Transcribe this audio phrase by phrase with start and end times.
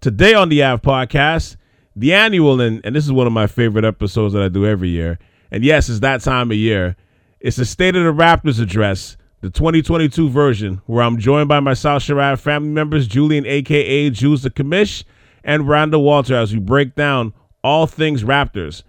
[0.00, 1.56] Today on the Av Podcast,
[1.96, 4.90] the annual, and, and this is one of my favorite episodes that I do every
[4.90, 5.18] year.
[5.50, 6.94] And yes, it's that time of year.
[7.40, 11.74] It's the State of the Raptors address, the 2022 version, where I'm joined by my
[11.74, 15.02] South Shirav family members, Julian, aka Jules the Commish,
[15.42, 17.34] and Randall Walter, as we break down
[17.64, 18.84] all things Raptors.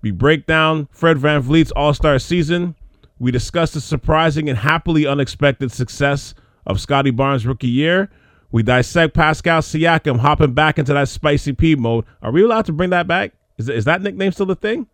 [0.00, 2.76] We break down Fred VanVleet's All Star season.
[3.18, 6.32] We discuss the surprising and happily unexpected success
[6.64, 8.08] of Scottie Barnes' rookie year.
[8.56, 12.06] We dissect Pascal Siakam hopping back into that spicy P mode.
[12.22, 13.34] Are we allowed to bring that back?
[13.58, 14.86] Is, is that nickname still a thing?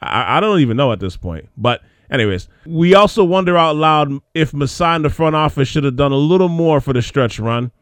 [0.00, 1.50] I, I don't even know at this point.
[1.54, 5.96] But, anyways, we also wonder out loud if Masai in the front office should have
[5.96, 7.72] done a little more for the stretch run.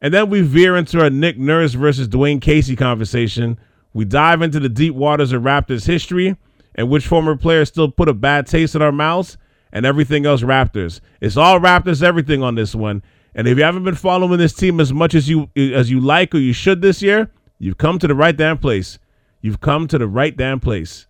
[0.00, 3.56] And then we veer into a Nick Nurse versus Dwane Casey conversation.
[3.92, 6.36] We dive into the deep waters of Raptors history
[6.74, 9.38] and which former players still put a bad taste in our mouths
[9.72, 10.98] and everything else Raptors.
[11.20, 13.04] It's all Raptors, everything on this one.
[13.34, 16.34] And if you haven't been following this team as much as you as you like
[16.34, 18.98] or you should this year, you've come to the right damn place.
[19.40, 21.06] You've come to the right damn place.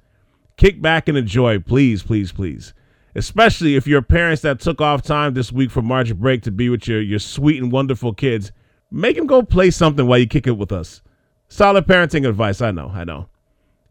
[0.57, 2.75] Kick back and enjoy, please, please, please.
[3.15, 6.69] Especially if you're parents that took off time this week for March break to be
[6.69, 8.51] with your, your sweet and wonderful kids.
[8.91, 11.03] Make them go play something while you kick it with us.
[11.49, 13.29] Solid parenting advice, I know, I know.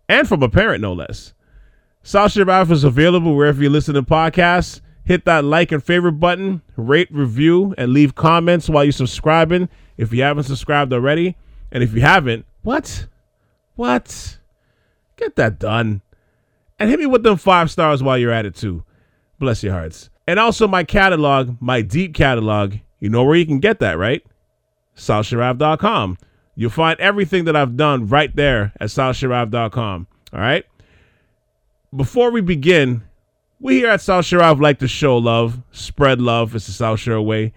[0.09, 1.34] And from a parent, no less.
[2.02, 4.81] South Shirav is available wherever you listen to podcasts.
[5.06, 10.14] Hit that like and favorite button, rate, review, and leave comments while you're subscribing if
[10.14, 11.36] you haven't subscribed already.
[11.72, 13.08] And if you haven't, what?
[13.76, 14.38] What?
[15.18, 16.02] Get that done.
[16.80, 18.84] And hit me with them five stars while you're at it too.
[19.40, 20.09] Bless your hearts.
[20.28, 22.76] And also my catalog, my deep catalog.
[23.00, 24.26] You know where you can get that, right?
[24.96, 26.18] SouthShirav.com.
[26.56, 30.08] You'll find everything that I've done right there at SouthShirav.com.
[30.31, 30.66] All right.
[31.96, 33.04] Before we begin,
[33.64, 36.53] we here at South Shirav like to show love, spread love.
[36.53, 37.53] It's the South Shore way.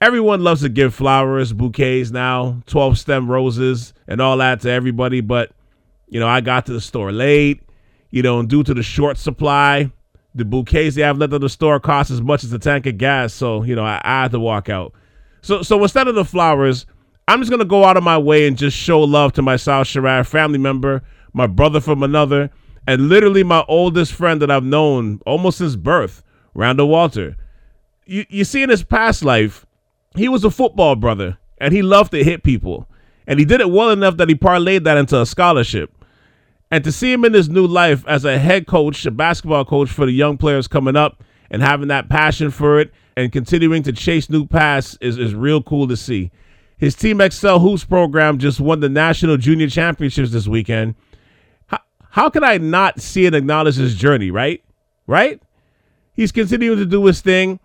[0.00, 5.20] Everyone loves to give flowers, bouquets now, 12 stem roses, and all that to everybody.
[5.20, 5.52] But,
[6.08, 7.60] you know, I got to the store late,
[8.10, 9.92] you know, and due to the short supply,
[10.34, 12.96] the bouquets they have left at the store cost as much as a tank of
[12.96, 13.34] gas.
[13.34, 14.94] So, you know, I, I had to walk out.
[15.42, 16.86] So, so instead of the flowers,
[17.28, 19.56] I'm just going to go out of my way and just show love to my
[19.56, 21.02] South Shirav family member,
[21.34, 22.50] my brother from another
[22.86, 26.22] and literally my oldest friend that I've known almost since birth,
[26.54, 27.36] Randall Walter.
[28.06, 29.66] You you see in his past life,
[30.14, 32.88] he was a football brother and he loved to hit people.
[33.26, 35.90] And he did it well enough that he parlayed that into a scholarship.
[36.70, 39.88] And to see him in his new life as a head coach, a basketball coach
[39.88, 43.92] for the young players coming up and having that passion for it and continuing to
[43.92, 46.30] chase new paths is, is real cool to see.
[46.76, 50.96] His Team Excel Hoops program just won the National Junior Championships this weekend
[52.14, 54.62] how can I not see and acknowledge his journey, right?
[55.08, 55.42] Right?
[56.12, 57.58] He's continuing to do his thing,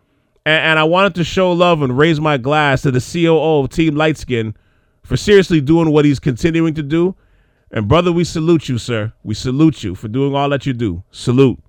[0.43, 3.69] and, and I wanted to show love and raise my glass to the COO of
[3.69, 4.55] Team Lightskin
[5.03, 7.15] for seriously doing what he's continuing to do.
[7.69, 9.13] And brother, we salute you, sir.
[9.21, 11.03] We salute you for doing all that you do.
[11.11, 11.59] Salute.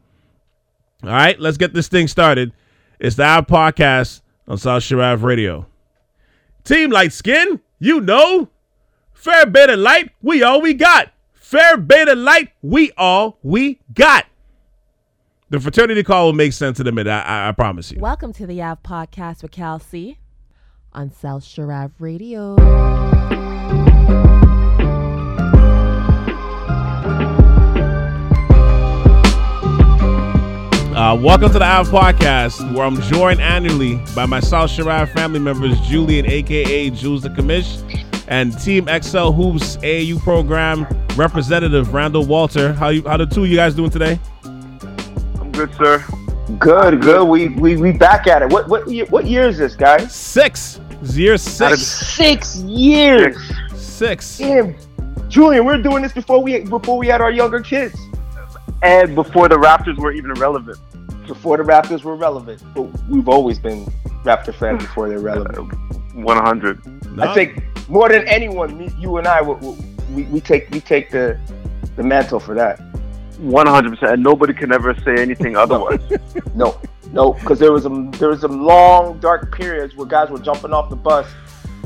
[1.04, 2.50] All right, let's get this thing started.
[2.98, 5.66] It's the Av Podcast on South Shirav Radio.
[6.64, 8.48] Team Lightskin, you know,
[9.12, 11.12] fair bit of light, we all we got.
[11.50, 14.24] Fair beta light, we all we got.
[15.48, 17.10] The fraternity call will make sense in a minute.
[17.10, 17.98] I, I, I promise you.
[17.98, 20.18] Welcome to the Av Podcast with Cal C
[20.92, 22.54] on South Shirav Radio.
[30.94, 35.40] Uh, welcome to the Av Podcast, where I'm joined annually by my South Shirav family
[35.40, 40.86] members, Julian, aka Jules the Commish, and Team XL Hoops AAU program
[41.16, 42.72] representative Randall Walter.
[42.72, 43.02] How you?
[43.02, 44.18] How the two of you guys doing today?
[44.44, 46.04] I'm good, sir.
[46.58, 47.28] Good, good.
[47.28, 48.50] We we we back at it.
[48.50, 50.14] What what year, what year is this, guys?
[50.14, 50.80] Six.
[51.02, 51.82] Year six.
[51.82, 53.36] Six years.
[53.74, 54.38] Six.
[54.38, 54.76] Damn,
[55.28, 57.98] Julian, we're doing this before we before we had our younger kids.
[58.82, 60.78] And before the Raptors were even relevant.
[61.26, 63.84] Before the Raptors were relevant, but we've always been
[64.24, 65.72] Raptor fans before they're relevant.
[66.14, 66.80] One hundred.
[67.18, 69.76] I think more than anyone, me, you and I, we,
[70.14, 71.38] we, we take we take the
[71.96, 72.78] the mantle for that.
[73.38, 76.00] One hundred percent, and nobody can ever say anything otherwise.
[76.54, 76.78] no,
[77.12, 80.72] no, because there was some there was some long dark periods where guys were jumping
[80.72, 81.26] off the bus,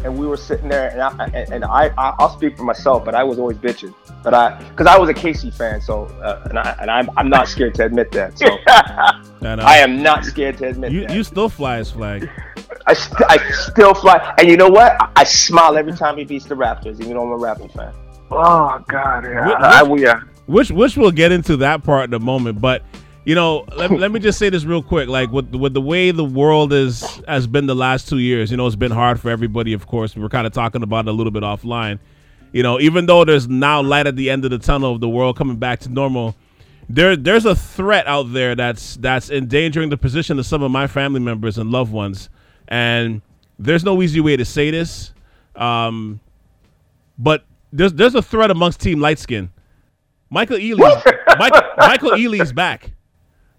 [0.05, 3.25] and we were sitting there, and I and I I'll speak for myself, but I
[3.25, 6.77] was always bitching, but I because I was a Casey fan, so uh, and I
[6.81, 8.39] and I'm I'm not scared to admit that.
[8.39, 8.47] So
[9.47, 11.15] and, uh, I am not scared to admit you, that.
[11.15, 12.29] You still fly his flag.
[12.87, 14.97] I, st- I still fly, and you know what?
[15.01, 17.93] I, I smile every time he beats the Raptors, even though I'm a Raptor fan.
[18.31, 20.21] Oh God, yeah, which, I, yeah.
[20.47, 22.83] Which which we'll get into that part in a moment, but
[23.27, 25.09] You know, let, let me just say this real quick.
[25.09, 28.57] Like with with the way the world is has been the last two years, you
[28.59, 29.73] know, it's been hard for everybody.
[29.73, 32.01] Of course, we were kind of talking about it a little bit offline.
[32.53, 35.09] You know, even though there's now light at the end of the tunnel of the
[35.09, 36.37] world coming back to normal,
[36.89, 40.87] there there's a threat out there that's that's endangering the position of some of my
[40.87, 42.29] family members and loved ones.
[42.69, 43.23] And
[43.59, 45.13] there's no easy way to say this,
[45.57, 46.21] um,
[47.19, 49.51] but there's there's a threat amongst Team Lightskin.
[50.31, 50.79] Michael Ealy,
[51.39, 52.93] Michael, Michael Ealy's back.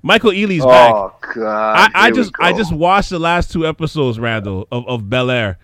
[0.01, 0.93] Michael Ealy's back.
[0.93, 1.91] Oh God!
[1.95, 5.57] I, I just I just watched the last two episodes, Randall, of, of Bel Air.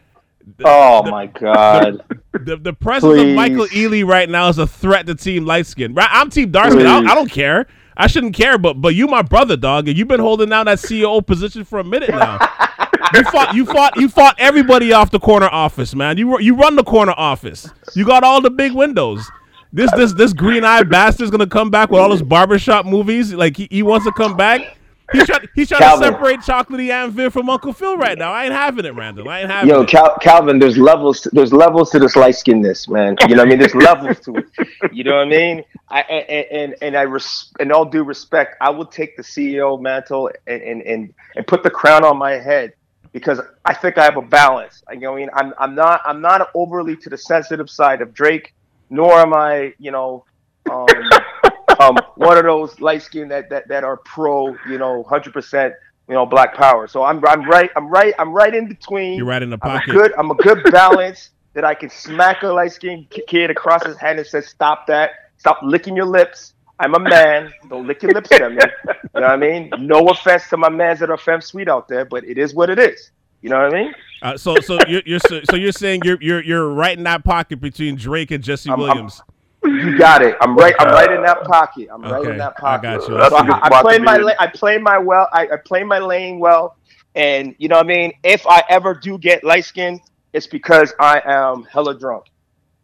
[0.63, 2.03] Oh my God!
[2.33, 3.89] The, the presence of Michael Please.
[3.89, 5.95] Ealy right now is a threat to Team Lightskin.
[5.95, 6.81] Right, I'm Team Darkskin.
[6.87, 7.67] I, don't- I don't care.
[7.97, 10.79] I shouldn't care, but but you my brother, dog, and you've been holding down that
[10.79, 12.39] CEO position for a minute now.
[13.13, 16.17] you fought you fought you fought everybody off the corner office, man.
[16.17, 17.69] You you run the corner office.
[17.95, 19.29] You got all the big windows.
[19.73, 23.33] This this this green eyed bastard's gonna come back with all his barbershop movies.
[23.33, 24.77] Like he, he wants to come back.
[25.11, 28.31] He's trying he's trying to separate Chocolatey Anvil from Uncle Phil right now.
[28.31, 29.27] I ain't having it, Randall.
[29.29, 29.89] I ain't having Yo, it.
[29.89, 31.27] Cal- Calvin, there's levels.
[31.33, 33.15] There's levels to this light skinness, man.
[33.27, 33.59] You know what I mean?
[33.59, 34.45] There's levels to it.
[34.93, 35.63] You know what I mean?
[35.89, 39.79] I and and, and I res- in all due respect, I will take the CEO
[39.81, 42.73] mantle and and and, and put the crown on my head
[43.11, 44.83] because I think I have a balance.
[44.87, 48.13] I know, I mean, I'm I'm not I'm not overly to the sensitive side of
[48.13, 48.53] Drake,
[48.89, 50.25] nor am I, you know,
[50.69, 50.87] um,
[51.79, 55.73] um, one of those light skin that, that that are pro, you know, hundred percent,
[56.07, 56.87] you know, black power.
[56.87, 59.17] So I'm I'm right I'm right I'm right in between.
[59.17, 59.91] You're right in the I'm pocket.
[59.91, 60.13] good.
[60.17, 64.17] I'm a good balance that I can smack a light skinned kid across his head
[64.17, 65.11] and say, "Stop that!
[65.37, 67.53] Stop licking your lips." I'm a man.
[67.69, 68.57] Don't lick your lips at me.
[68.57, 69.71] You know what I mean?
[69.79, 72.69] No offense to my mans that are femme sweet out there, but it is what
[72.69, 73.11] it is.
[73.41, 73.93] You know what I mean?
[74.21, 77.23] Uh, so so you're, you're so, so you're saying you're you're you're right in that
[77.23, 79.21] pocket between Drake and Jesse I'm- I'm- Williams.
[79.63, 80.35] You got it.
[80.41, 80.73] I'm right.
[80.79, 81.87] I'm right in that pocket.
[81.93, 82.81] I'm right in that I pocket.
[82.81, 83.07] got you.
[83.07, 85.27] So That's a good I, I play my la- I play my well.
[85.33, 86.77] I, I play my lane well,
[87.13, 88.11] and you know what I mean.
[88.23, 89.99] If I ever do get light skin,
[90.33, 92.25] it's because I am hella drunk.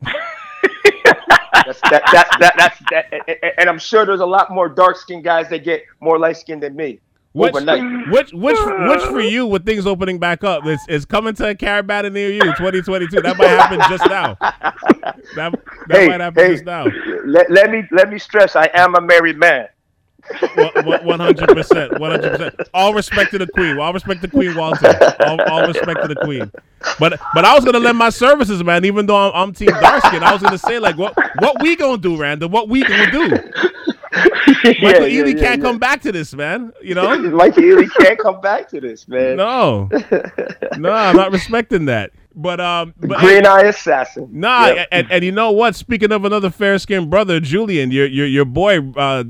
[1.67, 5.23] that's, that, that, that, that's that, and I'm sure there's a lot more dark skinned
[5.23, 6.99] guys that get more light skinned than me
[7.33, 7.85] Which, overnight.
[8.09, 11.55] which which which for you with things opening back up is, is coming to a
[11.55, 13.21] caravan near you 2022.
[13.21, 14.37] That might happen just now.
[15.35, 15.53] That,
[15.89, 16.51] that Hey, might happen hey.
[16.53, 16.85] just now.
[17.25, 18.55] Let, let me let me stress.
[18.55, 19.67] I am a married man.
[21.03, 22.69] One hundred percent, one hundred percent.
[22.73, 23.77] All respect to the queen.
[23.77, 24.97] All respect to Queen Walter.
[25.21, 26.51] All, all respect to the queen.
[26.99, 28.85] But but I was gonna lend my services, man.
[28.85, 31.97] Even though I'm, I'm Team Darskin, I was gonna say like, what what we gonna
[31.97, 32.49] do, Randall?
[32.49, 33.29] What we gonna do?
[34.81, 36.73] Michael Ealy can't come back to this, man.
[36.81, 37.17] You know?
[37.31, 39.37] Mike Ealy can't come back to this, man.
[39.37, 39.89] No,
[40.77, 42.11] no, I'm not respecting that.
[42.35, 44.29] But um, but, Green Eye Assassin.
[44.31, 44.87] Nah, Yep.
[44.91, 45.75] and, and you know what?
[45.75, 49.23] Speaking of another fair skinned brother, Julian, your your your boy uh,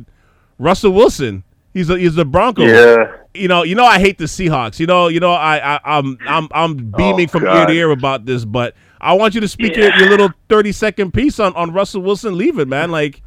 [0.57, 1.43] Russell Wilson.
[1.73, 2.63] He's a he's a Bronco.
[2.63, 3.17] Yeah.
[3.33, 4.79] You know, you know I hate the Seahawks.
[4.79, 7.71] You know, you know I, I I'm I'm I'm oh, beaming Oh, from ear to
[7.73, 11.39] ear about this, but I want you to speak your, your little thirty second piece
[11.39, 12.89] on, on Russell Wilson leaving, man.
[12.89, 13.21] Like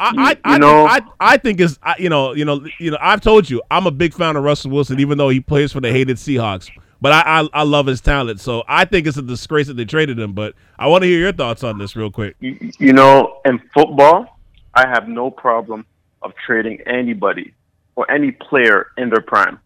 [0.00, 2.98] I I, I, know- think, I I think is you know you know you know
[3.00, 5.80] I've told you I'm a big fan of Russell Wilson, even though he plays for
[5.80, 6.68] the hated Seahawks.
[7.00, 9.84] But I, I I love his talent, so I think it's a disgrace that they
[9.84, 10.32] traded him.
[10.32, 12.34] But I want to hear your thoughts on this real quick.
[12.40, 14.40] You, you know, in football,
[14.74, 15.86] I have no problem
[16.24, 17.54] of trading anybody
[17.96, 19.60] or any player in their prime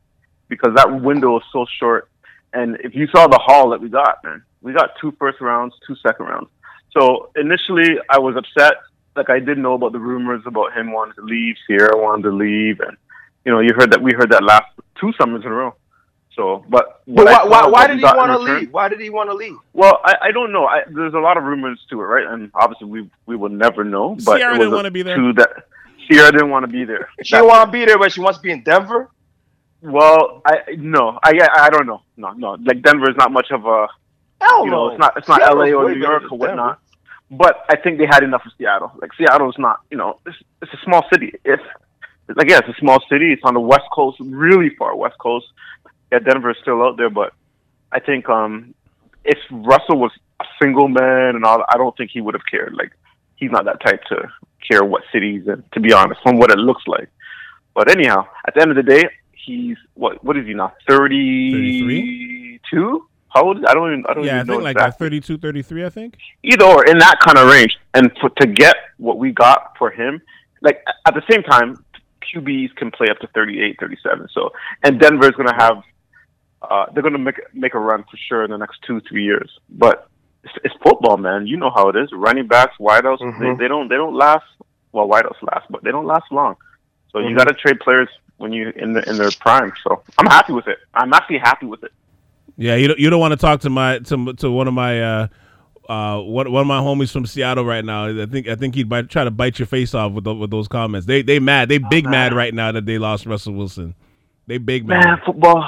[0.48, 2.08] because that window is so short.
[2.52, 5.74] And if you saw the haul that we got, man, we got two first rounds,
[5.86, 6.48] two second rounds.
[6.98, 8.74] So initially, I was upset.
[9.16, 12.30] Like I didn't know about the rumors about him wanting to leave, Ciara wanted to
[12.30, 12.96] leave, and
[13.44, 14.66] you know, you heard that we heard that last
[15.00, 15.74] two summers in a row.
[16.36, 18.72] So, but But why, why, why did he want to return- leave?
[18.72, 19.56] Why did he want to leave?
[19.72, 20.66] well, I, I don't know.
[20.66, 22.26] I, there's a lot of rumors to it, right?
[22.26, 24.16] And obviously, we we will never know.
[24.24, 25.16] But Ciara it was didn't wanna be there.
[25.16, 25.50] To that,
[26.10, 27.08] Ciara didn't want to be there.
[27.22, 29.10] She don't want to be there, but she wants to be in Denver.
[29.80, 32.02] Well, I no, I I I don't know.
[32.16, 32.56] No, no.
[32.62, 33.86] Like Denver is not much of a
[34.40, 34.86] Hell you no.
[34.86, 36.80] know, it's not it's not Seattle's LA or New York or whatnot.
[37.30, 38.92] But I think they had enough of Seattle.
[39.00, 41.34] Like Seattle's not, you know, it's it's a small city.
[41.44, 41.62] It's
[42.34, 43.32] like yeah, it's a small city.
[43.32, 45.46] It's on the west coast, really far west coast.
[46.10, 47.32] Yeah, Denver is still out there, but
[47.92, 48.74] I think um
[49.24, 52.74] if Russell was a single man and all, I don't think he would have cared.
[52.74, 52.92] Like
[53.36, 54.28] he's not that type to
[54.66, 55.46] care what cities.
[55.46, 57.08] And to be honest, from what it looks like.
[57.74, 60.22] But anyhow, at the end of the day, he's what?
[60.24, 60.72] What is he now?
[60.88, 63.04] Thirty-two.
[63.30, 63.58] How old?
[63.58, 64.04] Is, I don't even.
[64.08, 65.06] I don't Yeah, I even know think like exactly.
[65.06, 66.16] uh, 32, 33, I think.
[66.42, 69.90] Either or, in that kind of range, and for, to get what we got for
[69.90, 70.20] him,
[70.62, 71.84] like at the same time,
[72.34, 74.28] QBs can play up to 38, 37.
[74.32, 74.50] So,
[74.82, 75.82] and Denver's going to have.
[76.60, 79.24] Uh, they're going to make make a run for sure in the next two, three
[79.24, 79.50] years.
[79.68, 80.07] But
[80.56, 81.46] it's, it's football, man.
[81.46, 82.10] You know how it is.
[82.12, 83.38] Running backs, wideouts, Mhm.
[83.58, 84.44] they, they don't they don't last.
[84.92, 86.56] Well, wideouts last, but they don't last long.
[87.12, 87.36] So you Mhm.
[87.36, 89.72] got to trade players when you in the, in their prime.
[89.84, 90.78] So I'm happy with it.
[90.94, 91.92] I'm actually happy with it.
[92.56, 95.00] Yeah, you don't, you don't want to talk to my to to one of my
[95.02, 95.26] uh
[95.88, 98.06] uh one, one of my homies from Seattle right now.
[98.08, 100.50] I think I think he'd bite, try to bite your face off with the, with
[100.50, 101.06] those comments.
[101.06, 101.68] They they mad.
[101.68, 103.94] They big mad right now that they lost Russell Wilson.
[104.46, 105.04] They big mad.
[105.04, 105.64] Man, football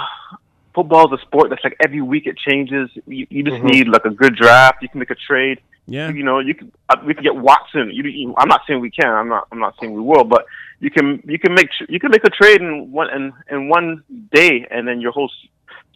[0.74, 2.90] football is a sport that's like every week it changes.
[3.06, 3.70] You, you just Mhm.
[3.70, 4.82] need like a good draft.
[4.82, 5.60] You can make a trade.
[5.86, 6.10] Yeah.
[6.10, 7.90] You know, you can uh, we can get Watson.
[7.92, 9.08] You, you, I'm not saying we can.
[9.08, 9.48] I'm not.
[9.50, 10.24] I'm not saying we will.
[10.24, 10.44] But
[10.78, 14.02] you can you can make you can make a trade in one in, in one
[14.32, 15.30] day, and then your whole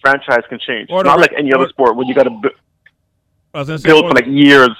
[0.01, 0.89] franchise can change.
[0.91, 2.49] Or not re- like any other sport where you got to bu-
[3.53, 4.71] gonna say build for like years.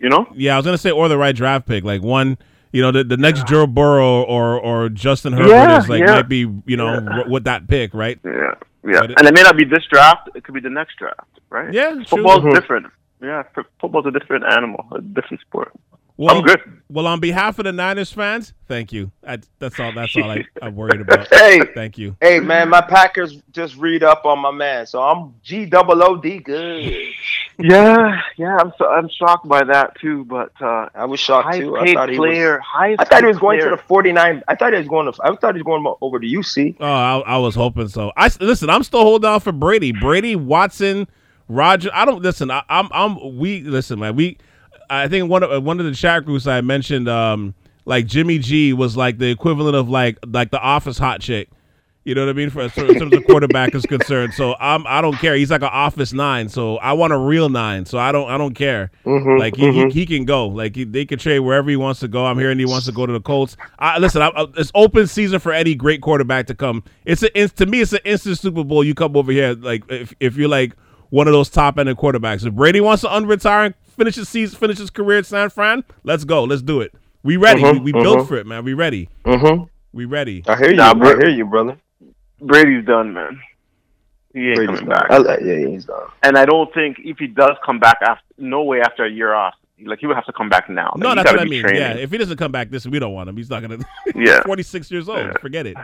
[0.00, 0.26] You know.
[0.34, 2.36] yeah, I was gonna say or the right draft pick, like one.
[2.72, 6.06] You know, the, the next Joe Burrow or or Justin Herbert Yeah, is like yeah.
[6.14, 7.28] might be you know Yeah.
[7.28, 8.18] with that pick, right?
[8.24, 8.54] Yeah.
[8.84, 9.04] Yeah.
[9.04, 10.30] It- and it may not be this draft.
[10.34, 11.28] It could be the next draft.
[11.50, 11.72] Right.
[11.72, 12.04] Yeah, true.
[12.04, 12.54] Football's Mhm.
[12.54, 12.86] different.
[13.22, 13.44] Yeah.
[13.56, 14.84] f- Football's a different animal.
[14.92, 15.70] A different sport.
[16.16, 16.60] Well, I'm good.
[16.90, 19.10] Well, on behalf of the Niners fans, thank you.
[19.26, 19.92] I, that's all.
[19.92, 21.26] That's all I, I'm worried about.
[21.28, 22.16] Hey, Thank you.
[22.20, 26.16] hey, man, my Packers just read up on my man, so I'm G double O
[26.16, 27.12] D good.
[27.58, 30.24] Yeah, yeah, I'm so, I'm shocked by that too.
[30.26, 31.76] But uh, I was shocked high too.
[31.76, 32.28] I thought he was.
[32.28, 32.94] player, high.
[32.98, 34.42] I thought he was going to the 49.
[34.48, 35.22] I thought he was going to.
[35.22, 36.76] I thought he was going over to UC.
[36.78, 38.12] Oh, I, I was hoping so.
[38.16, 38.68] I listen.
[38.68, 39.92] I'm still holding out for Brady.
[39.92, 41.08] Brady, Watson,
[41.48, 41.90] Roger.
[41.94, 42.50] I don't listen.
[42.50, 44.14] I, I'm I'm we listen, man.
[44.14, 44.38] We
[44.90, 48.72] I think one of one of the chat groups I mentioned, um, like Jimmy G
[48.72, 51.48] was like the equivalent of like like the office hot chick.
[52.04, 52.50] You know what I mean?
[52.50, 54.34] For in terms of quarterback is concerned.
[54.34, 55.36] So I'm I don't care.
[55.36, 56.48] He's like an office nine.
[56.48, 57.86] So I want a real nine.
[57.86, 58.90] So I don't I don't care.
[59.04, 59.92] Mhm, Like he, mhm.
[59.92, 60.48] he, he can go.
[60.48, 62.26] Like he, they can trade wherever he wants to go.
[62.26, 63.56] I'm hearing he wants to go to the Colts.
[63.78, 66.82] I, listen, I, I, it's open season for any great quarterback to come.
[67.04, 68.82] It's a, it's, to me, it's an instant Super Bowl.
[68.82, 70.74] You come over here, like if, if you're like
[71.10, 72.44] one of those top end quarterbacks.
[72.44, 75.84] If Brady wants to unretire and finish his season, finish his career at San Fran,
[76.04, 76.44] let's go.
[76.44, 76.92] Let's do it.
[77.22, 77.62] We ready.
[77.62, 78.28] Mhm, we we built mhm.
[78.28, 78.64] for it, man.
[78.64, 79.08] We ready.
[79.24, 79.68] Mhm.
[79.92, 80.42] We ready.
[80.46, 80.76] I hear you.
[80.76, 81.76] Nah, I hear you, brother.
[82.40, 83.40] Brady's done, man.
[84.34, 85.06] He ain't Brady's coming done.
[85.08, 85.10] back.
[85.10, 86.08] I, I- yeah, he's done.
[86.22, 89.34] and I don't think if he does come back after, no way after a year
[89.34, 89.54] off.
[89.84, 90.94] Like he would have to come back now.
[90.96, 91.62] No, he that's what I mean.
[91.62, 91.80] training.
[91.80, 93.36] Yeah, if he doesn't come back this, we don't want him.
[93.36, 93.78] He's not gonna.
[94.14, 94.42] Yeah.
[94.44, 95.18] 46 years old.
[95.18, 95.32] Yeah.
[95.40, 95.76] Forget it.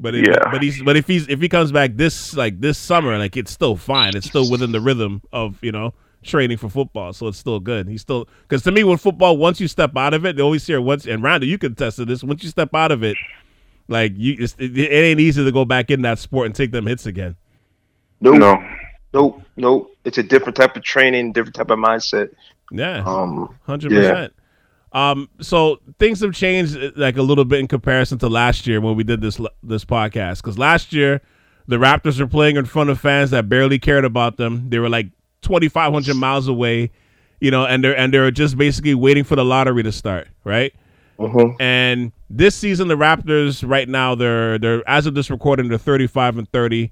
[0.00, 0.50] But it, Yeah.
[0.50, 3.52] but he's but if he's if he comes back this like this summer, like it's
[3.52, 4.16] still fine.
[4.16, 7.88] It's still within the rhythm of you know training for football, so it's still good.
[7.88, 10.66] He's still because to me, with football, once you step out of it, they always
[10.66, 11.06] hear once.
[11.06, 12.22] And Randall, you can test to this.
[12.22, 13.16] Once you step out of it,
[13.88, 16.72] like you, it's, it, it ain't easy to go back in that sport and take
[16.72, 17.36] them hits again.
[18.20, 18.38] Nope.
[18.38, 18.68] No.
[19.12, 19.42] Nope.
[19.56, 19.96] Nope.
[20.04, 22.30] It's a different type of training, different type of mindset.
[22.70, 23.02] Yeah.
[23.06, 23.56] Um.
[23.66, 24.00] Hundred Yeah.
[24.00, 24.32] percent.
[24.92, 28.80] Um, so things have changed uh, like a little bit in comparison to last year
[28.80, 30.38] when we did this this podcast.
[30.38, 31.20] Because last year,
[31.68, 34.68] the Raptors were playing in front of fans that barely cared about them.
[34.68, 35.10] They were like
[35.42, 36.90] twenty five hundred miles away,
[37.40, 40.72] you know, and they're and they're just basically waiting for the lottery to start, right?
[41.18, 41.54] mhm.
[41.60, 46.06] And this season, the Raptors right now they're they're as of this recording they're thirty
[46.06, 46.90] five and thirty.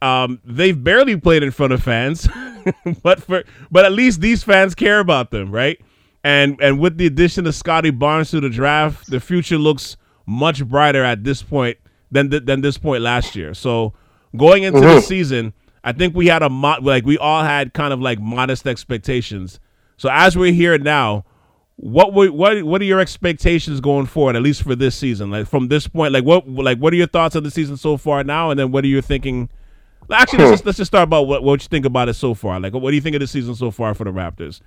[0.00, 2.28] Um, they've barely played in front of fans,
[3.02, 5.80] but for but at least these fans care about them, right?
[6.24, 10.64] And and with the addition of Scottie Barnes to the draft, the future looks much
[10.64, 11.78] brighter at this point
[12.10, 13.54] than th- than this point last year.
[13.54, 13.92] So
[14.36, 15.02] going into the Mhm.
[15.02, 15.52] season,
[15.88, 19.58] I think we had a mo- like we all had kind of like modest expectations.
[19.96, 21.24] So as we're here now,
[21.76, 25.30] what were, what what are your expectations going forward, at least for this season?
[25.30, 27.96] Like from this point, like what like what are your thoughts on the season so
[27.96, 29.48] far now, and then what are you thinking?
[30.12, 30.52] Actually, let's hmm.
[30.52, 32.60] just, let's just start about what what you think about it so far.
[32.60, 34.60] Like, what do you think of the season so far for the Raptors?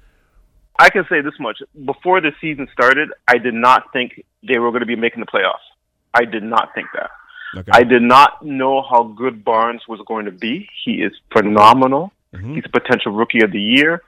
[0.80, 4.72] I can say this much: before the season started, I did not think they were
[4.72, 5.70] going to be making the playoffs.
[6.16, 7.12] I did not think that.
[7.55, 7.72] Okay.
[7.74, 10.67] I did not know how good Barnes was going to be.
[10.86, 12.12] He is phenomenal.
[12.34, 12.55] Mhm.
[12.55, 14.01] He's a potential rookie of the year.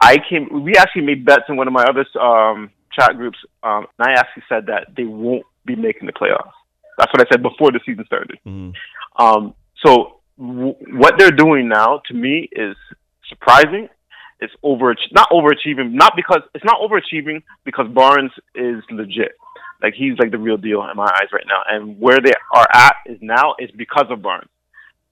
[0.00, 0.48] I came.
[0.64, 4.12] We actually made bets in one of my other um, chat groups, um, and I
[4.18, 6.50] actually said that they won't be making the playoffs.
[6.98, 8.38] That's what I said before the season started.
[8.46, 8.74] Mhm.
[9.16, 12.76] Um, so w- what they're doing now to me is
[13.28, 13.88] surprising.
[14.40, 19.32] It's over not overachieving, not because it's not overachieving because Barnes is legit.
[19.82, 21.62] Like he's like the real deal in my eyes right now.
[21.68, 24.48] And where they are at is now is because of Barnes.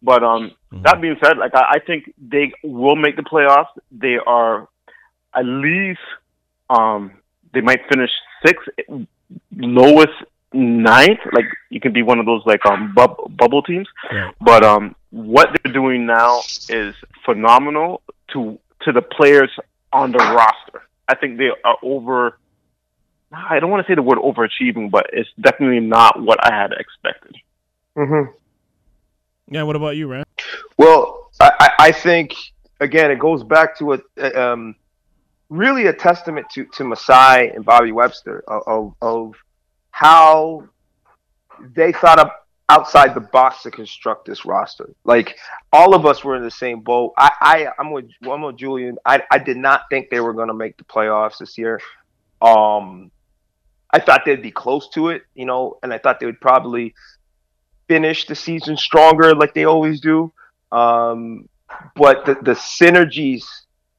[0.02, 0.82] But um Mhm.
[0.84, 3.72] that being said, like I, I think they will make the playoffs.
[3.90, 4.68] They are
[5.34, 6.00] at least
[6.70, 7.12] um
[7.52, 8.10] they might finish
[8.46, 8.68] sixth,
[9.56, 10.12] lowest
[10.52, 11.20] ninth.
[11.32, 13.88] Like you can be one of those like um bub- bubble teams.
[14.12, 14.34] Right.
[14.40, 19.50] But um, what they're doing now is phenomenal to to the players
[19.92, 20.82] on the roster.
[21.08, 22.38] I think they are over.
[23.32, 26.72] I don't want to say the word overachieving, but it's definitely not what I had
[26.72, 27.36] expected.
[27.96, 28.32] Mhm.
[29.48, 29.62] Yeah.
[29.64, 30.26] What about you, Rand?
[30.78, 32.34] Well, I, I, I think
[32.80, 34.00] again it goes back to a
[34.40, 34.74] um,
[35.48, 39.34] really a testament to to Masai and Bobby Webster of of, of
[39.90, 40.68] how
[41.74, 42.30] they thought of
[42.68, 44.94] outside the box to construct this roster.
[45.04, 45.36] Like
[45.72, 47.12] all of us were in the same boat.
[47.18, 48.96] I, I I'm with I'm with Julian.
[49.04, 51.80] I, I did not think they were going to make the playoffs this year.
[52.40, 53.10] Um,
[53.92, 56.94] I thought they'd be close to it, you know, and I thought they would probably
[57.88, 60.32] finish the season stronger like they always do.
[60.70, 61.48] Um,
[61.96, 63.44] but the, the synergies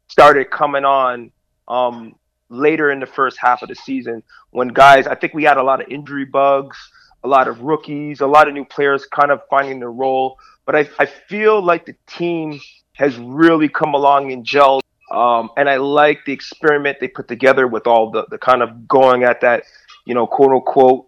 [0.08, 1.32] started coming on
[1.68, 2.16] um,
[2.50, 5.64] later in the first half of the season when guys, I think we had a
[5.64, 6.78] lot of injury bugs,
[7.24, 10.38] a lot of rookies, a lot of new players kind of finding their role.
[10.66, 12.60] But I, I feel like the team
[12.94, 14.82] has really come along and gelled.
[15.12, 18.88] Um, and I like the experiment they put together with all the, the kind of
[18.88, 19.64] going at that,
[20.06, 21.08] you know, quote unquote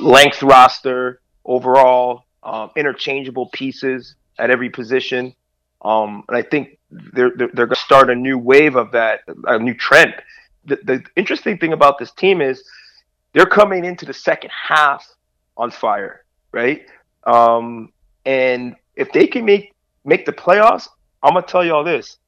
[0.00, 5.34] length roster overall, um, interchangeable pieces at every position.
[5.82, 9.20] Um, and I think they're, they're, they're going to start a new wave of that,
[9.44, 10.14] a new trend.
[10.64, 12.62] The, the interesting thing about this team is
[13.32, 15.06] they're coming into the second half
[15.56, 16.86] on fire, right?
[17.24, 17.92] Um,
[18.24, 20.88] and if they can make make the playoffs,
[21.22, 22.18] I'm gonna tell you all this.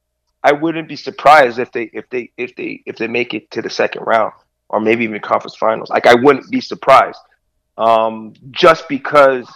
[0.43, 3.61] I wouldn't be surprised if they if they if they if they make it to
[3.61, 4.33] the second round
[4.71, 5.89] or maybe even conference finals.
[5.89, 7.19] Like I wouldn't be surprised,
[7.77, 9.47] um, just because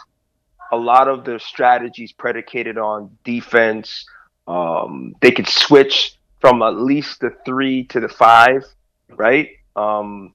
[0.72, 4.05] a lot of their strategies predicated on defense.
[4.48, 8.63] Um, they could switch from at least the three to the five,
[9.10, 9.50] right?
[9.75, 10.34] Um,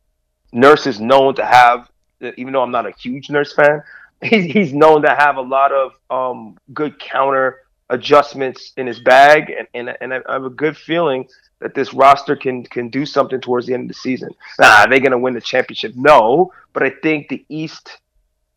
[0.53, 1.89] Nurse is known to have,
[2.37, 3.83] even though I'm not a huge Nurse fan,
[4.23, 7.61] he's, known to have a lot of um, good counter
[7.91, 11.29] adjustments in his bag, and, and, and I have a good feeling
[11.59, 14.31] that this roster can can do something towards the end of the season.
[14.59, 15.93] Nah, are they going to win the championship?
[15.95, 17.99] No, but I think the East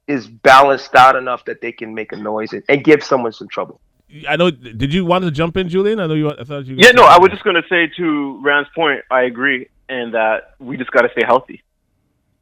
[0.07, 3.49] is balanced out enough that they can make a noise and, and give someone some
[3.49, 3.81] trouble.
[4.29, 4.51] I know.
[4.51, 5.99] Did you want to jump in, Julian?
[5.99, 6.29] I know you.
[6.29, 6.75] I thought you.
[6.77, 7.03] Yeah, no.
[7.03, 9.01] I was just going to say to Rand's point.
[9.09, 11.63] I agree, and that we just got to stay healthy,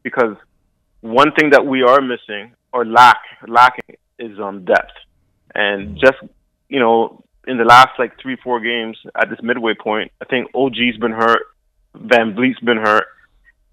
[0.03, 0.35] because
[0.99, 4.93] one thing that we are missing or lack lacking is um depth,
[5.55, 6.17] and just
[6.71, 10.47] you know in the last like three four games at this midway point, I think
[10.55, 11.43] OG's been hurt,
[11.95, 13.05] VanVleet's been hurt,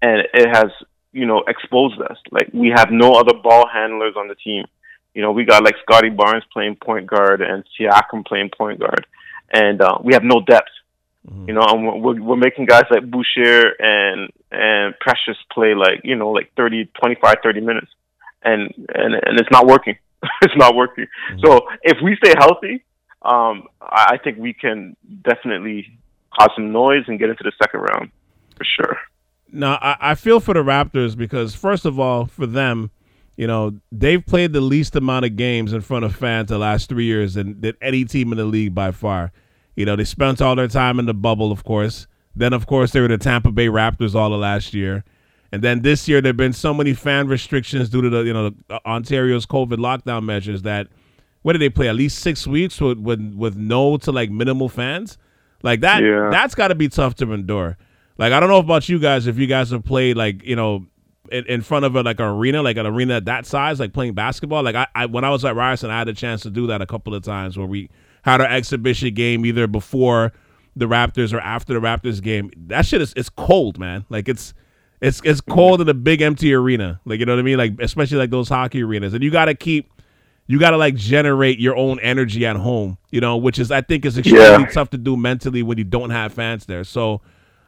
[0.01, 0.71] and it has
[1.11, 2.17] you know, exposed us.
[2.31, 4.65] Like we have no other ball handlers on the team.
[5.13, 9.07] You know, we got like Scottie Barnes playing point guard and Siakam playing point guard,
[9.51, 10.69] and uh, we have no depth.
[11.27, 11.49] Mm-hmm.
[11.49, 16.15] You know, and we're, we're making guys like Boucher and and Precious play like you
[16.15, 17.91] know like 30, 25, 30 minutes,
[18.43, 19.97] and and and it's not working.
[20.41, 21.07] it's not working.
[21.31, 21.45] Mm-hmm.
[21.45, 22.83] So if we stay healthy,
[23.21, 25.99] um, I think we can definitely
[26.37, 28.11] cause some noise and get into the second round
[28.55, 28.97] for sure.
[29.51, 32.91] Now, I, I feel for the Raptors because, first of all, for them,
[33.35, 36.89] you know, they've played the least amount of games in front of fans the last
[36.89, 39.31] three years than, than any team in the league by far.
[39.75, 42.05] You know, they spent all their time in the bubble, of course.
[42.35, 45.03] Then, of course, they were the Tampa Bay Raptors all of last year.
[45.51, 48.33] And then this year, there have been so many fan restrictions due to the, you
[48.33, 48.51] know,
[48.85, 50.87] Ontario's COVID lockdown measures that,
[51.41, 51.87] what did they play?
[51.87, 55.17] At least six weeks with, with, with no to like minimal fans?
[55.63, 56.29] Like that, yeah.
[56.31, 57.77] that's got to be tough to endure.
[58.17, 60.85] Like I don't know about you guys if you guys have played like you know
[61.31, 64.13] in, in front of a, like an arena, like an arena that size, like playing
[64.13, 64.63] basketball.
[64.63, 66.81] Like I, I when I was at Ryerson, I had a chance to do that
[66.81, 67.89] a couple of times where we
[68.23, 70.33] had our exhibition game either before
[70.75, 72.51] the Raptors or after the Raptors game.
[72.55, 74.05] That shit is it's cold, man.
[74.09, 74.53] Like it's
[75.01, 76.99] it's it's cold in a big empty arena.
[77.05, 77.57] Like you know what I mean?
[77.57, 79.13] Like especially like those hockey arenas.
[79.13, 79.91] And you gotta keep
[80.49, 84.03] you gotta like generate your own energy at home, you know, which is I think
[84.03, 84.65] is extremely yeah.
[84.65, 86.83] tough to do mentally when you don't have fans there.
[86.83, 87.21] So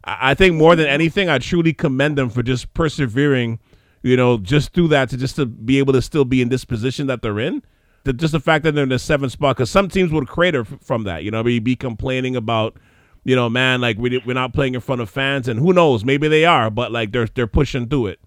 [0.04, 3.60] I think more than anything, I truly commend them for just persevering,
[4.02, 6.66] you know, just through that to just to be able to still be in this
[6.66, 7.62] position that they're in.
[8.04, 10.66] The, just the fact that they're in the seventh spot, because some teams would crater
[10.66, 12.78] from that, you know, be, be complaining about,
[13.24, 16.04] you know, man, like we, we're not playing in front of fans, and who knows,
[16.04, 18.20] maybe they are, but like they're they're pushing through it.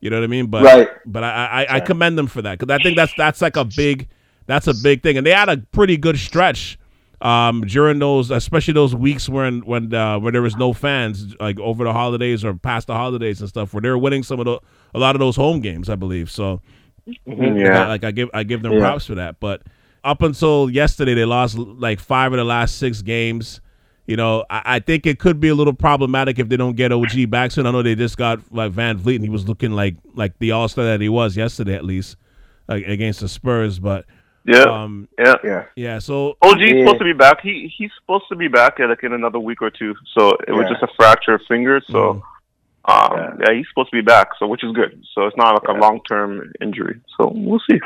[0.00, 0.46] You know what I mean?
[0.46, 0.88] But right.
[1.06, 3.64] but I I, I commend them for that because I think that's that's like a
[3.64, 4.08] big
[4.46, 6.78] that's a big thing, and they had a pretty good stretch
[7.20, 11.60] um, during those, especially those weeks when when uh, when there was no fans, like
[11.60, 14.46] over the holidays or past the holidays and stuff, where they were winning some of
[14.46, 14.58] the
[14.94, 16.30] a lot of those home games, I believe.
[16.30, 16.62] So
[17.06, 17.58] mm-hmm.
[17.58, 18.80] yeah, like I give I give them yeah.
[18.80, 19.38] props for that.
[19.38, 19.62] But
[20.02, 23.60] up until yesterday, they lost like five of the last six games.
[24.10, 26.90] You know, I, I think it could be a little problematic if they don't get
[26.90, 27.64] OG back soon.
[27.64, 30.66] I know they just got like VanVleet, and he was looking like like the All
[30.66, 32.16] Star that he was yesterday, at least
[32.66, 34.04] like, against the Spurs, but.
[34.46, 34.62] Yeah.
[34.62, 35.34] Um, yeah.
[35.44, 35.64] Yeah.
[35.76, 35.98] Yeah.
[36.00, 36.84] So OG's yeah.
[36.84, 37.40] supposed to be back.
[37.40, 39.94] He he's supposed to be back like in another week or two.
[40.18, 40.54] So it yeah.
[40.54, 41.84] was just a fracture of fingers.
[41.88, 42.92] So mm.
[42.92, 43.34] um, yeah.
[43.46, 43.54] yeah.
[43.54, 44.30] he's supposed to be back.
[44.38, 45.04] So which is good.
[45.14, 47.00] So it's not like a long term injury.
[47.16, 47.78] So we'll see.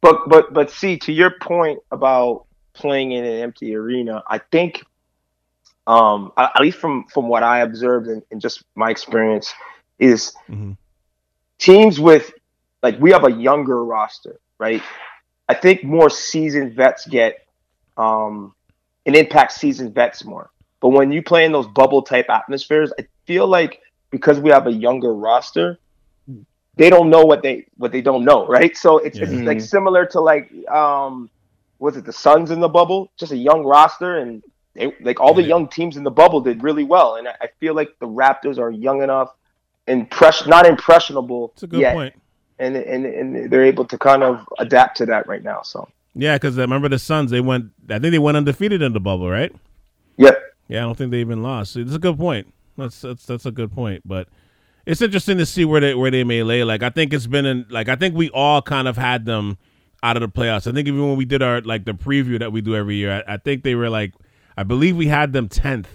[0.00, 4.84] But but but see to your point about playing in an empty arena, I think
[5.86, 9.52] um at least from from what I observed and, and just my experience
[9.98, 10.72] is mm-hmm.
[11.58, 12.32] teams with
[12.82, 14.82] like we have a younger roster right?
[15.48, 17.44] I think more seasoned vets get
[17.96, 18.54] um,
[19.06, 20.50] an impact seasoned vets more.
[20.80, 24.66] But when you play in those bubble type atmospheres, I feel like because we have
[24.68, 25.78] a younger roster,
[26.76, 28.76] they don't know what they what they don't know, right?
[28.76, 29.24] So it's, Yeah.
[29.24, 31.28] it's like similar to like um
[31.78, 33.10] was it the Suns in the bubble?
[33.16, 34.42] Just a young roster and
[34.74, 37.16] they like all the young teams in the bubble did really well.
[37.16, 39.34] And I, I feel like the Raptors are young enough
[39.86, 41.94] impress not impressionable It's a good yet.
[41.94, 42.14] point.
[42.58, 45.62] And, and and they're able to kind of adapt to that right now.
[45.62, 47.30] So Yeah, because I uh, remember the Suns.
[47.30, 47.70] They went.
[47.88, 49.54] I think they went undefeated in the bubble, right?
[50.18, 50.38] Yep.
[50.68, 51.72] Yeah, I don't think they even lost.
[51.72, 52.52] So it's a good point.
[52.76, 54.02] That's that's that's a good point.
[54.06, 54.28] But
[54.84, 56.62] it's interesting to see where they where they may lay.
[56.64, 59.56] Like I think it's been in like I think we all kind of had them
[60.02, 60.66] out of the playoffs.
[60.66, 63.24] I think even when we did our like the preview that we do every year,
[63.26, 64.12] I, I think they were like
[64.60, 65.88] I believe we had them tenth.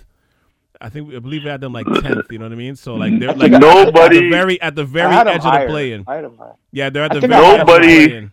[0.81, 2.31] I think I believe we had them like tenth.
[2.31, 2.75] You know what I mean?
[2.75, 5.33] So like they're like think I- at the Nobody- very at the very had 'em
[5.35, 5.67] edge of the higher.
[5.69, 6.03] play in.
[6.07, 6.55] I had 'em higher.
[6.71, 8.31] Yeah, they're at the very I edge of the Nobody- play-in.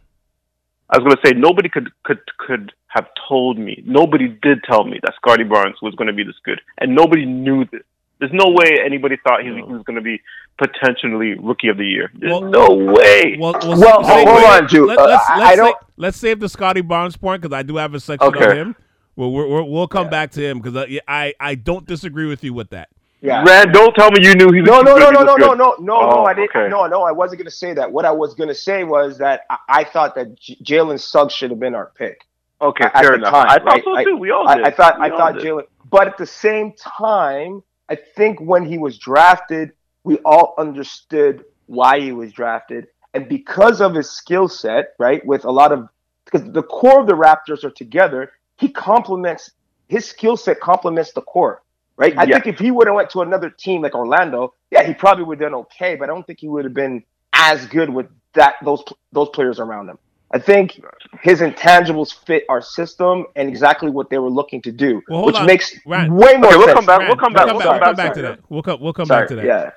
[0.89, 3.83] I was gonna say nobody could could could have told me.
[3.87, 7.65] Nobody did tell me that Scottie Barnes was gonna be this good, and nobody knew
[7.71, 7.83] this.
[8.19, 10.21] There's no way anybody thought he was, he was gonna be
[10.59, 12.11] potentially rookie of the year.
[12.15, 13.37] There's Well- no way.
[13.39, 14.87] Well, well, Well, say- hold on, Drew.
[14.87, 17.55] Let, Uh, us I- let's, I sa- don't- let's save the Scottie Barnes point because
[17.57, 18.77] I do have a section on him.
[19.17, 22.43] Well, we're, we're, we'll come back to him because I, I I don't disagree with
[22.43, 22.89] you with that.
[23.21, 23.45] Yeah.
[23.47, 25.47] Rand, don't tell me you knew he was No, no, no, gonna no, no, no,
[25.47, 25.95] no, no, no.
[26.01, 26.51] Oh, I didn't.
[26.51, 26.69] okay.
[26.69, 27.93] No, no, I wasn't going to say that.
[27.93, 31.33] What I was going to say was that I, I thought that J- Jalen Suggs
[31.33, 32.27] should have been our pick.
[32.61, 33.33] Okay, at fair the enough.
[33.33, 34.17] time, I thought so too.
[34.17, 34.65] We all did.
[34.65, 35.35] I, I thought We I thought.
[35.35, 39.73] Jalen, but at the same time, I think when he was drafted,
[40.05, 45.25] we all understood why he was drafted, and because of his skill set, right?
[45.25, 45.89] With a lot of
[46.25, 49.51] because the core of the Raptors are together, he complements
[49.89, 51.63] his skill set complements the core,
[51.97, 52.17] right?
[52.17, 52.35] I Yeah.
[52.41, 55.39] think if he would have went to another team like Orlando, yeah, he probably would
[55.41, 57.03] have done okay, but I don't think he would have been
[57.35, 59.99] as good with that those those players around him.
[60.35, 60.81] I think
[61.21, 65.37] his intangibles fit our system and exactly what they were looking to do, Well, which
[65.37, 65.45] on.
[65.45, 66.15] makes Ryan.
[66.15, 66.77] way more Okay, we'll sense.
[66.79, 66.99] come back.
[67.01, 67.47] Rand, We'll come back.
[67.47, 68.15] We'll We'll come, come back, back.
[68.15, 68.39] to that.
[68.49, 68.81] We'll come.
[68.81, 69.45] We'll come Sorry, back to that.
[69.45, 69.71] yeah.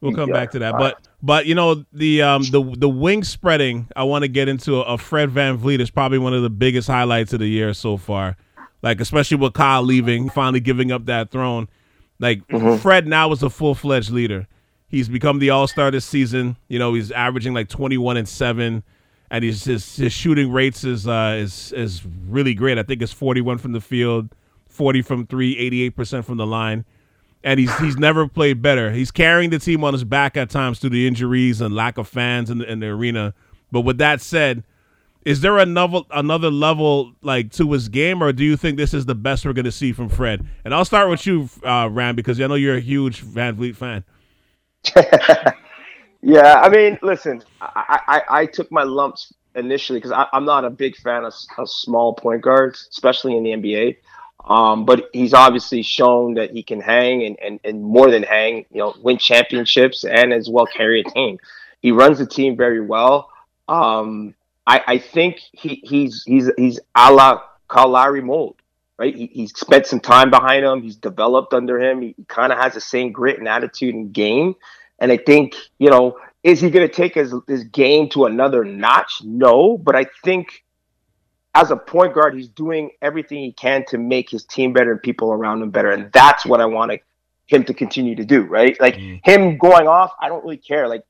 [0.00, 0.74] We'll come Yeah, back to that.
[0.74, 3.88] all But but you know the um the the wing spreading.
[3.96, 7.32] I want to get into a, Fred VanVleet is probably one of the biggest highlights
[7.32, 8.36] of the year so far.
[8.82, 11.68] Like especially with Kyle leaving, finally giving up that throne.
[12.18, 12.76] Like Mm-hmm.
[12.80, 14.46] Fred now is a full fledged leader.
[14.88, 16.56] He's become the All Star this season.
[16.68, 18.82] You know he's averaging like twenty one and seven,
[19.30, 22.78] and he's his his shooting rates is uh is is really great.
[22.78, 24.28] I think it's forty one from the field,
[24.68, 26.84] forty from three, 88 percent from the line
[27.46, 28.90] and he's he's never played better.
[28.90, 32.08] He's carrying the team on his back at times through the injuries and lack of
[32.08, 33.34] fans in the, in the arena.
[33.70, 34.64] But with that said,
[35.24, 39.06] is there another another level like to his game, or do you think this is
[39.06, 40.44] the best we're going to see from Fred?
[40.64, 44.04] And I'll start with you, uh, Ram, because I know you're a huge VanVleet fan.
[46.22, 50.70] Yeah, I mean, listen, I I, I took my lumps initially because I'm not a
[50.70, 53.96] big fan of, of small point guards, especially in the NBA.
[54.46, 58.64] Um, but he's obviously shown that he can hang and, and, and more than hang,
[58.70, 61.38] you know, win championships and as well carry a team.
[61.80, 63.30] He runs the team very well.
[63.68, 64.34] Um,
[64.66, 67.42] I, I think he, he's he's he's a la
[67.74, 68.56] Lowry mold,
[68.98, 69.14] right?
[69.14, 70.82] He, he's spent some time behind him.
[70.82, 72.00] He's developed under him.
[72.00, 74.54] He kind of has the same grit and attitude and game.
[74.98, 78.64] And I think, you know, is he going to take his, his game to another
[78.64, 79.20] notch?
[79.24, 80.64] No, but I think
[81.56, 85.02] as a point guard, he's doing everything he can to make his team better and
[85.02, 85.90] people around him better.
[85.90, 87.00] And that's what I want
[87.46, 88.78] him to continue to do, right?
[88.80, 89.20] Like Mm.
[89.24, 90.86] him going off, I don't really care.
[90.88, 91.02] Like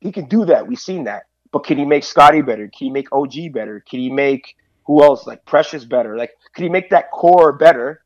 [0.00, 0.66] he can do that.
[0.66, 1.24] We've seen that.
[1.52, 2.64] But can he make Scottie better?
[2.68, 3.80] Can he make OG better?
[3.88, 6.16] Can he make who else like Precious better?
[6.16, 8.02] Like can he make that core better?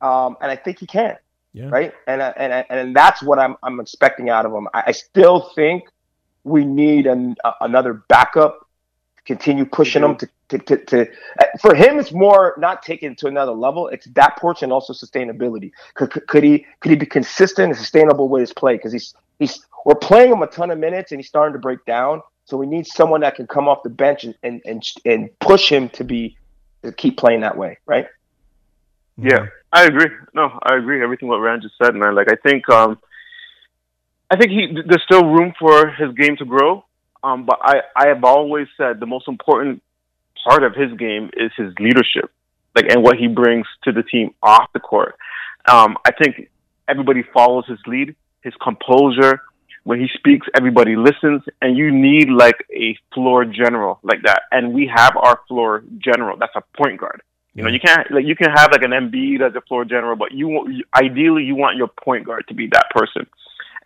[0.00, 1.16] Um, and I think he can
[1.52, 1.68] Yeah.
[1.70, 1.92] right?
[2.06, 4.68] And uh, and and that's what I'm I'm expecting out of him.
[4.74, 5.84] I, I still think
[6.44, 8.67] we need an, a, another backup.
[9.28, 11.98] Continue pushing him to to, to to uh, for him.
[11.98, 13.86] It's more not taking it to another level.
[13.88, 15.70] It's that portion also sustainability.
[15.92, 18.76] Could, could, could he could he be consistent and sustainable with his play?
[18.76, 21.84] Because he's he's we're playing him a ton of minutes and he's starting to break
[21.84, 22.22] down.
[22.46, 25.70] So we need someone that can come off the bench and and and, and push
[25.70, 26.38] him to be
[26.82, 28.06] to keep playing that way, right?
[29.18, 30.08] Yeah, I agree.
[30.32, 31.02] No, I agree.
[31.02, 32.14] Everything what Rand just said, man.
[32.14, 32.98] Like I think, um,
[34.30, 36.86] I think he there's still room for his game to grow.
[37.22, 39.82] Um, but I I have always said the most important
[40.46, 42.30] part of his game is his leadership,
[42.74, 45.16] like and what he brings to the team off the court.
[45.70, 46.50] Um, I think
[46.88, 49.42] everybody follows his lead, his composure.
[49.84, 54.42] When he speaks, everybody listens, and you need like a floor general like that.
[54.52, 56.36] And we have our floor general.
[56.36, 57.22] That's a point guard.
[57.54, 60.14] You know, you can't like you can have like an Embiid as a floor general,
[60.14, 63.26] but you ideally you want your point guard to be that person,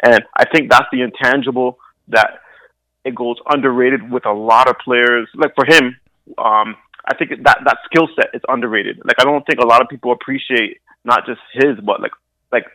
[0.02, 2.40] and I think that's the intangible that
[3.04, 5.28] it goes underrated with a lot of players.
[5.34, 5.96] Like for him,
[6.38, 9.00] um, I think that that skill set is underrated.
[9.04, 12.12] Like I don't think a lot of people appreciate not just his, but like
[12.52, 12.66] like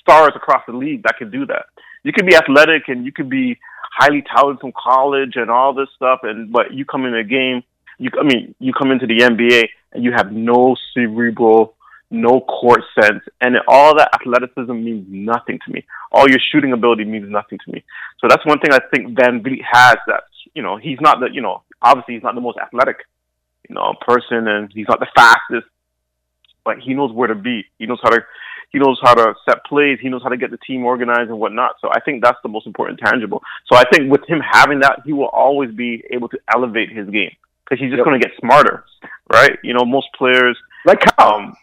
[0.00, 1.66] stars across the league that can do that.
[2.02, 3.58] You can be athletic and you can be
[3.92, 7.62] highly touted from college and all this stuff, and but you come in a game,
[7.98, 11.74] you I mean you come into the NBA and you have no cerebral,
[12.10, 15.84] no court sense, and all that athleticism means nothing to me.
[16.12, 17.84] All your shooting ability means nothing to me.
[18.20, 21.40] So that's one thing I think VanVleet has that you know he's not the you
[21.40, 22.96] know obviously he's not the most athletic
[23.68, 25.66] you know person and he's not the fastest,
[26.64, 27.64] but he knows where to be.
[27.78, 28.20] He knows how to
[28.72, 29.98] he knows how to set plays.
[30.00, 31.76] He knows how to get the team organized and whatnot.
[31.80, 33.42] So I think that's the most important tangible.
[33.70, 37.08] So I think with him having that, he will always be able to elevate his
[37.10, 37.32] game
[37.64, 38.04] because he's just Yep.
[38.04, 38.84] going to get smarter,
[39.32, 39.58] right?
[39.64, 41.56] You know, most players, Like um,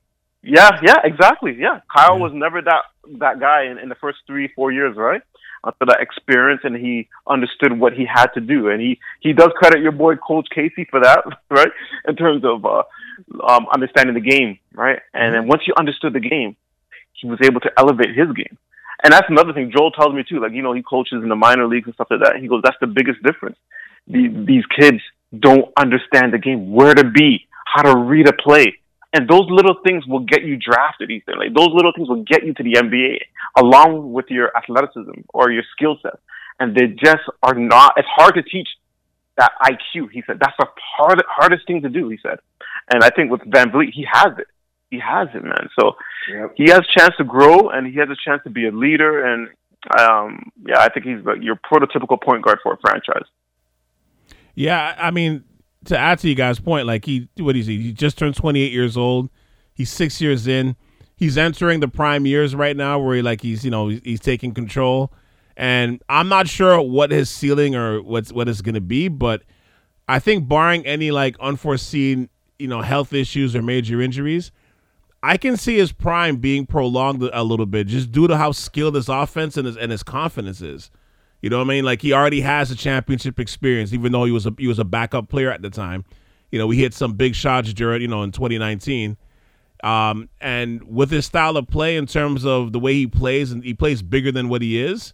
[0.47, 1.81] yeah, yeah, exactly, yeah.
[1.95, 2.23] Kyle Yeah.
[2.23, 2.83] was never that
[3.19, 5.21] that guy in, in the first three, four years, right?
[5.65, 9.51] After that experience, and he understood what he had to do, and he he does
[9.55, 11.71] credit your boy Coach Casey for that, right?
[12.07, 12.83] In terms of uh,
[13.51, 14.99] um, understanding the game, right?
[15.13, 16.55] And then once you understood the game,
[17.13, 18.57] he was able to elevate his game.
[19.03, 20.39] And that's another thing Joel tells me too.
[20.39, 22.37] Like you know, he coaches in the minor leagues and stuff like that.
[22.41, 23.57] He goes, "That's the biggest difference.
[24.07, 25.01] These these kids
[25.37, 28.77] don't understand the game, where to be, how to read a play,
[29.13, 31.09] and those little things will get you drafted.
[31.11, 33.19] Ethan, like those little things will get you to the NBA,
[33.57, 36.19] along with your athleticism or your skill set.
[36.59, 37.93] And they just are not.
[37.97, 38.67] It's hard to teach
[39.37, 40.09] that IQ.
[40.11, 40.67] He said that's the
[40.97, 42.09] hard, hardest thing to do.
[42.09, 42.39] He said,
[42.91, 44.47] and I think with VanVleet, he has it.
[44.89, 45.69] He has it, man.
[45.79, 45.95] So
[46.29, 46.53] Yep.
[46.55, 49.25] he has a chance to grow and he has a chance to be a leader
[49.25, 49.47] and
[49.97, 53.23] um yeah i think he's like your prototypical point guard for a franchise
[54.55, 55.43] Yeah, I I mean,
[55.87, 57.81] to add to you guys' point, like he, what is he?
[57.81, 59.29] He just turned 28 years old.
[59.73, 60.75] He's six years in.
[61.15, 64.19] He's entering the prime years right now, where he like he's you know he's, he's
[64.19, 65.11] taking control.
[65.55, 69.41] And I'm not sure what his ceiling or what's what going to be, but
[70.07, 74.51] I think barring any like unforeseen you know health issues or major injuries,
[75.23, 78.95] I can see his prime being prolonged a little bit just due to how skilled
[78.95, 80.91] his offense and his and his confidence is.
[81.41, 81.85] You know what I mean?
[81.85, 84.83] Like he already has a championship experience, even though he was a he was a
[84.83, 86.05] backup player at the time.
[86.51, 89.17] You know, we hit some big shots during you know in 2019.
[89.83, 93.63] Um, and with his style of play, in terms of the way he plays, and
[93.63, 95.13] he plays bigger than what he is.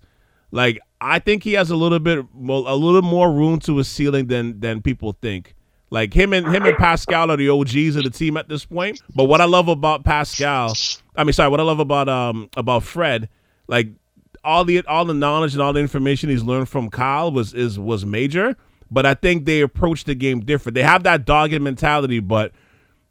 [0.52, 3.88] Like I think he has a little bit, mo- a little more room to his
[3.90, 5.56] ceiling than than people think.
[5.90, 9.02] Like him and him and Pascal are the OGs of the team at this point.
[9.16, 10.74] But what I love about Pascal,
[11.16, 13.30] I mean, sorry, what I love about um about Fred,
[13.68, 13.90] like
[14.44, 17.80] all the all the knowledge and all the information he's learned from Kyle was is
[17.80, 18.56] was major.
[18.92, 20.76] But I think they approach the game different.
[20.76, 22.52] They have that dogged mentality, but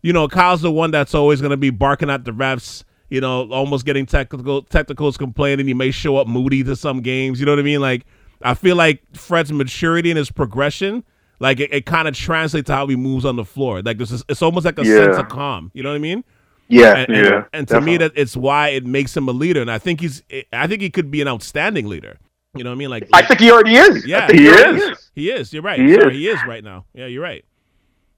[0.03, 2.85] you know, Kyle's the one that's always going to be barking at the refs.
[3.09, 5.66] You know, almost getting technical technicals complaining.
[5.66, 7.40] He may show up moody to some games.
[7.40, 7.81] You know what I mean?
[7.81, 8.07] Like
[8.42, 11.05] I feel like Fred's maturity and his progression,
[11.38, 13.83] like it, it kind of translates to how he moves on the floor.
[13.83, 14.97] Like this is, it's almost like a Yeah.
[15.05, 15.71] sense of calm.
[15.75, 16.25] You know what I mean?
[16.73, 16.97] Yeah.
[16.97, 19.61] and, and- Yeah, and to me, that it's why it makes him a leader.
[19.61, 22.19] And I think he's, I think he could be an outstanding leader.
[22.55, 22.91] You know what I mean?
[22.91, 24.07] Like, I think he already is.
[24.07, 24.27] Yeah.
[24.27, 25.11] Think He already is.
[25.15, 25.53] he is.
[25.53, 25.81] You're right.
[25.81, 26.19] He Sorry, is.
[26.19, 26.85] he is right now.
[26.95, 27.45] Yeah, you're right.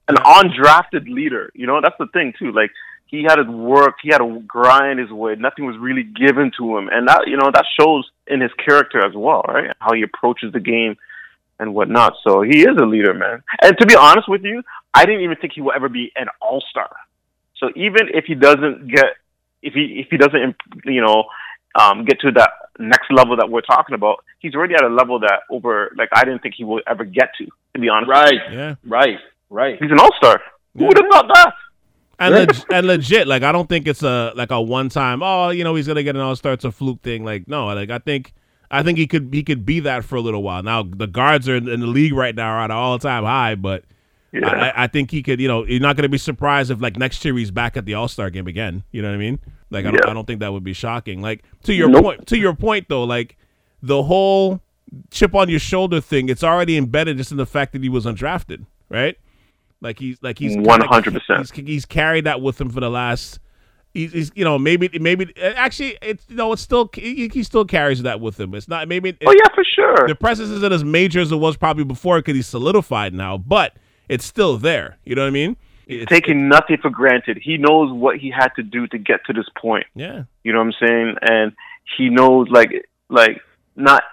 [0.07, 2.69] an undrafted leader you know that's the thing too like
[3.07, 6.77] he had to work he had to grind his way nothing was really given to
[6.77, 10.03] him and that you know that shows in his character as well right how he
[10.03, 10.95] approaches the game
[11.59, 14.61] and whatnot so he is a leader man and to be honest with you
[14.93, 16.91] i didn't even think he would ever be an all-star
[17.57, 19.05] so even if he doesn't get
[19.61, 21.25] if he if he doesn't you know
[21.79, 25.19] um, get to that next level that we're talking about, he's already at a level
[25.19, 27.45] that over like I didn't think he would ever get to.
[27.45, 28.39] To be honest, Right.
[28.51, 28.75] Yeah.
[28.85, 29.19] Right.
[29.49, 29.77] Right.
[29.81, 30.41] He's an all star.
[30.73, 30.79] Yeah.
[30.79, 31.53] Who would have thought that?
[32.17, 35.21] And, leg- and legit, like I don't think it's a like a one time.
[35.21, 36.53] Oh, you know, he's gonna get an all star.
[36.53, 37.25] It's a fluke thing.
[37.25, 38.33] Like no, like I think
[38.71, 40.63] I think he could he could be that for a little while.
[40.63, 43.25] Now the guards are in, in the league right now are at an all time
[43.25, 43.83] high, but
[44.41, 44.47] Yeah.
[44.75, 45.39] I, I- think he could.
[45.39, 47.93] You know, you're not gonna be surprised if like next year he's back at the
[47.93, 48.83] all star game again.
[48.91, 49.39] You know what I mean?
[49.71, 50.11] Like I don't, Yeah.
[50.11, 51.21] I don't think that would be shocking.
[51.21, 52.03] Like to your Nope.
[52.03, 53.37] point, to your point though, like
[53.81, 54.61] the whole
[55.11, 58.05] chip on your shoulder thing, it's already embedded just in the fact that he was
[58.05, 59.17] undrafted, right?
[59.81, 61.37] Like he's like he's 100%.
[61.37, 63.39] He's, he's carried that with him for the last.
[63.93, 67.43] He's, he's you know maybe maybe uh, actually it's you know it's still he, he
[67.43, 68.53] still carries that with him.
[68.53, 70.07] It's not maybe Oh yeah, for sure.
[70.07, 73.77] the presence isn't as major as it was probably before because he's solidified now, but
[74.09, 74.97] it's still there.
[75.05, 75.57] You know what I mean?
[75.87, 77.37] It's, Taking nothing for granted.
[77.41, 79.85] He knows what he had to do to get to this point.
[79.93, 81.15] yeah, You know what I'm saying?
[81.21, 81.51] And
[81.97, 83.41] he knows like like
[83.75, 84.03] not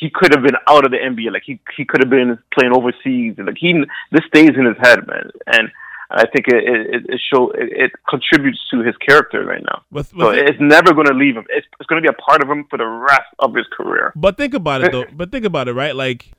[0.00, 1.32] he could have been out of the NBA.
[1.32, 3.34] Like he he could have been playing overseas.
[3.36, 3.72] Like he
[4.12, 5.30] this stays in his head, man.
[5.48, 5.70] And
[6.10, 6.62] I think it
[6.94, 9.82] it, it show it, it contributes to his character right now.
[9.90, 11.46] with, with So it- it's never going to leave him.
[11.50, 14.12] It's, it's going to be a part of him for the rest of his career.
[14.14, 15.04] But think about it though.
[15.12, 15.96] But think about it, right?
[15.96, 16.30] Like,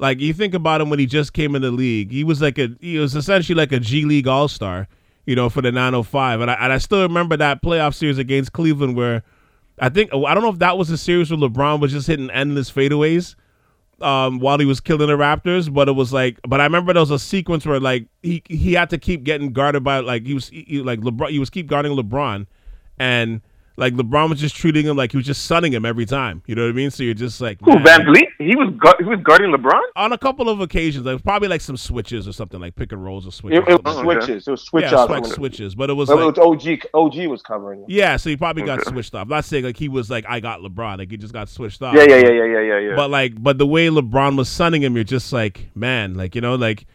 [0.00, 2.58] Like you think about him when he just came in the league, he was like
[2.58, 4.88] a he was essentially like a G League All Star,
[5.26, 6.40] you know, for the 905.
[6.40, 9.22] And I and I still remember that playoff series against Cleveland where
[9.78, 12.30] I think I don't know if that was a series where LeBron was just hitting
[12.30, 13.34] endless fadeaways
[14.00, 17.00] um, while he was killing the Raptors, but it was like, but I remember there
[17.00, 20.32] was a sequence where like he he had to keep getting guarded by like he
[20.32, 22.46] was he, like LeBron, he was keep guarding LeBron,
[22.98, 23.42] and
[23.80, 26.42] like LeBron was just treating him like he was just sunning him every time.
[26.46, 26.90] You know what I mean?
[26.90, 27.72] So you're just like Who.
[27.72, 28.26] VanVleet?
[28.38, 29.80] He was gu- he was guarding LeBron.
[29.96, 33.02] on a couple of occasions, like probably like some switches or something like pick and
[33.02, 33.64] rolls or switches.
[33.66, 34.24] It, it was like okay.
[34.26, 34.46] switches.
[34.46, 34.92] It was switch that.
[34.92, 35.08] yeah, outs.
[35.08, 36.86] switch, when- switches, but it was but like it was OG.
[36.94, 37.80] OG was covering.
[37.80, 37.86] him.
[37.88, 38.90] yeah, so he probably got Okay.
[38.90, 39.22] switched off.
[39.22, 41.80] I'm not saying like he was like I got LeBron, like he just got switched
[41.82, 41.94] off.
[41.94, 42.96] Yeah, yeah, yeah, yeah, yeah, yeah, yeah.
[42.96, 46.42] But like, but the way LeBron was sunning him, you're just like, man, like you
[46.42, 46.86] know, like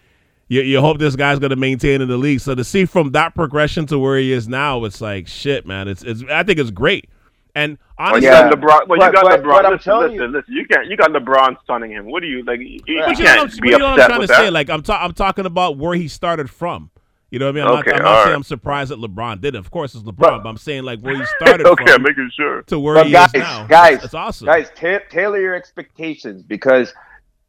[0.48, 2.40] you you hope this guy's gonna maintain in the league.
[2.42, 5.88] So to see from that progression to where he is now, it's like shit, man.
[5.88, 7.10] It's it's I think it's great.
[7.58, 8.50] And Well, honestly, you Yeah.
[8.50, 8.88] LeBron.
[8.88, 9.44] Well, But- you got but- LeBron.
[9.44, 10.54] but I'm listen, listen, you- listen.
[10.54, 10.88] You can't.
[10.88, 12.06] You got LeBron stunning him.
[12.12, 12.60] What do you like?
[12.60, 14.08] You, you but you can't know, what I'm, be but you know what I'm upset
[14.08, 14.50] trying to with say.
[14.50, 16.90] Like I'm ta- I'm talking about where he started from.
[17.32, 17.68] You know what I mean?
[17.68, 18.36] I'm Okay, not, I'm not all saying right.
[18.36, 19.58] I'm surprised that LeBron did it.
[19.58, 22.30] Of course, it's LeBron, But- but, I'm saying like where he started okay, from making
[22.36, 22.62] sure.
[22.64, 23.66] to where But he guys, is now.
[23.68, 24.46] guys, it's awesome.
[24.48, 26.94] Guys, ta- tailor your expectations because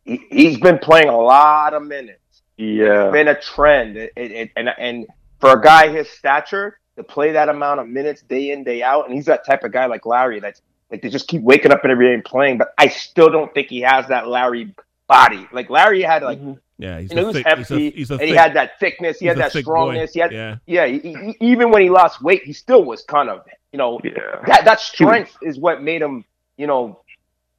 [0.05, 2.21] he, he's been playing a lot of minutes.
[2.57, 3.05] Yeah.
[3.05, 5.07] It's been a trend, it, it, and and
[5.41, 9.07] for a guy his stature to play that amount of minutes day in day out,
[9.07, 11.83] and he's that type of guy like Larry that's like they just keep waking up
[11.83, 12.59] and every day and playing.
[12.59, 14.75] But I still don't think he has that Larry
[15.07, 15.47] body.
[15.53, 16.55] Like Larry had like mm-hmm.
[16.79, 18.29] yeah, he's you know, a he was thick, he's a, hefty, he's a and thick,
[18.31, 20.15] he had that thickness, he had that thick strongness, boy.
[20.15, 20.57] he had yeah.
[20.67, 20.87] yeah.
[20.87, 24.43] He, he- even when he lost weight, he still was kind of you know Yeah.
[24.47, 26.25] that that strength is what made him,
[26.57, 27.01] you know,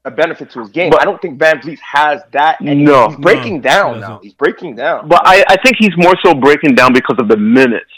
[0.08, 0.90] a benefit to his game.
[0.92, 2.60] But- I don't think VanVleet has that.
[2.62, 3.10] And No.
[3.10, 4.20] he's breaking No, down he now.
[4.24, 5.08] He's breaking down.
[5.08, 7.92] But I, I think he's more so breaking down because of the minutes,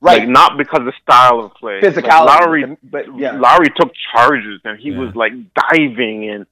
[0.00, 1.80] right, like not because of the style of play.
[1.80, 2.26] physicality.
[2.26, 4.98] Like, Lowry, but yeah, Lowry took charges and he Yeah.
[4.98, 5.32] was like
[5.70, 6.46] diving and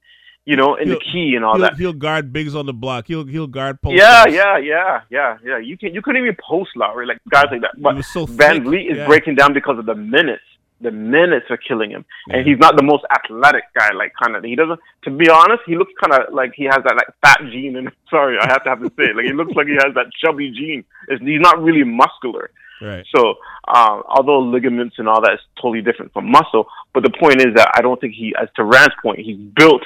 [0.45, 1.75] you know in the He'll- key and all He'll, that.
[1.77, 3.07] he'll guard bigs on the block.
[3.07, 3.95] He'll he'll guard post.
[3.95, 4.33] Yeah, ups.
[4.33, 5.57] yeah, yeah, yeah, yeah.
[5.57, 7.71] You can you couldn't even post Lowry like guys like that.
[7.81, 8.63] But was so Van.
[8.63, 9.07] Vliet is yeah.
[9.07, 10.43] breaking down because of the minutes.
[10.83, 13.89] The minutes are killing him, and he's not the most athletic guy.
[13.93, 14.79] Like kind of, he doesn't.
[15.05, 17.75] To be honest, he looks kind of like he has that like fat gene.
[17.77, 19.15] And sorry, I have to have to say, it.
[19.15, 20.83] like he looks like he has that chubby gene.
[21.07, 22.51] It's, he's not really muscular.
[22.81, 23.05] Right.
[23.15, 23.35] So,
[23.73, 27.55] um, although ligaments and all that is totally different from muscle, but the point is
[27.55, 29.83] that I don't think he, as to Rand's point, he's built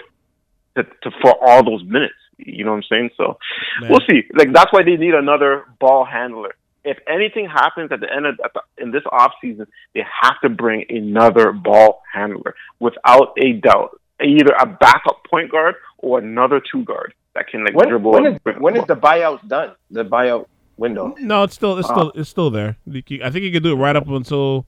[0.75, 2.15] to, to for all those minutes.
[2.38, 3.10] You know what I'm saying?
[3.17, 3.38] So
[3.81, 3.91] Man.
[3.91, 4.23] we'll see.
[4.33, 6.55] Like that's why they need another ball handler.
[6.88, 10.39] If anything happens at the end of at the, in this off season, they have
[10.41, 14.00] to bring another ball handler without a doubt.
[14.21, 18.12] Either a backup point guard or another two guard that can like when, dribble.
[18.12, 19.76] when and is bring the buyout done?
[19.91, 20.47] The buyout
[20.78, 21.13] window.
[21.19, 22.78] No, it's still it's Uh, still it's still there.
[22.88, 24.65] I think you can do it right up until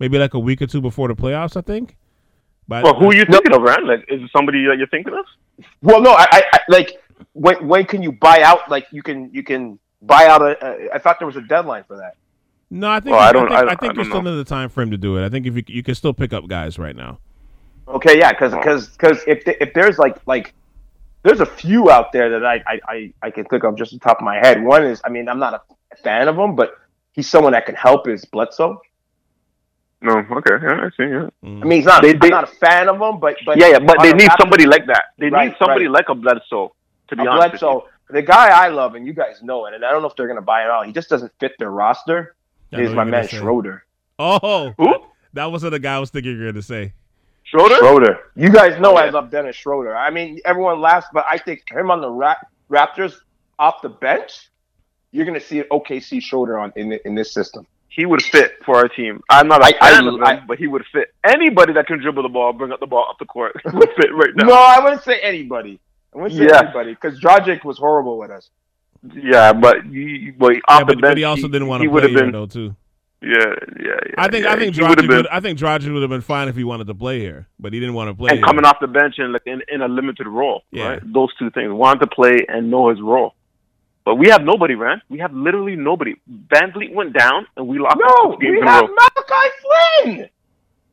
[0.00, 1.56] maybe like a week or two before the playoffs.
[1.56, 1.96] I think.
[2.66, 2.84] But.
[2.84, 3.86] Well, who are you thinking of, Rand?
[3.86, 5.24] Like, is it somebody that you're thinking of?
[5.82, 7.00] Well, no, I, I, I like
[7.32, 8.70] when when can you buy out?
[8.70, 10.56] Like you can you can buy out a.
[10.90, 12.16] a I thought there was a deadline for that.
[12.70, 14.04] No, I think Well, I I, don't- think, I I, don't- think I you're don't
[14.12, 14.30] still know.
[14.32, 15.24] in the time frame to do it.
[15.24, 17.18] I think if you you can still pick up guys right now.
[17.88, 20.52] Okay, yeah, because because because if the, if there's like like
[21.22, 23.98] there's a few out there that I, I I I can think of just the
[23.98, 24.62] top of my head.
[24.62, 26.74] One is, I mean, I'm not a fan of him, but
[27.12, 28.06] he's someone that can help.
[28.08, 28.80] Is Bledsoe?
[30.00, 30.18] No.
[30.18, 30.54] Okay.
[30.62, 31.10] Yeah, I see.
[31.10, 31.28] Yeah.
[31.42, 31.62] Mm.
[31.62, 32.02] I mean, he's not.
[32.02, 34.30] They- I'm they- not a fan of him, but but Yeah, yeah, but they need
[34.38, 35.06] somebody like that.
[35.18, 35.94] They Right, need somebody right.
[35.94, 36.74] like a Bledsoe.
[37.08, 37.68] To be a honest, with you.
[37.68, 37.88] Bledsoe.
[38.10, 40.28] The guy I love, and you guys know it, and I don't know if they're
[40.28, 40.86] gonna buy it out.
[40.86, 42.34] He just doesn't fit their roster.
[42.72, 43.36] I Is my you're man say.
[43.38, 43.84] Schroeder?
[44.18, 44.94] Oh, Who?
[45.34, 46.92] that wasn't the guy I was thinking you were going to say.
[47.44, 47.76] Schroeder.
[47.76, 48.18] Schroeder.
[48.36, 49.10] You guys know Oh, I yeah.
[49.12, 49.96] love Dennis Schroeder.
[49.96, 52.34] I mean, everyone laughs, but I think him on the Ra-
[52.70, 53.14] Raptors
[53.58, 54.50] off the bench,
[55.12, 57.66] you're gonna see an OKC Schroeder on in in this system.
[57.88, 59.22] He would fit for our team.
[59.30, 61.14] I'm not a I- I- fan of him, I- but he would fit.
[61.24, 64.12] Anybody that can dribble the ball, bring up the ball up the court, would fit
[64.14, 64.46] right now.
[64.48, 65.80] No, I wouldn't say anybody.
[66.18, 66.62] I wouldn't say Yeah.
[66.64, 68.50] anybody because Dragic was horrible with us.
[69.14, 71.86] Yeah, but he, but Yeah, off the but, bench, but he also didn't want he
[71.86, 72.32] to would play have here been.
[72.32, 72.74] though too.
[73.20, 73.30] Yeah,
[73.80, 74.14] yeah, yeah.
[74.16, 75.16] I think yeah, I think he would Dragic have been.
[75.18, 77.72] would I think Dragic would have been fine if he wanted to play here, but
[77.72, 78.30] he didn't want to play.
[78.30, 78.44] and here.
[78.46, 80.88] coming off the bench and like in, in a limited role, Yeah.
[80.88, 81.12] right?
[81.12, 83.34] Those two things: wanted to play and know his role.
[84.04, 85.02] But we have nobody, Rand.
[85.08, 86.14] We have literally nobody.
[86.48, 88.88] VanVleet went down, and we lost No, we have row.
[88.88, 89.48] Malachi
[90.04, 90.28] Flynn.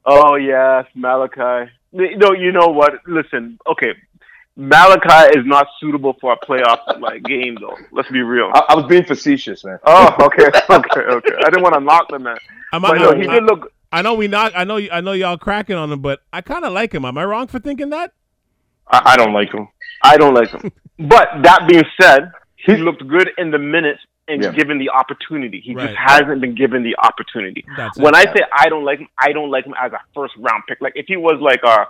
[0.06, 1.72] Oh yes, Malachi.
[1.94, 2.94] No, you know what?
[3.08, 3.94] Listen, okay,
[4.58, 7.76] Malachi is not suitable for a playoff like game, though.
[7.92, 8.52] Let's be real.
[8.54, 9.80] I, I was being facetious, man.
[9.84, 11.34] Oh, okay, okay, okay.
[11.40, 12.38] I didn't want to knock the man,
[12.72, 13.72] I'm, but I, no, he I- did look.
[13.92, 14.52] I know we not.
[14.56, 14.78] I know.
[14.92, 17.06] I know y'all cracking on him, but I kind of like him.
[17.06, 18.14] Am I wrong for thinking that?
[18.88, 19.68] I, I don't like him.
[20.04, 20.72] I don't like him.
[20.98, 24.00] But that being said, he looked good in the minutes
[24.30, 24.52] and Yeah.
[24.54, 25.60] given the opportunity.
[25.60, 25.88] He Right.
[25.88, 27.66] just hasn't been given the opportunity.
[27.76, 28.18] That's When it.
[28.30, 30.80] I say I don't like him, I don't like him as a first round pick.
[30.80, 31.88] Like if he was like a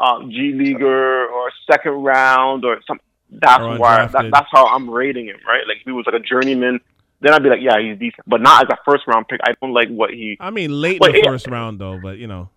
[0.00, 2.98] um, G leaguer or second round or some,
[3.30, 5.62] that's Or why that, that's how I'm rating him, right?
[5.68, 6.80] Like if he was like a journeyman,
[7.20, 9.40] then I'd be like, yeah, he's decent, but not as a first round pick.
[9.44, 10.36] I don't like what he.
[10.40, 11.30] I mean, late in the yeah.
[11.30, 12.48] first round though, but you know,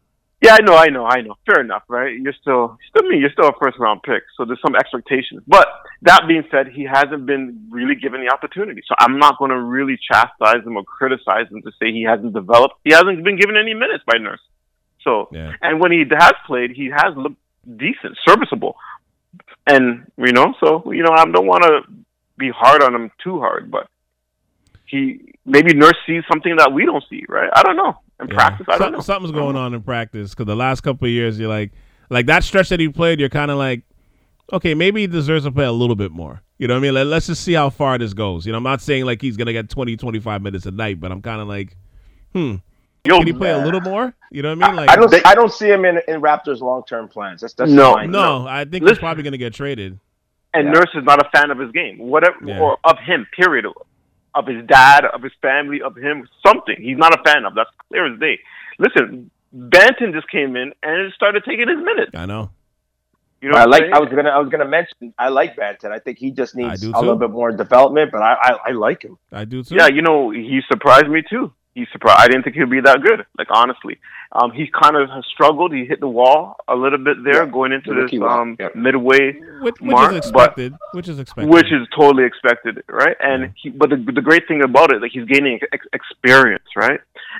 [0.41, 1.35] Yeah, I know, I know, I know.
[1.45, 2.19] Fair enough, right?
[2.19, 3.17] You're still still me.
[3.17, 5.43] You're still a first round pick, so there's some expectations.
[5.47, 5.67] But
[6.01, 9.59] that being said, he hasn't been really given the opportunity, so I'm not going to
[9.61, 12.75] really chastise him or criticize him to say he hasn't developed.
[12.83, 14.41] He hasn't been given any minutes by Nurse.
[15.03, 15.53] So yeah.
[15.61, 17.37] and when he has played, he has looked
[17.77, 18.75] decent, serviceable.
[19.67, 21.81] And you know, so you know, I don't want to
[22.37, 23.87] be hard on him too hard, but
[24.85, 27.49] he maybe Nurse sees something that we don't see, right?
[27.53, 27.97] I don't know.
[28.21, 28.35] In Yeah.
[28.35, 28.99] practice, I don't know.
[28.99, 31.71] Something's going on in practice because the last couple of years, you're like,
[32.09, 33.83] like that stretch that he played, you're kind of like,
[34.51, 36.41] okay, maybe he deserves to play a little bit more.
[36.59, 36.93] You know what I mean?
[36.93, 38.45] Let, let's just see how far this goes.
[38.45, 41.11] You know, I'm not saying like he's gonna get 20, 25 minutes a night, but
[41.11, 41.75] I'm kind of like,
[42.33, 42.55] hmm,
[43.05, 44.13] Yo, can he play a little more?
[44.31, 44.75] You know what I mean?
[44.77, 45.27] Like, I don't.
[45.27, 47.41] I don't see him in, in Raptors' long term plans.
[47.41, 48.11] That's that's No, fine.
[48.11, 49.99] no, I think he's probably gonna get traded.
[50.53, 50.73] and Yeah.
[50.73, 52.59] Nurse is not a fan of his game, whatever, Yeah.
[52.59, 53.27] or of him.
[53.35, 53.65] Period.
[54.35, 57.53] Of his dad, of his family, of him, something he's not a fan of.
[57.55, 58.39] That's clear as day.
[58.79, 62.11] Listen, Banton just came in and started taking his minutes.
[62.15, 62.49] I know.
[63.41, 63.81] You know, I like.
[63.81, 63.93] saying?
[63.93, 64.29] I was gonna.
[64.29, 65.13] I was gonna mention.
[65.19, 65.91] I like Banton.
[65.91, 69.03] I think he just needs a little bit more development, but I, I, I like
[69.03, 69.17] him.
[69.33, 69.75] I do too.
[69.75, 71.51] Yeah, you know, he surprised me too.
[71.75, 72.19] He surprised.
[72.19, 73.25] I didn't think he'd be that good.
[73.35, 73.97] Like honestly,
[74.31, 75.73] um, he kind of has struggled.
[75.73, 78.67] He hit the wall a little bit there Yeah, going into this um yeah.
[78.75, 80.73] midway, which, which Mark, is but- expected.
[80.93, 81.51] Which is expected.
[81.51, 83.17] which is totally expected, right?
[83.19, 83.49] And Yeah.
[83.55, 86.99] he, but the the great thing about it, like he's gaining ex- experience, right?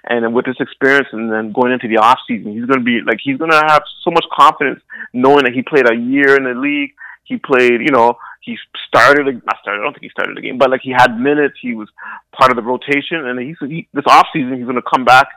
[0.09, 3.19] And with this experience, and then going into the off season, he's gonna be like
[3.23, 4.81] he's gonna have so much confidence
[5.13, 6.91] knowing that he played a year in the league.
[7.25, 9.79] He played, you know, he started, not started.
[9.81, 11.55] I don't think he started the game, but like he had minutes.
[11.61, 11.89] He was
[12.31, 15.27] part of the rotation, and he's he, this off season he's gonna come back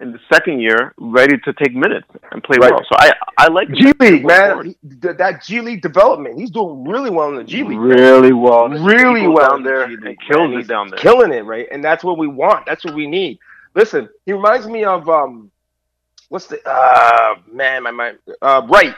[0.00, 2.70] in the second year ready to take minutes and play Right.
[2.70, 2.84] well.
[2.88, 4.66] So I I like G League, man.
[4.66, 6.38] He- that G League development.
[6.38, 7.78] He's doing really well in the G League.
[7.78, 10.98] really well, really well down in the there G and League, kills it down there.
[11.00, 11.66] killing it, right?
[11.72, 12.64] And that's what we want.
[12.66, 13.40] That's what we need.
[13.74, 15.50] Listen, he reminds me of um,
[16.28, 18.94] what's the uh man, my mind, uh, Wright.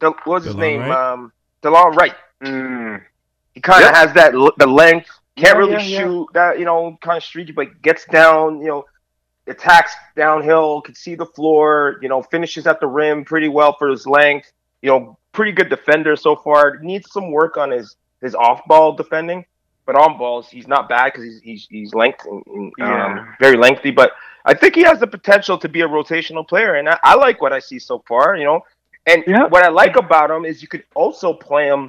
[0.00, 0.80] The, what was his Delon name?
[0.80, 0.90] Wright?
[1.12, 1.32] Um,
[1.62, 2.14] Delon Wright.
[2.42, 3.02] Mm.
[3.54, 3.96] He kind of Yeah.
[3.98, 5.08] has that l- the length.
[5.36, 5.98] Can't Yeah, really yeah, yeah.
[6.00, 6.26] shoot.
[6.34, 8.60] That you know, kind of streaky, but gets down.
[8.60, 8.84] You know,
[9.46, 10.80] attacks downhill.
[10.82, 11.98] Can see the floor.
[12.02, 14.52] You know, finishes at the rim pretty well for his length.
[14.82, 16.78] You know, pretty good defender so far.
[16.78, 19.44] Needs some work on his his off ball defending,
[19.86, 23.06] but on balls he's not bad because he's he's he's length and, and, Yeah.
[23.06, 23.90] um, very lengthy.
[23.90, 24.12] But
[24.44, 27.40] I think he has the potential to be a rotational player, and I, I like
[27.40, 28.36] what I see so far.
[28.36, 28.60] You know,
[29.06, 29.46] and Yeah.
[29.46, 31.88] what I like about him is you could also play him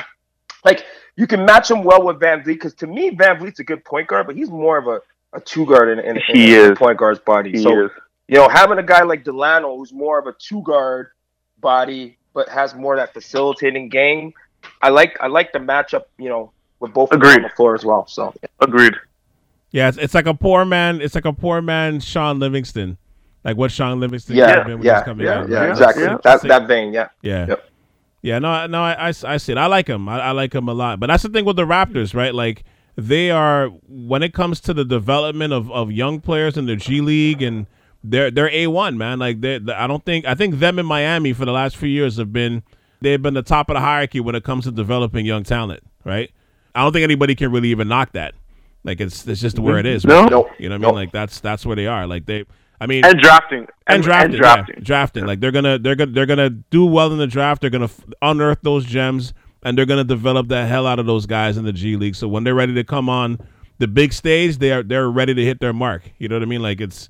[0.65, 0.85] like
[1.15, 4.27] you can match him well with VanVleet because to me VanVleet's a good point guard,
[4.27, 4.99] but he's more of a,
[5.33, 7.51] a two guard in, in, in He a point guard's body.
[7.51, 7.91] He so is.
[8.27, 11.11] you know, having a guy like Delano who's more of a two guard
[11.61, 14.33] body but has more of that facilitating game,
[14.81, 16.05] I like I like the matchup.
[16.17, 18.05] You know, with both of them on the floor as well.
[18.07, 18.93] So Agreed.
[19.71, 21.01] Yeah, it's, it's like a poor man.
[21.01, 22.97] It's like a poor man, Shaun Livingston,
[23.43, 25.49] like what Shaun Livingston yeah, could have been when he was yeah, coming yeah, out.
[25.49, 25.69] yeah, right?
[25.69, 26.03] exactly.
[26.03, 27.09] Same- That same- that vein, yeah.
[27.21, 27.47] Yeah.
[27.47, 27.69] Yep.
[28.25, 29.57] Yeah, no, no, I, I, I see it.
[29.59, 30.09] I like him.
[30.09, 30.99] I, I like him a lot.
[30.99, 32.33] But that's the thing with the Raptors, right?
[32.33, 32.63] Like
[32.95, 37.01] they are when it comes to the development of, of young players in the G
[37.01, 37.67] League and
[38.03, 39.19] they're they're a one man.
[39.19, 42.17] Like they, I don't think I think them in Miami for the last few years
[42.17, 42.63] have been
[42.99, 46.31] they've been the top of the hierarchy when it comes to developing young talent, right?
[46.73, 48.33] I don't think anybody can really even knock that.
[48.83, 50.03] Like it's it's just where it is.
[50.03, 50.49] No.
[50.57, 50.95] You know what I mean?
[50.95, 52.07] Like that's that's where they are.
[52.07, 52.45] Like they
[52.85, 53.67] I mean And drafting.
[53.87, 54.75] and drafting, And drafting.
[54.77, 55.25] yeah, drafting.
[55.25, 57.61] Like they're gonna they're gonna they're gonna do well in the draft.
[57.61, 59.33] They're gonna f- unearth those gems,
[59.63, 62.15] and they're gonna develop the hell out of those guys in the G League.
[62.15, 63.39] So when they're ready to come on
[63.79, 66.03] the big stage, they are they're ready to hit their mark.
[66.19, 66.61] You know what I mean?
[66.61, 67.09] Like it's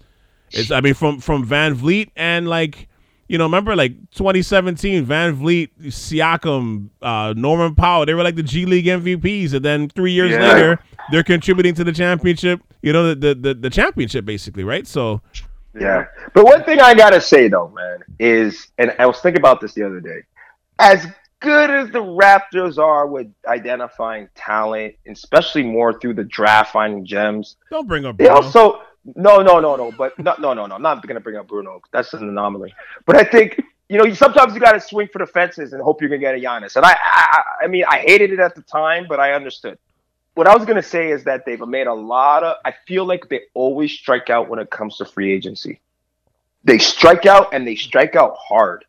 [0.52, 2.88] it's I mean from from Van Vleet and like
[3.28, 8.06] you know remember like 2017 Van Vleet, Siakam, uh, Norman Powell.
[8.06, 10.54] They were like the G League MVPs, and then three years Yeah.
[10.54, 10.80] later
[11.12, 12.62] they're contributing to the championship.
[12.82, 14.88] You know the the the, the championship basically, right?
[14.88, 15.22] So.
[15.80, 16.06] Yeah.
[16.34, 19.74] But one thing I gotta say though, man, is and I was thinking about this
[19.74, 20.22] the other day.
[20.80, 21.06] As
[21.40, 27.58] good as the Raptors are with identifying talent, especially more through the draft finding gems,
[27.70, 28.34] Don't bring up Bruno.
[28.34, 28.82] they also
[29.16, 31.82] no no no no, but no no no no, I'm not gonna bring up Bruno.
[31.92, 32.74] That's an anomaly.
[33.06, 36.10] But I think you know, sometimes you gotta swing for the fences and hope you're
[36.10, 36.76] gonna get a Giannis.
[36.76, 39.78] And I I, I mean I hated it at the time, but I understood.
[40.36, 42.58] What I was gonna say is that they've made a lot of.
[42.64, 45.80] I feel like they always strike out when it comes to free agency.
[46.64, 48.86] They strike out and they strike out hard.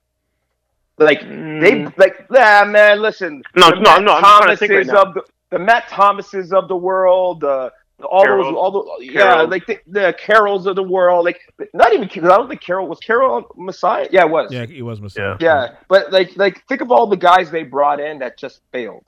[0.99, 1.99] Like they Mm.
[1.99, 3.01] like, yeah, man.
[3.03, 5.03] Listen, No, the no, Matt no, I'm trying to think right Thomases now.
[5.11, 7.69] of the, the Matt Thomases of the world, uh,
[8.03, 8.45] all Carroll.
[8.45, 9.49] those, all the, yeah, Carroll.
[9.49, 11.25] like the, the Carrolls of the world.
[11.27, 11.39] Like
[11.75, 12.09] not even.
[12.25, 14.09] I don't think Carroll was Carroll Masai.
[14.11, 14.51] Yeah, it was.
[14.51, 15.37] Yeah, he was Masai.
[15.39, 19.05] Yeah, but like like think of all the guys they brought in that just failed.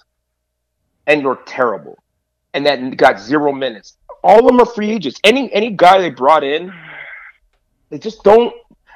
[1.06, 1.98] and you're terrible,
[2.54, 3.96] and then got zero minutes.
[4.24, 5.20] All of them are free agents.
[5.24, 6.72] Any any guy they brought in,
[7.90, 8.52] they just don't.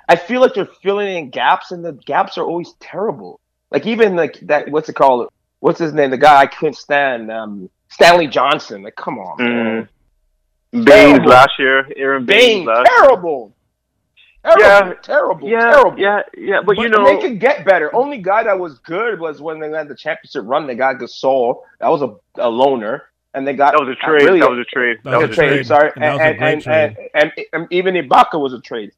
[0.08, 3.40] I feel like they're filling in gaps, and the gaps are always terrible.
[3.70, 4.70] Like even like that.
[4.70, 5.28] What's it called?
[5.60, 6.10] What's his name?
[6.10, 7.30] The guy I couldn't stand.
[7.30, 8.82] Um, Stanley Johnson.
[8.82, 9.88] Like, come on, man.
[10.74, 10.84] Mm.
[10.86, 13.52] Baynes last year, Aron Baynes, Baynes, terrible.
[14.42, 14.94] Terrible, Yeah.
[15.02, 15.98] terrible, Yeah, terrible.
[16.00, 16.60] yeah, yeah.
[16.66, 17.94] But, you know, they could get better.
[17.94, 20.66] Only guy that was good was when they had the championship run.
[20.66, 21.60] They got Gasol.
[21.78, 24.24] That was a, a loner, and they got that was a trade.
[24.24, 24.98] Really, that was a trade.
[25.04, 25.54] That That was was a a trade.
[25.54, 25.66] trade.
[25.66, 26.96] Sorry, And and and, and, trade.
[27.14, 28.92] and, and, and even Ibaka was a trade.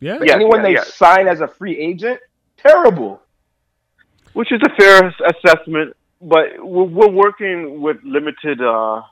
[0.00, 0.18] Yeah.
[0.18, 0.84] But Yeah, anyone yeah, they yeah.
[0.84, 2.20] signed as a free agent,
[2.56, 3.22] terrible.
[4.32, 5.96] which is a fair assessment.
[6.22, 8.60] But we're, we're working with limited.
[8.60, 9.02] uh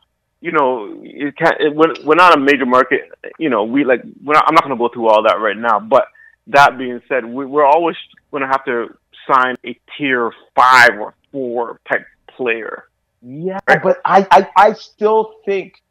[0.41, 1.57] You know, it can't.
[1.61, 3.11] It, we're, we're not a major market.
[3.39, 4.03] You know, we like.
[4.25, 5.81] We're not, I'm not going to go through all that right now.
[5.81, 6.05] But
[6.49, 7.97] that being said, we, we're always
[8.31, 8.95] going to have to
[9.31, 12.07] sign a tier five or four type
[12.37, 12.85] player.
[13.23, 15.83] Yeah, but I, I, I still think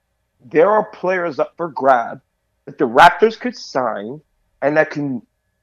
[0.45, 2.21] there are players up for grab
[2.65, 4.21] that the Raptors could sign
[4.61, 5.21] and that can,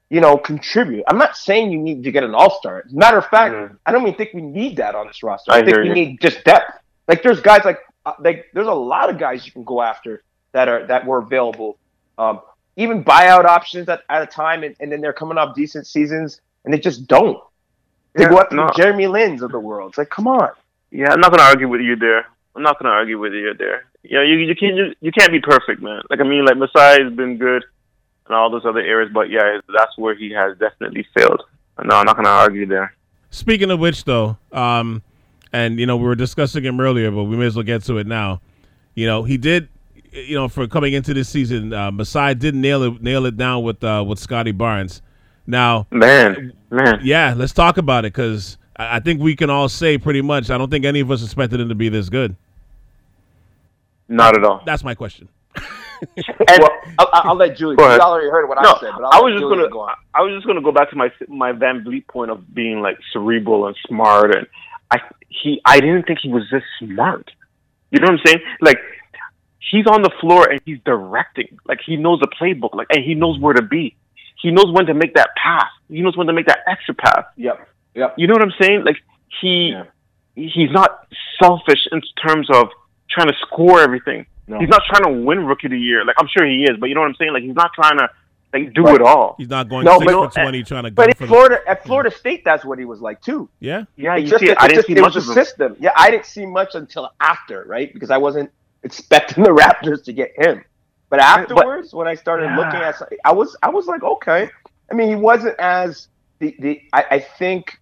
[0.09, 1.03] you know, contribute.
[1.07, 2.83] I'm not saying you need to get an All Star.
[2.91, 3.77] Matter of fact, Mhm.
[3.85, 5.51] I don't even think we need that on this roster.
[5.51, 5.93] I I, think we you.
[5.93, 6.71] need just depth.
[7.07, 10.23] Like there's guys like uh, like there's a lot of guys you can go after
[10.51, 11.77] that are that were available.
[12.17, 12.41] Um,
[12.77, 16.41] even buyout options at, at a time, and, and then they're coming off decent seasons,
[16.63, 17.39] and they just don't.
[18.13, 18.69] They Yeah, go after no.
[18.75, 19.89] Jeremy Lins of the world.
[19.91, 20.49] It's like, come on.
[20.95, 22.25] Yeah, I'm not going to argue with you there.
[22.55, 23.85] I'm not going to argue with you there.
[24.03, 26.01] Yeah, you you can't you, you can't be perfect, man.
[26.09, 27.65] Like I mean, like Masai has been good
[28.27, 31.41] and all those other areas, but yeah, that's where he has definitely failed.
[31.83, 32.95] No, I'm not going to argue there.
[33.29, 35.03] Speaking of which, though, um,
[35.51, 37.97] and you know we were discussing him earlier, but we may as well get to
[37.97, 38.41] it now.
[38.93, 39.67] You know, he did.
[40.13, 43.63] You know, for coming into this season, uh, Masai did nail it nail it down
[43.63, 45.01] with uh, with Scottie Barnes.
[45.45, 46.99] Now, Man, man.
[47.03, 50.49] yeah, let's talk about it because I I think we can all say pretty much.
[50.49, 52.35] I don't think any of us expected him to be this good.
[54.07, 54.61] Not at all.
[54.65, 55.29] That's my question.
[56.17, 56.69] And Well,
[56.99, 57.77] I'll, I'll let Julie.
[57.77, 58.01] Go You ahead.
[58.01, 59.89] already heard what No, I said, but I'll I let was just Julian gonna, go.
[60.13, 63.65] I was just gonna go back to my my VanVleet point of being like cerebral
[63.67, 64.45] and smart, and
[64.91, 64.97] I
[65.29, 67.31] he, I didn't think he was this smart.
[67.91, 68.39] You know what I'm saying?
[68.61, 68.77] Like
[69.71, 71.57] he's on the floor and he's directing.
[71.65, 73.95] Like he knows the playbook, like and he knows where to be.
[74.41, 75.67] He knows when to make that pass.
[75.87, 77.23] He knows when to make that extra pass.
[77.37, 77.67] Yep.
[77.95, 78.15] Yep.
[78.17, 78.83] You know what I'm saying?
[78.85, 78.97] Like
[79.41, 79.83] he Yeah.
[80.35, 81.07] he's not
[81.41, 82.67] selfish in terms of
[83.09, 84.25] trying to score everything.
[84.47, 84.59] No.
[84.59, 86.05] He's not trying to win rookie of the year.
[86.05, 87.33] Like I'm sure he is, but you know what I'm saying?
[87.33, 88.09] Like he's not trying to
[88.53, 89.35] like do But- it all.
[89.37, 91.27] He's not going No, six but- for twenty, trying to go But for at the
[91.27, 93.49] Florida, at Florida State, that's what he was like too.
[93.59, 93.83] yeah.
[93.95, 95.39] Yeah, It's you just, see, it's I didn't just- see it much was of a
[95.39, 95.45] him.
[95.45, 95.75] system.
[95.79, 97.91] Yeah, I didn't see much until after, right?
[97.93, 98.51] Because I wasn't
[98.83, 100.63] expecting the Raptors to get him.
[101.09, 102.57] But afterwards, when I started Yeah.
[102.57, 104.49] looking at, I was, I was like, okay.
[104.91, 106.07] I mean, he wasn't as
[106.39, 106.81] the the.
[106.93, 107.77] I, I think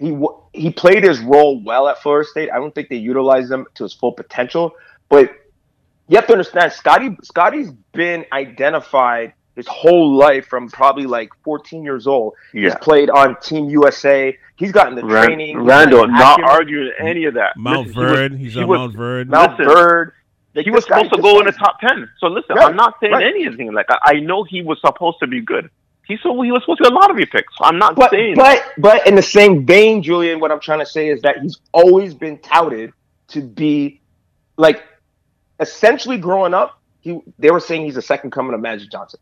[0.00, 0.16] he
[0.52, 2.50] he played his role well at Florida State.
[2.50, 4.72] I don't think they utilized him to his full potential,
[5.08, 5.30] but
[6.08, 11.84] you have to understand, Scottie Scottie's been identified his whole life from probably like 14
[11.84, 12.34] years old.
[12.52, 14.36] He's played on Team USA.
[14.56, 15.58] He's gotten the Ran- training.
[15.58, 16.50] he's Randall, not acumen.
[16.50, 17.56] arguing any of that.
[17.56, 18.32] Mount Listen, he was- Verd.
[18.34, 19.26] He's he on was- Montverde.
[19.28, 20.12] Mount Listen, Bird.
[20.54, 22.08] Like, He this was guy- supposed to go in the top ten.
[22.18, 23.24] So listen, Right, I'm not saying right.
[23.26, 23.72] anything.
[23.72, 25.70] Like I, I know he was supposed to be good.
[26.10, 27.44] He so he was supposed to be a lottery pick.
[27.56, 28.34] So I'm not But, saying.
[28.36, 31.58] but but in the same vein, Julian, what I'm trying to say is that he's
[31.72, 32.92] always been touted
[33.28, 34.00] to be
[34.56, 34.82] like
[35.60, 36.80] essentially growing up.
[37.00, 39.20] He they were saying he's a second coming of Magic Johnson,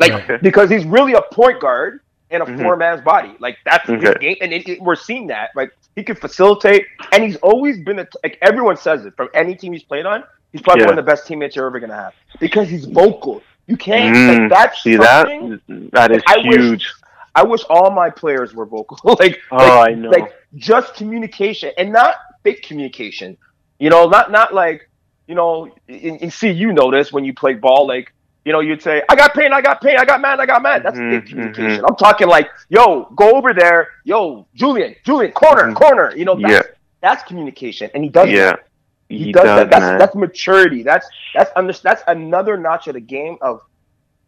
[0.00, 0.38] like Okay.
[0.42, 2.00] because he's really a point guard
[2.30, 2.62] in a Mhm.
[2.62, 3.34] four man's body.
[3.38, 5.50] Like that's his game, and it, it- we're seeing that.
[5.54, 9.28] Like he can facilitate, and he's always been a t- like everyone says it from
[9.34, 10.24] any team he's played on.
[10.52, 10.88] He's probably Yeah.
[10.90, 13.42] one of the best teammates you're ever gonna have because he's vocal.
[13.68, 15.92] You can't Mm, like that's see something- that?
[15.92, 16.92] That is I wish- huge.
[17.34, 18.98] I wish all my players were vocal.
[19.20, 20.08] like, Oh, like, I know.
[20.10, 23.36] like just communication and not fake communication.
[23.78, 24.88] You know, not not like
[25.28, 25.70] you know.
[25.88, 28.12] And, see, you know this when you play ball, like
[28.44, 30.62] you know, you'd say, "I got pain, I got pain, I got mad, I got
[30.62, 31.82] mad." That's Mhm, fake communication.
[31.82, 31.88] mhm.
[31.90, 35.74] I'm talking like, "Yo, go over there, yo, Julian, Julian, corner, Mhm.
[35.74, 36.62] corner." You know, that's, Yeah.
[37.02, 38.30] that's communication, and he does.
[38.30, 38.67] yeah, that.
[39.08, 39.70] He, does, that.
[39.70, 39.98] That's man.
[39.98, 40.82] that's maturity.
[40.82, 43.62] That's that's under, that's another notch of the game of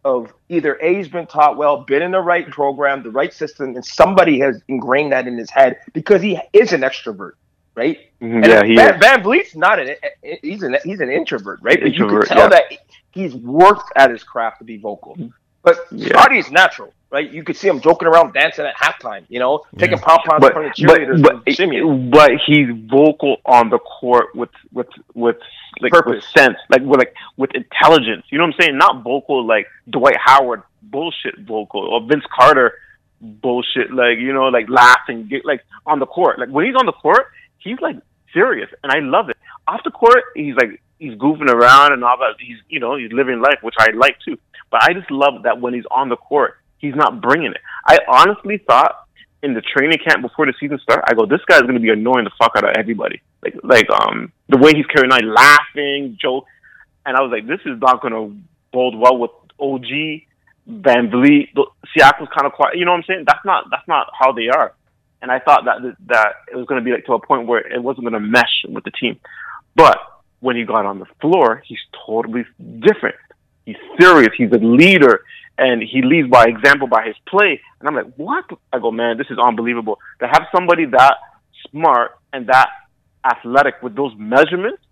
[0.04, 3.74] of either A, he's been taught well, been in the right program, the right system,
[3.76, 7.32] and somebody has ingrained that in his head because he is an extrovert,
[7.74, 7.98] right?
[8.22, 9.00] Mhm, And yeah, he Van, is.
[9.02, 9.96] VanVleet's not an
[10.42, 11.78] he's an he's an introvert, right?
[11.80, 12.48] But you can tell yeah.
[12.48, 12.64] that
[13.10, 15.18] he's worked at his craft to be vocal.
[15.62, 16.08] But Yeah.
[16.08, 17.30] Scottie's natural, right?
[17.30, 20.04] You could see him joking around, dancing at halftime, you know, taking Yeah.
[20.04, 22.10] pom poms in front of cheerleaders, but, and shimmying.
[22.10, 25.36] but he's vocal on the court with with with
[25.80, 26.26] like with Purpose.
[26.36, 28.24] sense, like with like with intelligence.
[28.30, 28.78] You know what I'm saying?
[28.78, 32.74] Not vocal like Dwight Howard bullshit vocal or Vince Carter
[33.20, 36.38] bullshit like you know like laughing get like on the court.
[36.38, 37.26] Like when he's on the court,
[37.58, 37.96] he's like
[38.32, 39.36] serious, and I love it.
[39.68, 42.36] Off the court, he's like he's goofing around and all that.
[42.38, 44.38] He's you know he's living life, which I like too.
[44.70, 47.60] But I just love that when he's on the court, he's not bringing it.
[47.86, 49.06] I honestly thought
[49.42, 51.90] in the training camp before the season started, I go, this guy's going to be
[51.90, 53.22] annoying the fuck out of everybody.
[53.42, 56.44] Like like um the way he's carrying on, laughing, joke,
[57.06, 58.36] and I was like, this is not going to
[58.72, 60.26] bode well with OG.
[60.68, 61.48] VanVleet,
[61.96, 62.76] Siakam's kind of quiet.
[62.76, 63.24] You know what I'm saying?
[63.26, 64.74] That's not that's not how they are.
[65.22, 67.60] And I thought that that it was going to be like to a point where
[67.60, 69.18] it wasn't going to mesh with the team.
[69.74, 69.98] But
[70.40, 72.44] when he got on the floor, he's totally
[72.78, 73.16] different.
[73.66, 74.30] He's serious.
[74.36, 75.24] He's a leader,
[75.58, 77.60] and he leads by example by his play.
[77.78, 78.44] And I'm like, what?
[78.72, 79.98] I go, man, this is unbelievable.
[80.20, 81.16] To have somebody that
[81.70, 82.68] smart and that
[83.24, 84.82] athletic with those measurements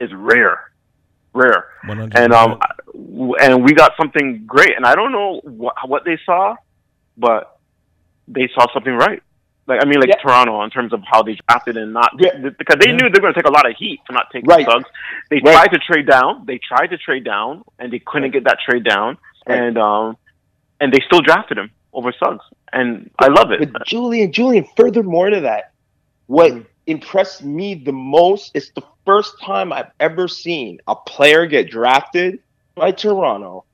[0.00, 0.70] is rare,
[1.32, 1.66] rare.
[1.84, 2.12] 100%.
[2.16, 2.58] And um,
[3.40, 4.76] and we got something great.
[4.76, 6.56] And I don't know what what they saw,
[7.16, 7.58] but
[8.26, 9.22] they saw something right.
[9.66, 10.16] Like I mean, like Yeah.
[10.22, 12.36] Toronto in terms of how they drafted and not Yeah.
[12.36, 12.96] because they Yeah.
[12.96, 14.66] knew they were going to take a lot of heat for not taking Right.
[14.66, 14.84] Suggs.
[15.30, 15.54] They Right.
[15.54, 16.44] tried to trade down.
[16.46, 19.16] They tried to trade down, and they couldn't get that trade down.
[19.46, 19.58] Right.
[19.58, 20.16] And um,
[20.80, 23.72] and they still drafted him over Suggs, and I love it.
[23.72, 25.70] But Julian, Julian, furthermore to that,
[26.26, 26.66] what Mhm.
[26.86, 32.40] impressed me the most is the first time I've ever seen a player get drafted
[32.74, 33.64] by Toronto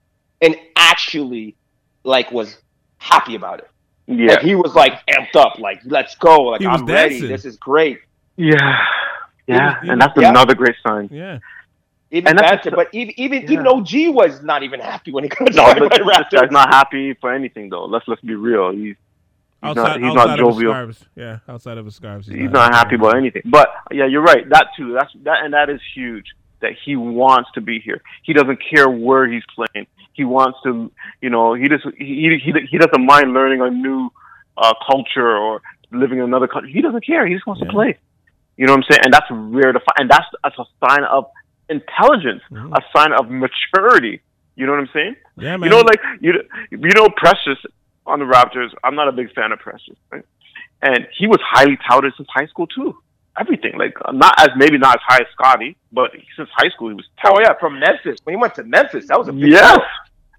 [0.41, 1.57] and actually
[2.05, 2.59] like was
[2.99, 3.70] happy about it.
[4.11, 7.11] Yeah, Like he was like amped up, like let's go, like He I'm ready.
[7.15, 7.29] dancing.
[7.29, 8.01] This is great.
[8.37, 8.55] yeah,
[9.47, 10.31] yeah, He was- and that's yeah.
[10.31, 11.09] another great sign.
[11.13, 11.39] yeah.
[12.13, 13.51] Even And better, but even even Yeah.
[13.53, 16.41] even OG was not even happy when he got No, drafted but by this Raptors.
[16.43, 17.85] guy's not happy for anything though.
[17.85, 18.73] Let's let's be real.
[18.73, 18.97] He's
[19.63, 20.73] He's not- Outside, he's not outside of jovial.
[20.73, 21.05] scarves.
[21.15, 22.27] Yeah, outside of his scarves.
[22.27, 23.43] he's not happy about anything.
[23.45, 24.49] But yeah, you're right.
[24.49, 24.93] That too.
[24.95, 26.25] That's that, and that is huge.
[26.63, 28.01] That he wants to be here.
[28.25, 29.87] He doesn't care where he's playing.
[30.13, 30.91] He wants to,
[31.21, 34.11] you know, he just he he he doesn't mind learning a new
[34.57, 36.73] uh, culture or living in another country.
[36.73, 37.27] He doesn't care.
[37.27, 37.69] He just wants Yeah.
[37.69, 37.99] to play.
[38.57, 39.01] You know what I'm saying?
[39.05, 39.97] And that's rare to find.
[39.99, 41.25] And that's that's a sign of
[41.69, 42.73] intelligence, Mhm.
[42.77, 44.21] a sign of maturity.
[44.57, 45.17] You know what I'm saying?
[45.37, 45.65] Yeah, man.
[45.65, 46.33] You know, like you,
[46.71, 47.59] you know, Precious
[48.07, 48.71] on the Raptors.
[48.85, 50.25] I'm not a big fan of Precious, right?
[50.83, 52.97] and he was highly touted since high school too.
[53.39, 56.95] Everything, like not as maybe not as high as Scottie, but since high school he
[56.95, 58.19] was Oh yeah, from Memphis.
[58.25, 59.85] When he went to Memphis, that was a big yes, deal.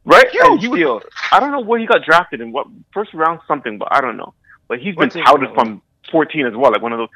[0.06, 0.30] right.
[0.30, 1.02] Huge he was- deal.
[1.32, 4.18] I don't know where he got drafted in what first round something, but I don't
[4.18, 4.34] know.
[4.68, 5.82] But he's been touted from
[6.12, 7.10] 14 as well, like one of those.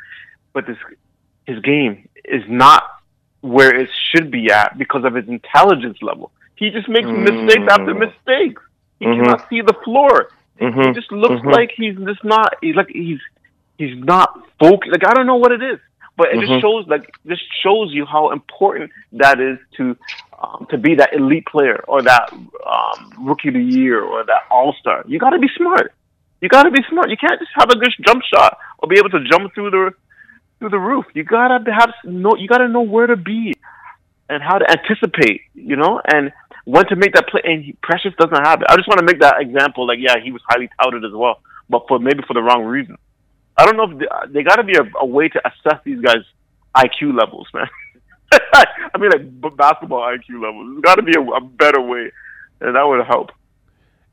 [0.53, 0.77] But this
[1.45, 2.83] his game is not
[3.41, 6.31] where it should be at because of his intelligence level.
[6.55, 7.99] He just makes mistakes after Mm.
[7.99, 8.61] mistakes.
[8.99, 9.23] He Mhm.
[9.23, 10.29] cannot see the floor.
[10.57, 10.93] He Mm-hmm.
[10.93, 11.51] just looks Mhm.
[11.51, 12.55] like he's just not.
[12.61, 13.19] He's like he's
[13.77, 14.91] he's not focused.
[14.91, 15.79] Like I don't know what it is,
[16.17, 16.47] but it Mhm.
[16.47, 19.97] just shows like this shows you how important that is to
[20.41, 24.41] um, to be that elite player or that um, rookie of the year or that
[24.51, 25.03] all star.
[25.07, 25.93] You got to be smart.
[26.41, 27.09] You got to be smart.
[27.09, 29.93] You can't just have a good jump shot or be able to jump through the
[30.59, 31.05] through the roof.
[31.13, 32.35] You gotta have know.
[32.37, 33.53] You gotta know where to be
[34.29, 35.41] and how to anticipate.
[35.53, 36.31] You know and
[36.65, 37.41] when to make that play.
[37.43, 38.67] And he, Precious doesn't have it.
[38.69, 39.87] I just want to make that example.
[39.87, 42.97] Like yeah, he was highly touted as well, but for maybe for the wrong reason.
[43.57, 46.01] I don't know if they, they got to be a, a way to assess these
[46.01, 46.23] guys'
[46.75, 47.67] IQ levels, man.
[48.53, 50.67] I mean, like b- basketball IQ levels.
[50.73, 52.11] There's got to be a, a better way,
[52.61, 53.31] and that would help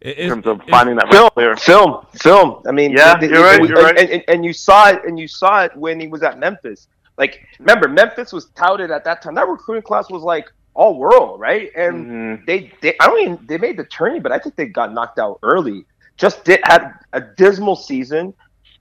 [0.01, 1.57] It- in terms of it's- finding that film, right player.
[1.57, 2.63] film, film.
[2.67, 3.99] I mean, Yeah, th- th- you're right, and- you're right.
[3.99, 6.89] And, and, and you saw it, and you saw it when he was at Memphis.
[7.19, 9.35] Like, remember, Memphis was touted at that time.
[9.35, 11.71] That recruiting class was like all world, right?
[11.77, 12.47] And Mhm.
[12.47, 15.19] they, they, I don't even, they made the tourney, but I think they got knocked
[15.19, 15.85] out early.
[16.17, 18.33] Just did had a dismal season,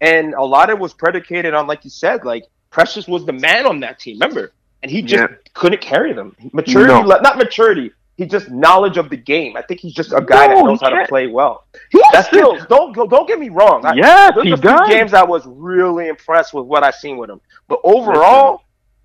[0.01, 3.33] and a lot of it was predicated on, like you said, like Precious was the
[3.33, 4.17] man on that team.
[4.19, 5.35] Remember, and he just Yeah.
[5.53, 6.35] couldn't carry them.
[6.53, 7.01] Maturity, No.
[7.03, 7.91] not maturity.
[8.17, 9.57] He just knowledge of the game.
[9.57, 11.65] I think he's just a guy No, that knows how to play well.
[11.89, 12.25] He it.
[12.25, 12.61] skills.
[12.69, 12.93] Don't.
[12.93, 13.81] Don't get me wrong.
[13.81, 13.95] There's
[14.43, 14.89] he does.
[14.89, 17.41] games I was really impressed with what I seen with him.
[17.67, 18.61] But overall,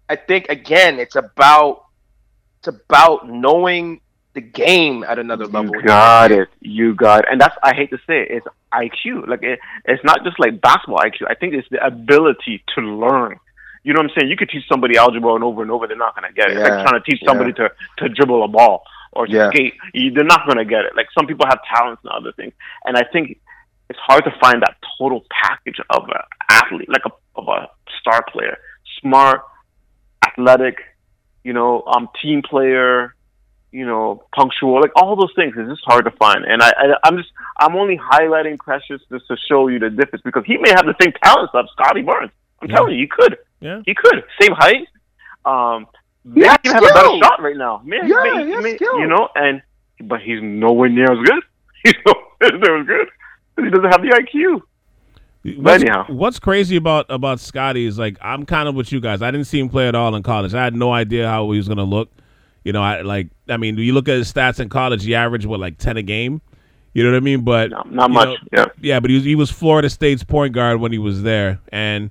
[0.09, 1.85] I think again, it's about
[2.59, 4.01] it's about knowing
[4.37, 5.75] the game at another level.
[5.75, 6.49] You got it.
[6.61, 7.27] You got it.
[7.31, 9.27] And that's I hate to say it, it's IQ.
[9.27, 11.27] Like it, it's not just like basketball IQ.
[11.29, 13.41] I think it's the ability to learn.
[13.83, 14.31] You know what I'm saying?
[14.31, 16.59] You could teach somebody algebra and over and over, they're not gonna get it.
[16.59, 18.83] It's like trying to teach somebody to, to dribble a ball
[19.13, 19.51] or to Yeah.
[19.51, 19.75] skate.
[19.95, 20.95] You, they're not gonna get it.
[20.97, 22.53] Like some people have talents and other things.
[22.85, 23.39] And I think
[23.89, 26.21] it's hard to find that total package of an
[26.51, 27.11] athlete, like a
[27.41, 27.69] of a
[28.01, 28.59] star player.
[29.01, 29.43] Smart,
[30.27, 30.77] athletic,
[31.45, 33.15] you know, um team player,
[33.73, 36.45] you know, punctual, like all those things is just hard to find.
[36.45, 40.23] And I, I I'm just I'm only highlighting Precious just to show you the difference
[40.25, 42.31] because he may have the same talents of Scottie Barnes.
[42.63, 42.77] I'm Yeah.
[42.77, 43.37] telling you, he could.
[43.61, 43.83] Yeah.
[43.85, 44.23] He could.
[44.41, 44.87] Same height.
[45.45, 45.87] Um
[46.35, 47.83] He may has have a better shot right now.
[47.85, 49.63] Man, Yeah, may, he has may- you know, and
[50.03, 51.43] but he's nowhere near as good.
[51.85, 53.09] He's nowhere near as good.
[53.57, 54.63] 'cause He doesn't have the IQ.
[55.63, 56.05] What's, anyhow.
[56.09, 59.23] what's crazy about about Scottie is like I'm kind of with you guys.
[59.23, 60.55] I didn't see him play at all in college.
[60.55, 62.11] I had no idea how he was gonna look.
[62.67, 63.29] You know, I like.
[63.49, 65.05] I mean, you look at his stats in college.
[65.05, 66.43] He averaged what like ten a game.
[66.95, 67.43] You know what I mean?
[67.43, 68.27] But No, not much.
[68.27, 68.67] know, yeah.
[68.81, 72.11] yeah, but he was, he was Florida State's point guard when he was there, and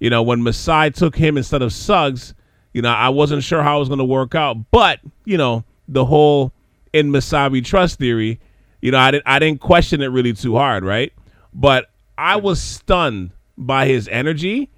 [0.00, 2.34] you know when Masai took him instead of Suggs,
[2.72, 5.62] you know I wasn't sure how it was going to work out, but you know
[5.86, 6.52] the whole
[6.92, 8.40] in Masai we trust theory,
[8.80, 11.12] you know I didn't I didn't question it really too hard, right?
[11.54, 14.68] But I was stunned by his energy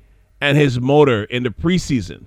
[0.42, 2.26] and his motor in the preseason.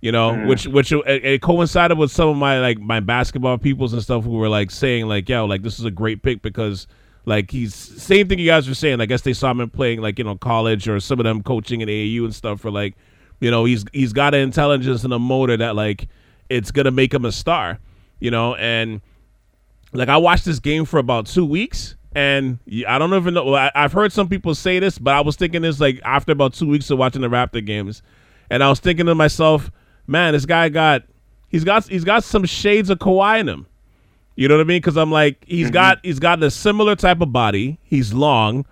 [0.00, 0.46] You know, mm.
[0.46, 4.24] which which it, it coincided with some of my like my basketball peoples and stuff
[4.24, 6.86] who were like saying like, "Yo, like this is a great pick because
[7.24, 9.00] like he's same thing you guys were saying.
[9.00, 11.80] I guess they saw him playing like you know college or some of them coaching
[11.80, 12.94] in AAU and stuff for like,
[13.40, 16.08] you know, he's he's got an intelligence and a motor that like
[16.48, 17.78] it's gonna make him a star.
[18.20, 19.00] You know, and
[19.92, 23.44] like I watched this game for about two weeks, and I don't even know.
[23.44, 26.32] Well, I, I've heard some people say this, but I was thinking this like after
[26.32, 28.02] about two weeks of watching the Raptor games,
[28.48, 29.70] and I was thinking to myself,
[30.08, 31.02] man, this guy got
[31.48, 33.66] he's got he's got some shades of Kawhi in him.
[34.34, 34.78] You know what I mean?
[34.80, 35.74] Because I'm like, he's mm-hmm.
[35.74, 37.78] got he's got a similar type of body.
[37.84, 38.64] He's long.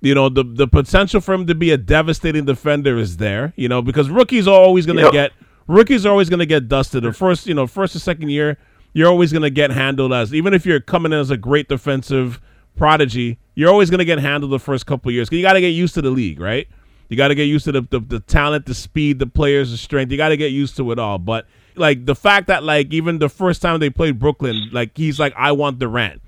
[0.00, 3.52] You know, the the potential for him to be a devastating defender is there.
[3.56, 5.12] You know, because rookies are always going to Yep.
[5.12, 5.32] get
[5.68, 7.04] rookies are always going to get dusted.
[7.04, 8.58] The first, you know, first or second year,
[8.94, 11.68] you're always going to get handled as even if you're coming in as a great
[11.68, 12.40] defensive
[12.76, 15.28] prodigy, you're always going to get handled the first couple of years.
[15.28, 16.66] 'Cause you got to get used to the league, right?
[17.12, 19.76] You got to get used to the, the the talent, the speed, the players, the
[19.76, 20.10] strength.
[20.10, 21.18] You got to get used to it all.
[21.18, 21.46] But
[21.76, 25.34] like the fact that like even the first time they played Brooklyn, like he's like,
[25.36, 26.20] I want Durant.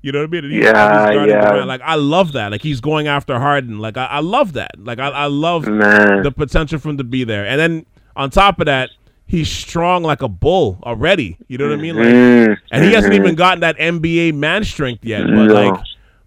[0.00, 0.50] You know what I mean?
[0.50, 1.50] He's- Yeah, he's yeah.
[1.50, 1.68] Durant.
[1.68, 2.50] Like I love that.
[2.50, 3.78] Like he's going after Harden.
[3.78, 4.72] Like I, I love that.
[4.78, 6.22] Like I, I love Man.
[6.22, 7.46] the potential for him to be there.
[7.46, 8.90] And then on top of that,
[9.26, 11.36] he's strong like a bull already.
[11.48, 11.96] You know what I mean?
[11.96, 13.18] Like, Mm, and he hasn't mhm.
[13.18, 15.22] even gotten that NBA man strength yet.
[15.24, 15.54] But No.
[15.54, 15.80] like,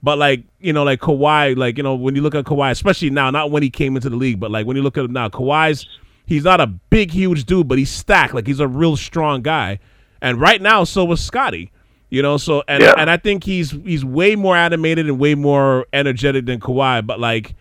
[0.06, 3.10] but like you know, like Kawhi, like you know, when you look at Kawhi, especially
[3.10, 5.14] now, not when he came into the league, but like when you look at him
[5.14, 5.88] now, Kawhi's
[6.28, 8.36] he's not a big, huge dude, but he's stacked.
[8.36, 9.80] Like he's a real strong guy.
[10.22, 11.72] And right now, so was Scottie.
[12.12, 12.94] You know, so and Yeah.
[12.98, 17.06] and I think he's he's way more animated and way more energetic than Kawhi.
[17.06, 17.56] But like,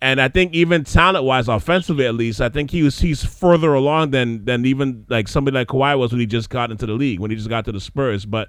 [0.00, 3.74] and I think even talent wise, offensively at least, I think he was he's further
[3.74, 6.92] along than than even like somebody like Kawhi was when he just got into the
[6.92, 8.24] league when he just got to the Spurs.
[8.24, 8.48] But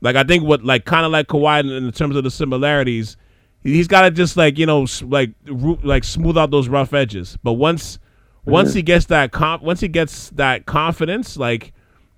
[0.00, 3.16] like I think what like kind of like Kawhi in, in terms of the similarities,
[3.62, 7.36] he's got to just like you know like ru- like smooth out those rough edges.
[7.42, 7.98] But once
[8.44, 11.72] once he gets that comp, once he gets that confidence, like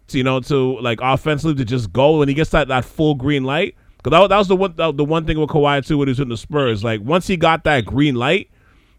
[0.09, 3.15] to, you know to like offensively to just go and he gets that that full
[3.15, 3.77] green light.
[3.97, 6.21] Because that, that was the one the one thing with Kawhi too when he was
[6.21, 6.85] in the Spurs.
[6.85, 8.51] Like once he got that green light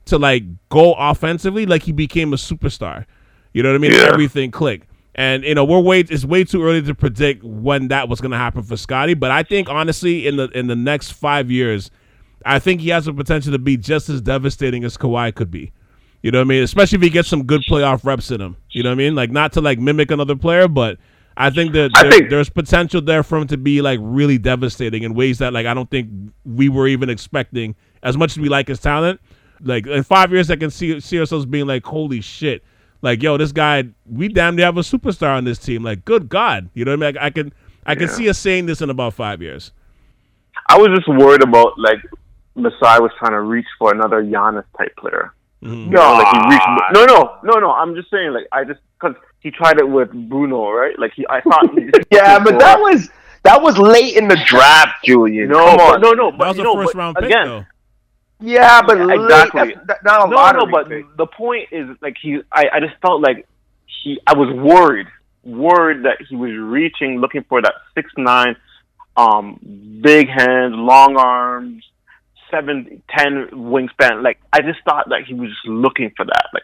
[0.06, 3.06] to like go offensively, like he became a superstar.
[3.54, 3.92] You know what I mean?
[3.92, 4.10] Yeah.
[4.12, 4.89] Everything clicked.
[5.20, 8.32] And you know we're way it's way too early to predict when that was going
[8.32, 9.16] to happen for Scottie.
[9.16, 11.92] But I think honestly, in the in the next five years,
[12.46, 15.74] I think he has the potential to be just as devastating as Kawhi could be.
[16.24, 16.64] You know what I mean?
[16.64, 18.56] Especially if he gets some good playoff reps in him.
[18.72, 19.14] You know what I mean?
[19.16, 20.98] Like not to like mimic another player, but
[21.36, 24.38] I think that I there- think- there's potential there for him to be like really
[24.38, 26.10] devastating in ways that like I don't think
[26.46, 27.76] we were even expecting.
[28.04, 29.20] As much as we like his talent,
[29.62, 32.64] like in five years, I can see see ourselves being like, holy shit,
[33.02, 35.84] like yo, this guy, we damn near have a superstar on this team.
[35.84, 37.16] Like, good God, you know what I mean?
[37.16, 37.54] Like, I can
[37.86, 38.14] I can Yeah.
[38.14, 39.72] see us saying this in about five years.
[40.68, 42.00] I was just worried about like
[42.56, 45.34] Masai was trying to reach for another Giannis type player.
[45.64, 45.86] Mhm.
[45.86, 46.68] You know, like he reached.
[46.94, 47.72] No, no, no, no.
[47.72, 50.98] I'm just saying, like I just because he tried it with Bruno, right?
[51.00, 51.70] Like he, I thought.
[51.74, 53.10] He Yeah, but that was
[53.44, 55.48] that was late in the draft, Julian.
[55.50, 56.02] no, Come but, on.
[56.02, 56.32] no, no.
[56.32, 57.66] That But was you a know, first but round pick again, though.
[58.40, 59.76] Yeah, but Yeah, exactly.
[59.86, 61.06] that's, that's not a no, no, but pick.
[61.18, 62.40] the point is like he.
[62.52, 63.48] I, I just felt like
[63.86, 64.20] he.
[64.28, 65.08] I was worried,
[65.44, 68.56] worried that he was reaching, looking for that six nine,
[69.18, 69.60] um,
[70.02, 71.84] big hands, long arms,
[72.50, 74.24] seven ten wingspan.
[74.24, 76.46] Like I just thought that he was just looking for that.
[76.54, 76.64] Like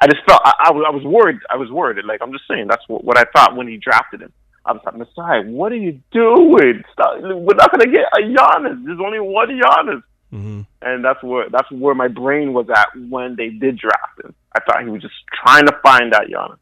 [0.00, 1.38] I just felt I, I was I was worried.
[1.50, 2.02] I was worried.
[2.06, 4.32] Like I'm just saying that's what, what I thought when he drafted him.
[4.64, 6.82] I was like, Masai, what are you doing?
[6.92, 7.20] Stop.
[7.20, 8.84] We're not gonna get a Giannis.
[8.84, 13.36] There's only one Giannis hmm and that's where that's where my brain was at when
[13.36, 14.34] they did draft him.
[14.54, 16.58] I thought he was just trying to find that Giannis.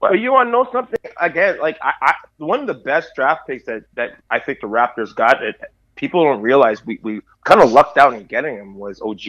[0.00, 0.98] But you want to know something?
[1.20, 4.66] Again, like I, I, one of the best draft picks that, that I think the
[4.66, 5.60] Raptors got, it,
[5.94, 9.20] people don't realize we, we kind of lucked out in getting him was OG.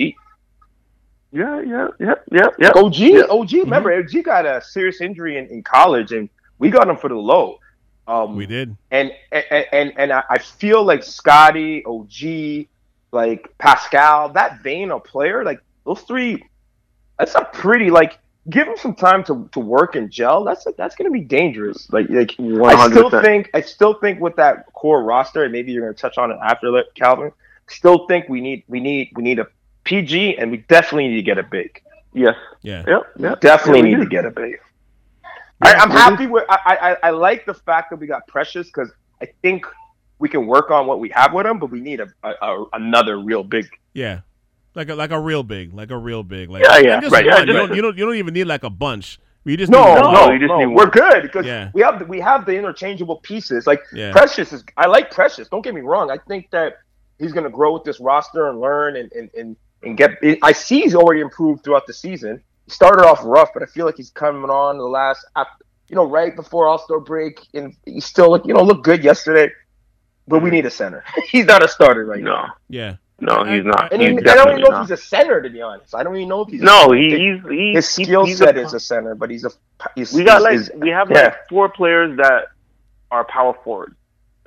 [1.34, 2.72] Yeah, yeah, yeah, yeah, yeah.
[2.76, 3.22] OG, Yeah.
[3.30, 3.52] OG.
[3.54, 6.30] Remember, OG got a serious injury in, in college, and
[6.60, 7.60] we got him for the low.
[8.08, 8.76] Um, We did.
[8.92, 12.68] and and and, and I I feel like Scottie, OG,
[13.12, 16.44] like Pascal, that vein of player, like those three,
[17.18, 18.18] that's a pretty like
[18.50, 20.44] give them some time to, to work and gel.
[20.44, 21.92] That's that's gonna be dangerous.
[21.92, 25.84] Like like I still think I still think with that core roster, and maybe you're
[25.84, 27.32] gonna touch on it after that, Calvin.
[27.68, 29.48] Still think we need we need we need a
[29.84, 31.82] PG, and we definitely need to get a big.
[32.14, 32.36] Yes.
[32.62, 32.84] Yeah.
[32.88, 33.02] Yep.
[33.20, 33.42] Yep.
[33.42, 34.04] Definitely Yeah, need do.
[34.04, 34.60] to get a big.
[35.62, 36.44] I, I'm happy with.
[36.50, 38.92] I, I I like the fact that we got Precious because
[39.22, 39.66] I think
[40.22, 42.66] we can work on what we have with him, but we need a, a, a
[42.74, 43.68] another real big.
[43.94, 44.22] Yeah.
[44.76, 47.26] Like a like a real big, like a real big, like Yeah, yeah, just right,
[47.26, 47.48] yeah, one.
[47.48, 49.20] you don't you don't you don't even need like a bunch.
[49.44, 51.72] You just No, need no, no, you just no, need we're good because Yeah.
[51.74, 53.66] we have the, we have the interchangeable pieces.
[53.68, 54.12] Like Yeah.
[54.14, 54.64] Precious is.
[54.78, 55.50] I like Precious.
[55.50, 56.10] Don't get me wrong.
[56.12, 56.78] I think that
[57.20, 60.12] he's going to grow with this roster and learn and and and, and get.
[60.44, 62.42] I see he's already improved throughout the season.
[62.66, 65.26] He started off rough, but I feel like he's coming on the last.
[65.36, 68.46] after- You know, right before All Star break, and he still look.
[68.48, 69.52] You know, looked good yesterday.
[70.28, 71.04] But we need a center.
[71.32, 72.32] he's not a starter right No.
[72.34, 72.54] now.
[72.70, 72.96] Yeah.
[73.20, 73.94] No, he's not.
[73.94, 74.84] And He's he, I don't even know not.
[74.84, 75.94] if he's a center, to be honest.
[75.94, 76.62] I don't even know if he's.
[76.62, 79.30] No, a, he, he's he's his he's- skill he's set a, is a center, but
[79.30, 79.52] he's a.
[79.94, 81.22] He's, We got like he's- we have yeah.
[81.26, 82.46] like four players that
[83.12, 83.96] are power forwards.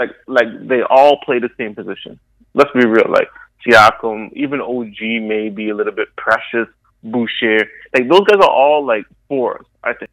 [0.01, 2.19] Like like they all play the same position.
[2.55, 3.07] Let's be real.
[3.09, 3.29] Like
[3.65, 6.67] Siakam, even OG may be a little bit precious.
[7.05, 10.11] Boucher, like those guys are all like fours, I think.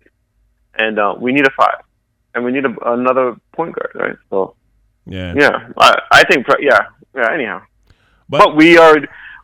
[0.76, 1.82] And uh, we need a five,
[2.36, 4.18] and we need a, another point guard, right?
[4.30, 4.56] So
[5.06, 5.34] Yeah.
[5.36, 6.80] yeah, I, I think yeah,
[7.16, 7.34] yeah.
[7.34, 7.62] Anyhow,
[8.30, 8.98] But- but, we are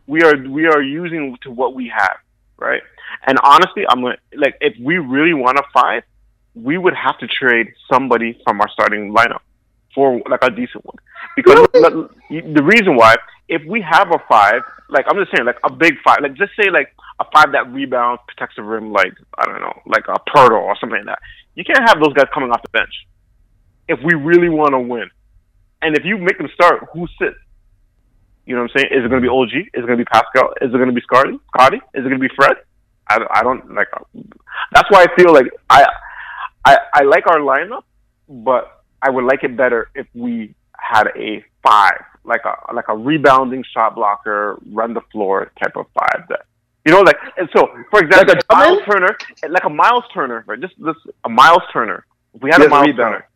[0.06, 2.16] we are we are using to what we have,
[2.58, 2.82] right?
[3.26, 6.02] And honestly, I'm gonna like if we really want a five,
[6.54, 9.40] we would have to trade somebody from our starting lineup
[9.94, 10.96] for like a decent one.
[11.36, 13.16] Because the, the reason why,
[13.48, 16.52] if we have a five, like I'm just saying, like a big five, like just
[16.60, 20.18] say like a five that rebounds, protects the rim, like I don't know, like a
[20.30, 21.18] Poeltl or something like that.
[21.54, 23.06] You can't have those guys coming off the bench
[23.88, 25.10] if we really want to win.
[25.82, 27.36] And if you make them start, who sits?
[28.46, 28.92] You know what I'm saying?
[28.92, 29.52] Is it going to be OG?
[29.74, 30.50] Is it going to be Pascal?
[30.60, 31.38] Is it going to be Scottie?
[31.54, 31.76] Scottie?
[31.94, 32.56] Is it going to be Fred?
[33.08, 33.88] I, I don't like.
[34.72, 35.86] That's why I feel like I,
[36.64, 37.84] I I like our lineup,
[38.28, 42.96] but I would like it better if we had a five, like a like a
[42.96, 46.24] rebounding shot blocker, run the floor type of five.
[46.28, 46.42] That
[46.84, 49.16] you know, like and so for example, Like a Miles Turner,
[49.48, 50.60] like a Miles Turner, right?
[50.60, 52.04] Just this a Miles Turner.
[52.34, 52.96] If we had He a has a Miles.
[52.96, 53.28] Turner,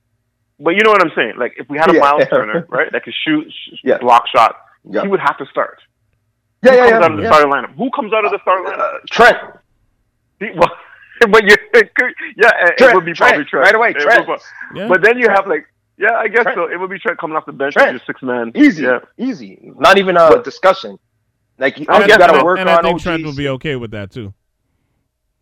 [0.60, 1.34] but you know what I'm saying?
[1.38, 2.00] Like if we had a Yeah.
[2.00, 3.98] Miles Turner, right, that could shoot, sh- Yeah.
[3.98, 4.56] block shots,
[4.88, 5.02] Yeah.
[5.02, 5.80] he would have to start.
[6.62, 7.28] yeah, Who yeah, comes yeah, out of the yeah.
[7.30, 7.74] starting lineup?
[7.76, 8.94] Who comes out of the starting lineup?
[8.94, 9.38] Uh, Trent.
[10.40, 10.70] See, Well,
[11.30, 13.90] but you, it could, yeah, it, Trent, it would be probably Trent, Trent right away,
[13.90, 14.26] It Trent.
[14.28, 14.40] would-
[14.74, 14.88] Yeah.
[14.88, 15.66] But then you have like,
[15.98, 16.56] yeah, I guess Trent.
[16.56, 16.70] so.
[16.70, 17.92] It would be Trent coming off the bench Trent.
[17.92, 18.50] with your six man.
[18.54, 19.00] Easy, Yeah.
[19.18, 19.58] easy.
[19.78, 20.98] Not even a But- discussion.
[21.58, 22.44] Like you, I you guess got to so.
[22.44, 23.02] work and on I think OGs.
[23.04, 24.32] Trent will be okay with that too.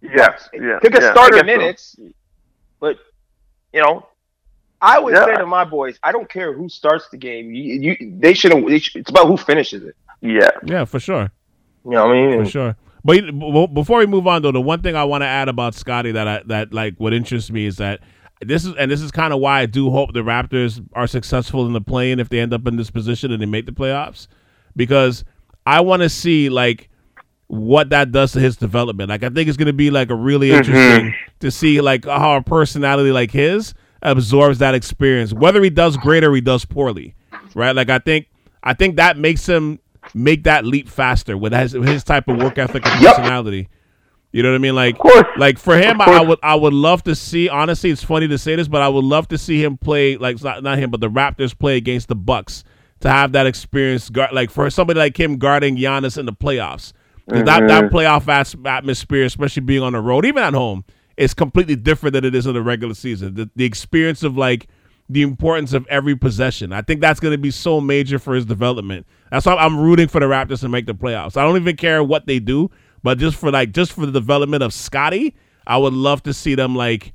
[0.02, 0.78] Yeah, yeah.
[0.82, 1.46] He'll get yeah, starter guess so.
[1.46, 1.96] minutes,
[2.80, 2.98] but
[3.72, 4.06] you know,
[4.82, 5.26] I would Yeah.
[5.26, 7.52] say to my boys, I don't care who starts the game.
[7.52, 8.66] You, you they shouldn't.
[8.66, 9.96] They should, it's about who finishes it.
[10.20, 10.50] Yeah.
[10.64, 11.30] Yeah, for sure.
[11.84, 12.44] You know what I mean?
[12.44, 12.76] For sure.
[13.04, 16.12] But before we move on, though, the one thing I want to add about Scottie
[16.12, 18.00] that I, that like what interests me is that
[18.42, 21.66] this is and this is kind of why I do hope the Raptors are successful
[21.66, 24.26] in the play-in if they end up in this position and they make the playoffs,
[24.76, 25.24] because
[25.66, 26.90] I want to see like
[27.46, 29.08] what that does to his development.
[29.08, 30.58] Like I think it's going to be like a really mm-hmm.
[30.58, 35.96] interesting to see like how a personality like his absorbs that experience, whether he does
[35.96, 37.14] great or he does poorly,
[37.54, 37.74] right?
[37.74, 38.26] Like I think
[38.62, 39.78] I think that makes him
[40.14, 43.14] make that leap faster with his, his type of work ethic and Yep.
[43.16, 43.68] personality.
[44.32, 44.74] You know what I mean?
[44.76, 44.96] Like,
[45.34, 47.48] like for him, I, I would I would love to see.
[47.48, 50.40] Honestly, it's funny to say this, but I would love to see him play like
[50.42, 52.62] not, not him, but the Raptors play against the Bucks
[53.00, 54.08] to have that experience.
[54.08, 56.92] Guard, like for somebody like him guarding Giannis in the playoffs,
[57.28, 60.84] 'Cause that that playoff atmosphere, especially being on the road, even at home,
[61.20, 63.34] is completely different than it is in the regular season.
[63.34, 64.66] The, the experience of like
[65.08, 66.72] the importance of every possession.
[66.72, 69.06] I think that's going to be so major for his development.
[69.30, 71.36] That's why I'm rooting for the Raptors to make the playoffs.
[71.36, 72.70] I don't even care what they do,
[73.02, 75.34] but just for like just for the development of Scottie,
[75.66, 77.12] I would love to see them like,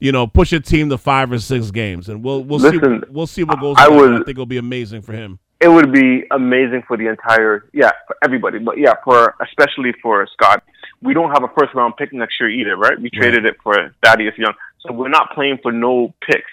[0.00, 3.08] you know, push a team to five or six games, and we'll we'll Listen, see
[3.10, 3.76] we'll see what goes.
[3.78, 3.96] I on.
[3.96, 5.38] was- I think it'll be amazing for him.
[5.58, 8.58] It would be amazing for the entire, yeah, for everybody.
[8.58, 10.62] But yeah, for especially for Scott,
[11.06, 13.00] we don't have a first round pick next year either, right?
[13.00, 16.50] We traded it for Thaddeus Young, so we're not playing for no picks,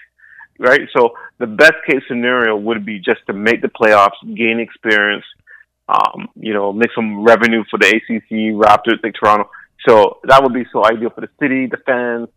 [0.60, 0.82] right?
[0.96, 5.26] So the best case scenario would be just to make the playoffs, gain experience,
[5.90, 9.50] um, you know, make some revenue for the ACC, Raptors, like Toronto.
[9.88, 12.30] So that would be so ideal for the city, the fans,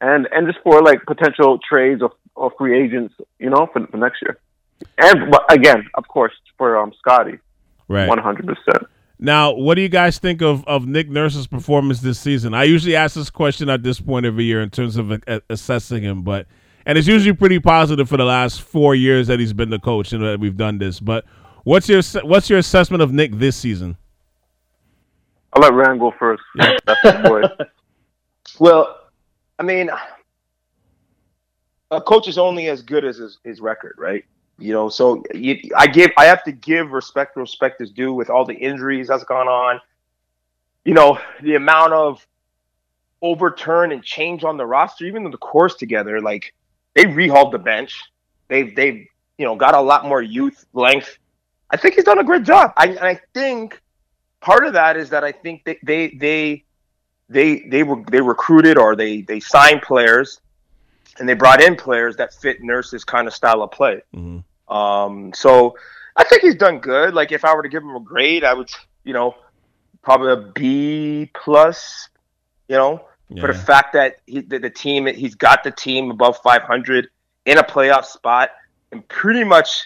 [0.00, 3.96] and and just for like potential trades or, or free agents, you know, for, for
[3.96, 4.38] next year.
[4.98, 7.38] And but again, of course, for um Scottie,
[7.88, 8.08] Right.
[8.08, 8.86] one hundred percent.
[9.22, 12.54] Now, what do you guys think of, of Nick Nurse's performance this season?
[12.54, 16.02] I usually ask this question at this point every year in terms of a, assessing
[16.02, 16.48] him, but
[16.86, 20.12] and it's usually pretty positive for the last four years that he's been the coach
[20.12, 20.98] and that we've done this.
[20.98, 21.24] But
[21.62, 23.96] what's your what's your assessment of Nick this season?
[25.52, 26.42] I'll let Rand go first.
[26.56, 27.52] That's.
[28.58, 28.98] Well,
[29.60, 29.88] I mean,
[31.92, 34.24] a coach is only as good as his, his record, right?
[34.58, 38.30] You know, so you, I give, I have to give respect respect is due with
[38.30, 39.80] all the injuries that's gone on.
[40.84, 42.26] you know, the amount of
[43.22, 46.54] overturn and change on the roster, even the course together, like
[46.94, 48.00] they rehauled the bench.
[48.48, 49.06] They've they've
[49.38, 51.18] you know got a lot more youth length.
[51.70, 52.72] I think he's done a great job.
[52.76, 53.80] I I think
[54.40, 56.64] part of that is that I think they they they
[57.28, 60.40] they they were they recruited or they they signed players
[61.18, 64.02] and they brought in players that fit Nurse's kind of style of play.
[64.14, 64.74] Mm-hmm.
[64.74, 65.76] Um, so
[66.16, 67.14] I think he's done good.
[67.14, 68.70] Like if I were to give him a grade, I would
[69.04, 69.34] you know
[70.02, 72.08] probably a B plus.
[72.68, 73.04] You know,
[73.40, 77.08] for the fact that he, the, the team he's got the team above 500
[77.44, 78.50] in a playoff spot
[78.92, 79.84] and pretty much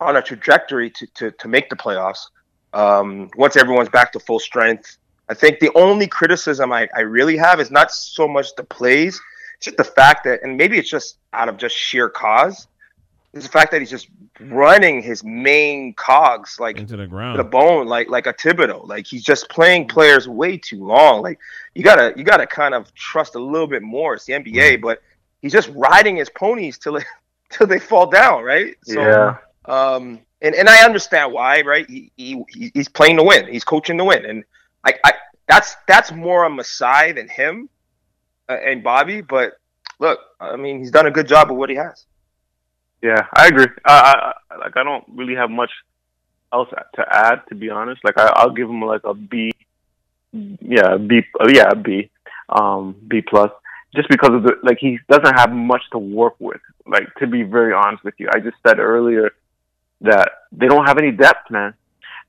[0.00, 2.26] on a trajectory to to, to make the playoffs
[2.72, 4.98] um, once everyone's back to full strength.
[5.28, 9.20] I think the only criticism I, I really have is not so much the plays,
[9.64, 12.66] just the fact that, and maybe it's just out of just sheer cause,
[13.32, 14.08] is the fact that he's just
[14.40, 17.38] running his main cogs like into the to ground.
[17.38, 18.86] the bone, like like a Thibodeau.
[18.86, 21.22] Like he's just playing players way too long.
[21.22, 21.38] Like
[21.74, 24.14] you gotta you gotta kind of trust a little bit more.
[24.14, 25.02] It's the NBA, but
[25.42, 27.04] he's just riding his ponies till it,
[27.50, 28.76] till they fall down, right?
[28.84, 29.36] So yeah.
[29.64, 31.88] um and, and I understand why, right?
[31.88, 33.48] He, he he- he's playing to win.
[33.48, 34.44] He's coaching to win, and
[34.84, 35.12] I, I
[35.48, 37.68] that's that's more on Masai than him
[38.48, 39.20] and Bobby.
[39.20, 39.58] But
[39.98, 42.04] look, I mean, he's done a good job with what he has.
[43.02, 43.66] Yeah, I agree.
[43.84, 45.70] I, I like I don't really have much
[46.52, 48.02] else to add, to be honest.
[48.04, 49.52] Like I, I'll give him like a B.
[50.32, 51.22] Yeah, B.
[51.40, 52.10] uh, Yeah, B,
[52.48, 53.50] Um, B plus.
[53.94, 56.60] Just because of the like he doesn't have much to work with.
[56.86, 59.30] Like to be very honest with you, I just said earlier
[60.00, 61.74] that they don't have any depth, man,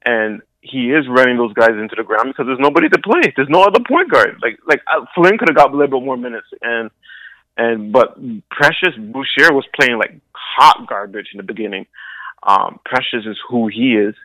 [0.05, 3.22] and he is running those guys into the ground because there's nobody to play.
[3.36, 4.38] There's no other point guard.
[4.41, 6.89] Like like uh, Flynn could have got a little bit more minutes, and
[7.57, 8.18] and but
[8.49, 11.86] Precious Boucher was playing like hot garbage in the beginning.
[12.43, 14.16] Um, Precious is who he is.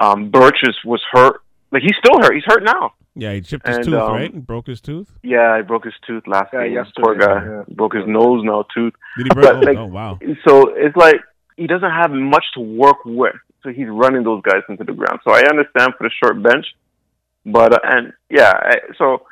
[0.00, 1.42] Um, Burgess was hurt.
[1.70, 2.34] Like he's still hurt.
[2.34, 2.94] He's hurt now.
[3.14, 4.32] Yeah, he chipped his And, tooth, um, right?
[4.32, 5.10] And broke his tooth.
[5.22, 6.72] Yeah, he broke his tooth last Yeah, game.
[6.74, 7.62] yesterday, Poor guy yeah.
[7.68, 8.94] broke his nose now tooth.
[9.18, 9.44] Did he break?
[9.46, 10.18] but, oh, like- oh, wow.
[10.48, 11.16] So it's like
[11.56, 13.36] he doesn't have much to work with.
[13.62, 15.20] So he's running those guys into the ground.
[15.24, 16.66] So I understand for the short bench,
[17.46, 19.22] but uh, and yeah, I- so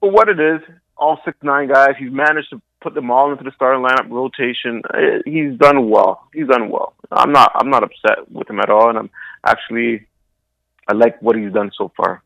[0.00, 0.60] for what it is,
[0.96, 4.82] all six nine guys, he's managed to put them all into the starting lineup rotation.
[4.92, 6.28] Uh, He's done well.
[6.34, 6.94] He's done well.
[7.10, 9.10] I'm not I'm not upset with him at all, and I'm
[9.46, 10.06] actually
[10.88, 12.22] I like what he's done so far.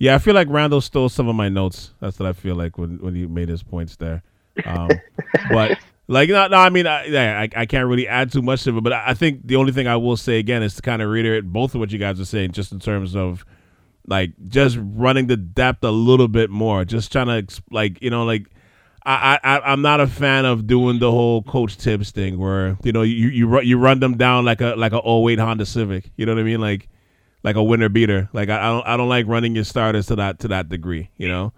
[0.00, 1.92] Yeah, I feel like Randall stole some of my notes.
[2.00, 4.22] That's what I feel like when when he made his points there.
[4.66, 4.88] Um,
[5.50, 5.78] but
[6.08, 8.80] like, no, no, I mean, I, I, I can't really add too much to it.
[8.80, 11.10] But I I think the only thing I will say again is to kind of
[11.10, 13.44] reiterate both of what you guys are saying, just in terms of
[14.06, 18.24] like just running the depth a little bit more, just trying to like you know
[18.24, 18.46] like.
[19.06, 22.92] I, I I'm not a fan of doing the whole coach tips thing where you
[22.92, 26.10] know you you run, you run them down like a like a 08 Honda Civic.
[26.16, 26.60] You know what I mean?
[26.60, 26.90] Like
[27.42, 28.28] like a winner beater.
[28.34, 31.08] Like I, I don't I don't like running your starters to that to that degree.
[31.16, 31.54] You know,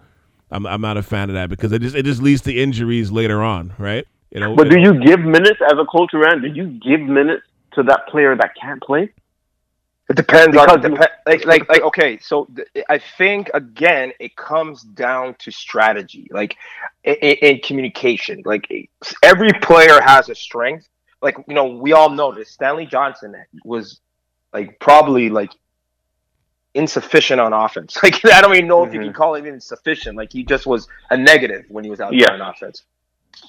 [0.49, 3.11] I'm I'm not a fan of that because it just it just leads to injuries
[3.11, 4.07] later on, right?
[4.31, 6.41] You know, But do you give minutes as a coach around?
[6.41, 9.11] Do you give minutes to that player that can't play?
[10.09, 12.17] It depends Because it you- depe- like like like okay.
[12.19, 16.57] So th- I think again, it comes down to strategy, like
[17.03, 18.41] in, in communication.
[18.45, 18.67] Like
[19.23, 20.87] every player has a strength.
[21.21, 22.49] Like you know, we all know this.
[22.51, 24.01] Stanley Johnson was
[24.53, 25.51] like probably like
[26.73, 27.97] insufficient on offense.
[28.03, 29.17] Like I don't even know if you can mm-hmm.
[29.17, 30.17] call it insufficient.
[30.17, 32.27] Like he just was a negative when he was out Yeah.
[32.27, 32.83] there on offense.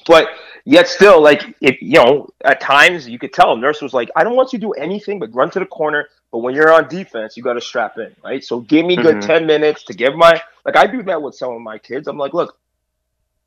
[0.07, 0.29] But
[0.65, 4.25] yet still, like if you know, at times you could tell Nurse was like, I
[4.25, 6.09] don't want you to do anything but run to the corner.
[6.31, 8.43] But when you're on defense, you got to strap in, right?
[8.43, 9.27] So give me good Mhm.
[9.27, 12.09] ten minutes to give my like I do that with some of my kids.
[12.09, 12.59] I'm like, look,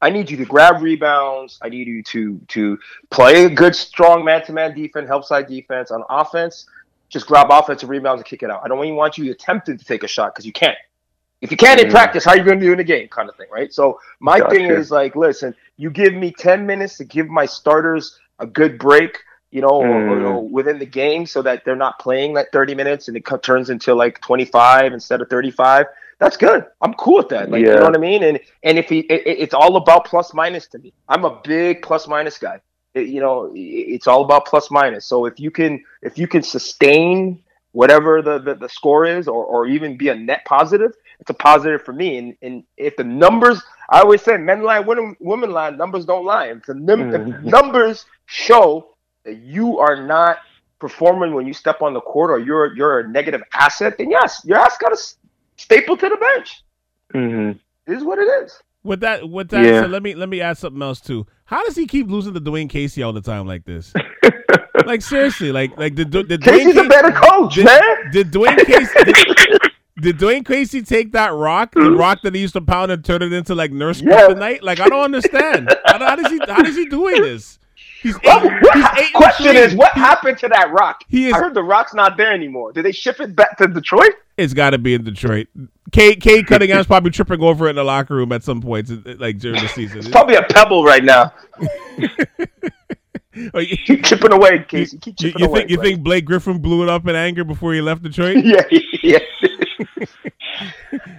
[0.01, 1.57] I need you to grab rebounds.
[1.61, 2.77] I need you to to
[3.09, 6.67] play a good, strong man-to-man defense, help side defense on offense.
[7.09, 8.61] Just grab offensive rebounds and kick it out.
[8.63, 10.77] I don't even want you attempting to take a shot because you can't.
[11.41, 11.91] If you can't in Mhm.
[11.91, 13.07] practice, how are you going to do in the game?
[13.07, 13.71] Kind of thing, right?
[13.73, 18.17] So my thing is like, listen, you give me ten minutes to give my starters
[18.39, 19.19] a good break,
[19.51, 22.51] you know, or, or, you know, within the game, so that they're not playing that
[22.51, 25.85] thirty minutes and it co- turns into like twenty-five instead of thirty-five.
[26.19, 26.65] That's good.
[26.81, 27.51] I'm cool with that.
[27.51, 28.23] Like, you know what I mean?
[28.23, 30.93] And and if he, it, it- it's all about plus minus to me.
[31.09, 32.61] I'm a big plus minus guy.
[32.93, 35.05] It- you know, it- it's all about plus minus.
[35.05, 37.43] So if you can, if you can sustain
[37.75, 41.33] whatever the, the, the score is, or, or even be a net positive, it's a
[41.33, 42.17] positive for me.
[42.17, 46.25] And, and if the numbers, I always say, men lie, women, women lie, numbers don't
[46.25, 46.47] lie.
[46.47, 47.43] If the num- if Mhm.
[47.43, 48.87] numbers show
[49.25, 50.37] that you are not
[50.79, 54.41] performing when you step on the court, or you're you're a negative asset, then yes,
[54.45, 54.97] your ass got to
[55.57, 56.63] staple to the bench.
[57.13, 57.49] hmm
[57.87, 58.57] It is what it is.
[58.83, 59.81] with that with that Yeah.
[59.81, 61.25] so let me let me add something else too.
[61.45, 63.93] How does he keep losing to Dwane Casey all the time like this?
[64.85, 68.11] like seriously, like like did, did Dwane Casey's a better coach, did, man.
[68.11, 69.61] did Dwane Casey did,
[69.97, 71.97] Did Dwane Casey take that rock, the mm-hmm.
[71.97, 74.27] rock that he used to pound and turn it into like nurse Yeah.
[74.27, 74.61] kryptonite?
[74.61, 75.73] Like I don't understand.
[75.85, 76.39] how, how does he?
[76.45, 77.59] How is he doing this?
[78.01, 78.61] He's oh, eight.
[78.61, 81.01] What, he's eight question is, what He- happened to that rock?
[81.07, 82.71] He is- I heard the rock's not there anymore.
[82.71, 84.11] Did they ship it back to Detroit?
[84.37, 85.47] It's got to be in Detroit.
[85.91, 86.15] K.
[86.15, 86.43] K.
[86.43, 89.69] Cunningham's probably tripping over it in the locker room at some points, like during the
[89.69, 89.99] season.
[89.99, 91.33] It's probably a pebble right now.
[93.35, 93.51] You,
[93.85, 94.97] Keep chipping away, Casey.
[94.97, 95.59] Keep you- chipping you away.
[95.59, 95.89] think you buddy.
[95.91, 98.37] think Blake Griffin blew it up in anger before he left Detroit?
[98.45, 98.61] Yeah,
[99.03, 99.19] yeah.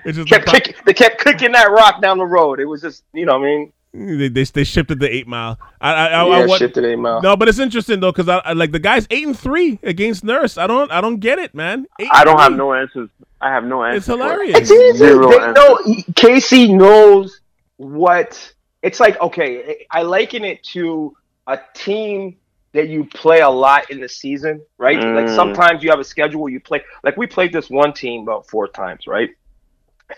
[0.04, 2.60] It's just kept the pro- kick, they kept kicking that rock down the road.
[2.60, 3.56] It was just, you know, what I
[3.98, 5.58] mean, they, they they shipped it to eight mile.
[5.80, 7.20] I I, I, yeah, I want, shifted a mile.
[7.22, 10.22] no, but it's interesting though because I, I like the guy's eight and three against
[10.24, 10.58] Nurse.
[10.58, 11.86] I don't I don't get it, man.
[11.98, 13.08] Eight I don't have no answers.
[13.40, 13.98] I have no answers.
[13.98, 14.56] It's hilarious.
[14.58, 14.98] It's easy.
[14.98, 15.52] Zero They answer.
[15.52, 15.78] know
[16.14, 17.40] Casey knows
[17.78, 18.52] what
[18.82, 19.20] it's like.
[19.20, 22.36] Okay, I liken it to a team
[22.72, 24.98] that you play a lot in the season, right?
[24.98, 25.34] Like Mm.
[25.34, 26.82] sometimes you have a schedule you play.
[27.02, 29.30] Like we played this one team about four times, right?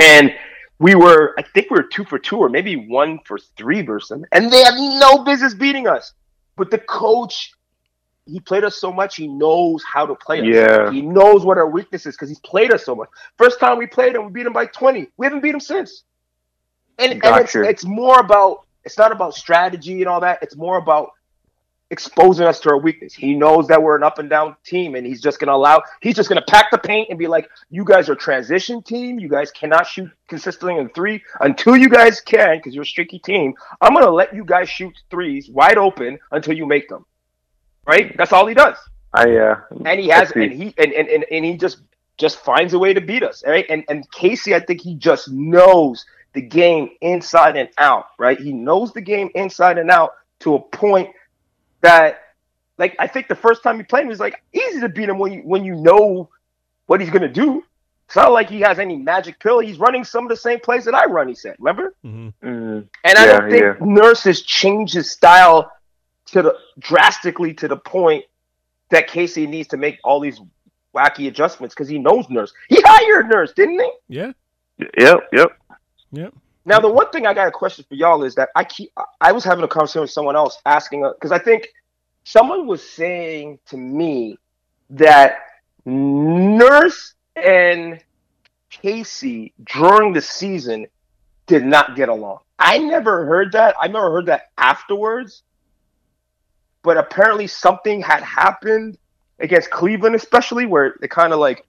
[0.01, 0.35] And
[0.81, 4.09] we were, I think we were two for two, or maybe one for three versus
[4.09, 6.13] them, and they have no business beating us.
[6.57, 7.53] But the coach,
[8.27, 10.47] he played us so much, he knows how to play us.
[10.47, 10.91] Yeah.
[10.91, 13.09] He knows what our weakness is because he's played us so much.
[13.37, 15.09] First time we played him, we beat him by 20.
[15.17, 16.05] We haven't beat him since.
[16.99, 20.41] And, and it's, it's more about, it's not about strategy and all that.
[20.43, 21.11] It's more about
[21.91, 23.15] exposing us to our weakness.
[23.15, 25.83] He knows that we're an up and down team, and he's just going to allow,
[26.01, 29.19] he's just going to pack the paint and be like, you guys are transition team.
[29.19, 33.19] You guys cannot shoot consistently in three until you guys can because you're a streaky
[33.19, 33.55] team.
[33.81, 37.07] I'm going to let you guys shoot threes wide open until you make them.
[37.87, 38.15] Right?
[38.19, 38.77] That's all he does
[39.13, 41.79] I uh, and he has and he and, and, and, and he just
[42.19, 45.31] just finds a way to beat us right and and casey i think he just
[45.31, 50.55] knows the game inside and out right he knows the game inside and out to
[50.55, 51.09] a point
[51.81, 52.21] that
[52.79, 55.09] like i think the first time he played him, it was like easy to beat
[55.09, 56.29] him when you when you know
[56.87, 57.63] what he's going to do
[58.07, 60.85] it's not like he has any magic pill he's running some of the same plays
[60.85, 62.33] that i run he said remember Mhm.
[62.43, 63.75] mm, and I Yeah, don't think yeah.
[63.81, 65.71] Nurse has changed his style
[66.27, 68.25] to the drastically to the point
[68.91, 70.41] that Casey needs to make all these
[70.95, 72.53] wacky adjustments because he knows Nurse.
[72.69, 73.91] He hired Nurse, didn't he?
[74.09, 74.33] Yeah.
[74.99, 75.51] yep, yep.
[76.13, 76.35] Yep.
[76.69, 78.93] Now the one thing I got a question for y'all is that I keep
[79.23, 81.69] I was having a conversation with someone else asking uh, because I think
[82.25, 84.37] someone was saying to me
[84.91, 85.39] that
[85.87, 87.99] Nurse and
[88.69, 90.87] Casey during the season
[91.47, 92.41] did not get along.
[92.59, 93.75] I never heard that.
[93.81, 95.45] I never heard that afterwards.
[96.83, 98.99] But apparently something had happened
[99.41, 101.67] against Cleveland, especially where they kind of like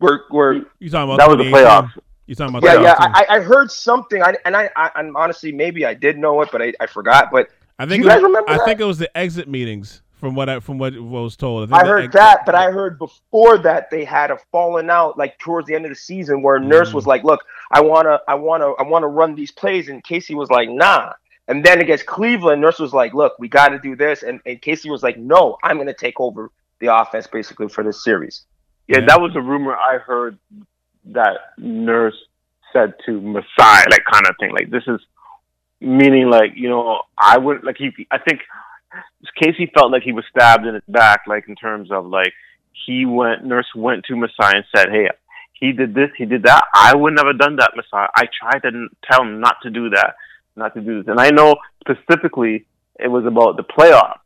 [0.00, 1.92] were were You talking about That was the playoffs.
[2.26, 2.94] You talking about yeah, yeah.
[2.98, 6.48] I, I heard something, I, and I, I, and honestly, maybe I did know it,
[6.50, 7.30] but I, I forgot.
[7.30, 7.48] But
[7.78, 8.64] I think you guys was- remember I that?
[8.64, 11.68] think it was the exit meetings from what I from what was told.
[11.68, 15.18] think I heard ex- that, but I heard before that they had a falling out,
[15.18, 16.94] like towards the end of the season, where Nurse Mm.
[16.94, 20.48] was like, "Look, I wanna, I wanna, I wanna run these plays," and Casey was
[20.50, 21.12] like, "Nah."
[21.46, 24.62] And then against Cleveland, Nurse was like, "Look, we got to do this," and, and
[24.62, 28.46] Casey was like, "No, I'm gonna take over the offense basically for this series."
[28.88, 29.06] Yeah, Yeah.
[29.08, 30.38] that was a rumor I heard
[31.12, 32.16] that Nurse
[32.72, 34.52] said to Masai, like kind of thing.
[34.52, 35.00] Like this is
[35.80, 37.90] meaning like you know I would like he.
[38.10, 38.40] I think
[39.40, 42.32] Casey felt like he was stabbed in his back, like in terms of like
[42.86, 43.44] he went.
[43.44, 45.08] Nurse went to Masai and said, "Hey,
[45.52, 46.64] he did this, he did that.
[46.74, 48.08] I would never done that, Masai.
[48.14, 50.14] I tried to tell him not to do that,
[50.56, 52.66] not to do this." And I know specifically
[52.98, 54.18] it was about the playoff,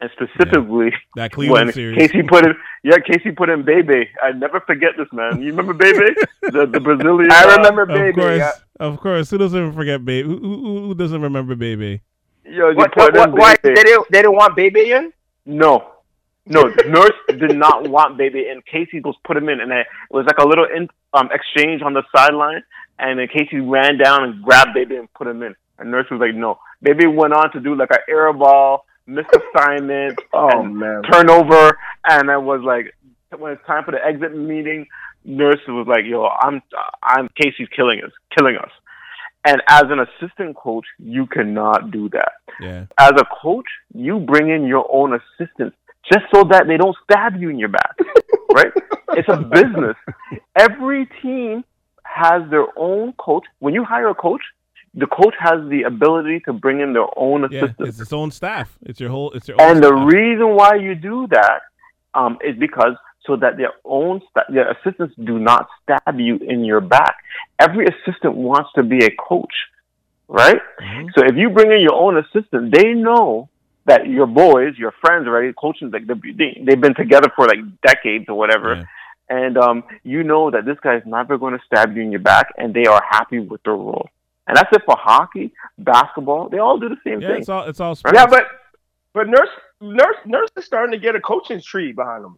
[0.00, 1.98] and specifically that Cleveland when series.
[1.98, 4.08] Casey put in, yeah, Casey put in Bebe.
[4.22, 5.40] I never forget this man.
[5.40, 7.30] You remember Bebe, the the Brazilian?
[7.30, 8.12] I uh, remember of baby.
[8.12, 8.52] course, yeah.
[8.80, 9.30] of course.
[9.30, 10.28] Who doesn't forget Baby?
[10.28, 12.02] Who, who, who doesn't remember Baby?
[12.44, 15.12] Yo, you What, put what, in what, why they didn't they didn't want Baby in?
[15.46, 15.90] No,
[16.46, 16.62] no.
[16.86, 20.38] Nurse did not want Bebe, and Casey goes put him in, and it was like
[20.38, 22.62] a little in, um exchange on the sideline,
[22.98, 25.54] and then Casey ran down and grabbed Bebe and put him in.
[25.78, 26.58] And Nurse was like, no.
[26.82, 31.02] Bebe went on to do like an air ball, missed assignment, Oh and man.
[31.10, 31.78] turnover,
[32.08, 32.94] and I was like,
[33.38, 34.86] when it's time for the exit meeting,
[35.24, 36.62] nurse was like, "Yo, I'm,
[37.02, 38.70] I'm Casey's killing us, killing us."
[39.46, 42.32] And as an assistant coach, you cannot do that.
[42.60, 45.76] Yeah, As a coach, you bring in your own assistants
[46.10, 47.94] just so that they don't stab you in your back,
[48.54, 48.72] right?
[49.10, 49.96] It's a business.
[50.56, 51.62] Every team
[52.04, 53.44] has their own coach.
[53.58, 54.42] When you hire a coach,
[54.96, 57.64] the coach has the ability to bring in their own yeah.
[57.64, 57.88] assistants.
[57.90, 58.76] It's its own staff.
[58.82, 59.30] It's your whole.
[59.32, 59.76] It's your own.
[59.76, 61.60] And the reason why you do that
[62.14, 62.94] um, is because
[63.26, 67.16] so that their own sta- their assistants do not stab you in your back.
[67.58, 69.54] Every assistant wants to be a coach,
[70.28, 70.60] right?
[70.80, 71.08] Mhm.
[71.14, 73.48] So if you bring in your own assistant, they know
[73.86, 77.60] that your boys, your friends, already coaching like they- they they've been together for like
[77.82, 78.84] decades or whatever, Yeah.
[79.42, 82.20] and um, you know that this guy is never going to stab you in your
[82.20, 84.08] back, and they are happy with their role.
[84.46, 86.48] And that's it for hockey, basketball.
[86.50, 87.40] They all do the same Yeah, thing.
[87.40, 88.14] it's all it's all sports.
[88.18, 88.46] Yeah, but
[89.14, 89.48] but nurse
[89.80, 92.36] nurse nurse is starting to get a coaching tree behind him.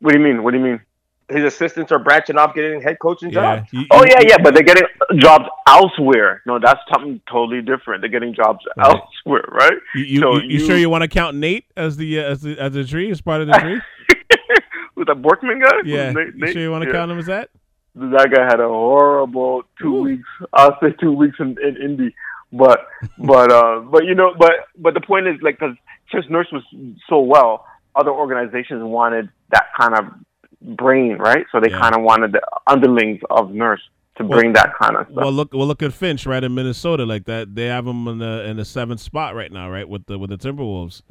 [0.00, 0.42] What do you mean?
[0.42, 0.80] What do you mean?
[1.28, 3.56] His assistants are branching off, getting head coaching yeah.
[3.56, 3.68] jobs.
[3.72, 4.86] you- Oh yeah, yeah, but they're getting
[5.16, 6.40] jobs elsewhere.
[6.46, 8.00] No, that's something totally different.
[8.00, 8.86] They're getting jobs Right.
[8.94, 9.72] elsewhere, right?
[9.96, 12.30] You, you, So you, you you- sure you want to count Nate as the uh,
[12.30, 13.80] as the as the tree as part of the tree?
[14.94, 15.76] With that Bjorkgren guy?
[15.84, 16.12] yeah.
[16.12, 16.52] Nate- you Nate?
[16.54, 16.94] sure you want to Yeah.
[16.94, 17.50] count him as that?
[17.96, 20.02] That guy had a horrible two Ooh.
[20.02, 20.28] weeks.
[20.52, 22.14] I'll say two weeks in, in Indy,
[22.52, 22.86] but
[23.18, 25.76] but uh, but you know, but but the point is like because
[26.12, 26.62] since Nurse was
[27.08, 31.46] so well, other organizations wanted that kind of brain, right?
[31.52, 31.80] So they Yeah.
[31.80, 33.80] kind of wanted the underlings of Nurse
[34.18, 35.16] to Well- bring that kind of stuff.
[35.16, 37.54] Well, look, well, look at Finch, right in Minnesota, like that.
[37.54, 40.30] They have him in the in the seventh spot right now, right with the with
[40.30, 41.02] the Timberwolves,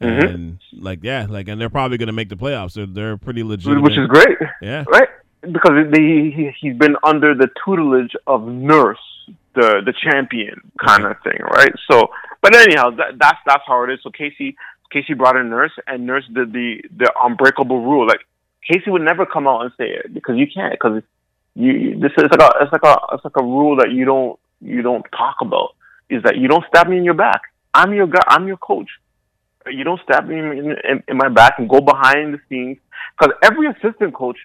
[0.00, 0.34] Mhm.
[0.34, 2.74] and like yeah, like and they're probably going to make the playoffs.
[2.74, 5.08] They're they're pretty legit, which is great, yeah, right?
[5.42, 8.98] Because they, he he's been under the tutelage of Nurse,
[9.54, 11.72] the the champion kind of thing, right?
[11.90, 12.08] So,
[12.42, 14.00] but anyhow, that, that's that's how it is.
[14.02, 14.56] So Casey
[14.92, 18.06] Casey brought in Nurse, and Nurse did the the unbreakable rule.
[18.06, 18.20] Like
[18.70, 21.02] Casey would never come out and say it because you can't because
[21.54, 24.38] you- this is like a it's like a it's like a rule that you don't
[24.60, 25.74] you don't talk about
[26.10, 27.40] is that you don't stab me in your back.
[27.72, 28.20] I'm your guy.
[28.26, 28.90] I'm your coach.
[29.66, 32.78] You don't stab me in, in, in my back and go behind the scenes
[33.18, 34.38] because every assistant coach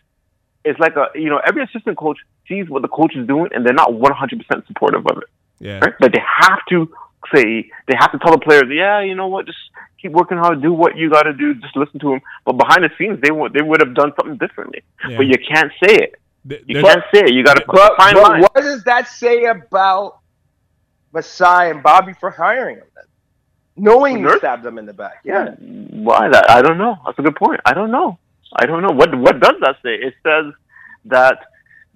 [0.66, 2.18] is like a you know every assistant coach
[2.48, 5.30] sees what the coach is doing and they're not 100% supportive of it.
[5.60, 5.94] Yeah, right?
[6.00, 6.92] But they have to
[7.34, 9.46] say they have to tell the players yeah you know what?
[9.46, 9.58] Just
[10.02, 10.62] keep working hard.
[10.62, 11.54] Do what you got to do.
[11.56, 14.38] Just listen to them but behind the scenes they would they would have done something
[14.38, 14.82] differently.
[15.08, 15.18] Yeah.
[15.18, 16.16] but you can't say it.
[16.44, 17.34] They- you can't say it.
[17.34, 18.42] You got to put a fine but line.
[18.42, 20.20] what does that say about
[21.14, 23.06] Masai and Bobby for hiring him then?
[23.78, 24.38] Knowing he Nurse?
[24.40, 25.20] stabbed them in the back.
[25.24, 25.50] Yeah.
[25.60, 26.30] why?
[26.30, 26.98] That i don't know.
[27.06, 27.62] That's a good point.
[27.66, 28.18] I don't know
[28.57, 30.53] i don't know what what does that say it says
[31.06, 31.38] that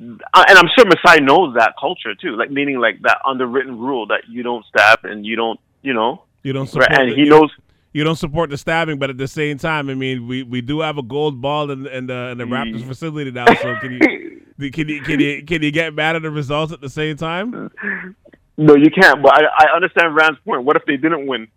[0.02, 4.07] uh, and I'm sure Masai knows that culture too, like meaning like that underwritten rule
[4.07, 6.90] that you don't stab and you don't, you know, you don't support.
[6.91, 6.99] right?
[7.02, 7.52] and the- he you, knows
[7.91, 10.80] you don't support the stabbing, but at the same time, I mean, we, we do
[10.80, 12.88] have a gold ball in, in the in the Raptors Mm.
[12.88, 13.45] facility now.
[13.48, 13.99] So can you
[14.72, 17.69] can you can you can you get mad at the results at the same time?
[18.57, 19.22] No, you can't.
[19.22, 20.64] But I, I understand Rand's point.
[20.64, 21.49] What if they didn't win?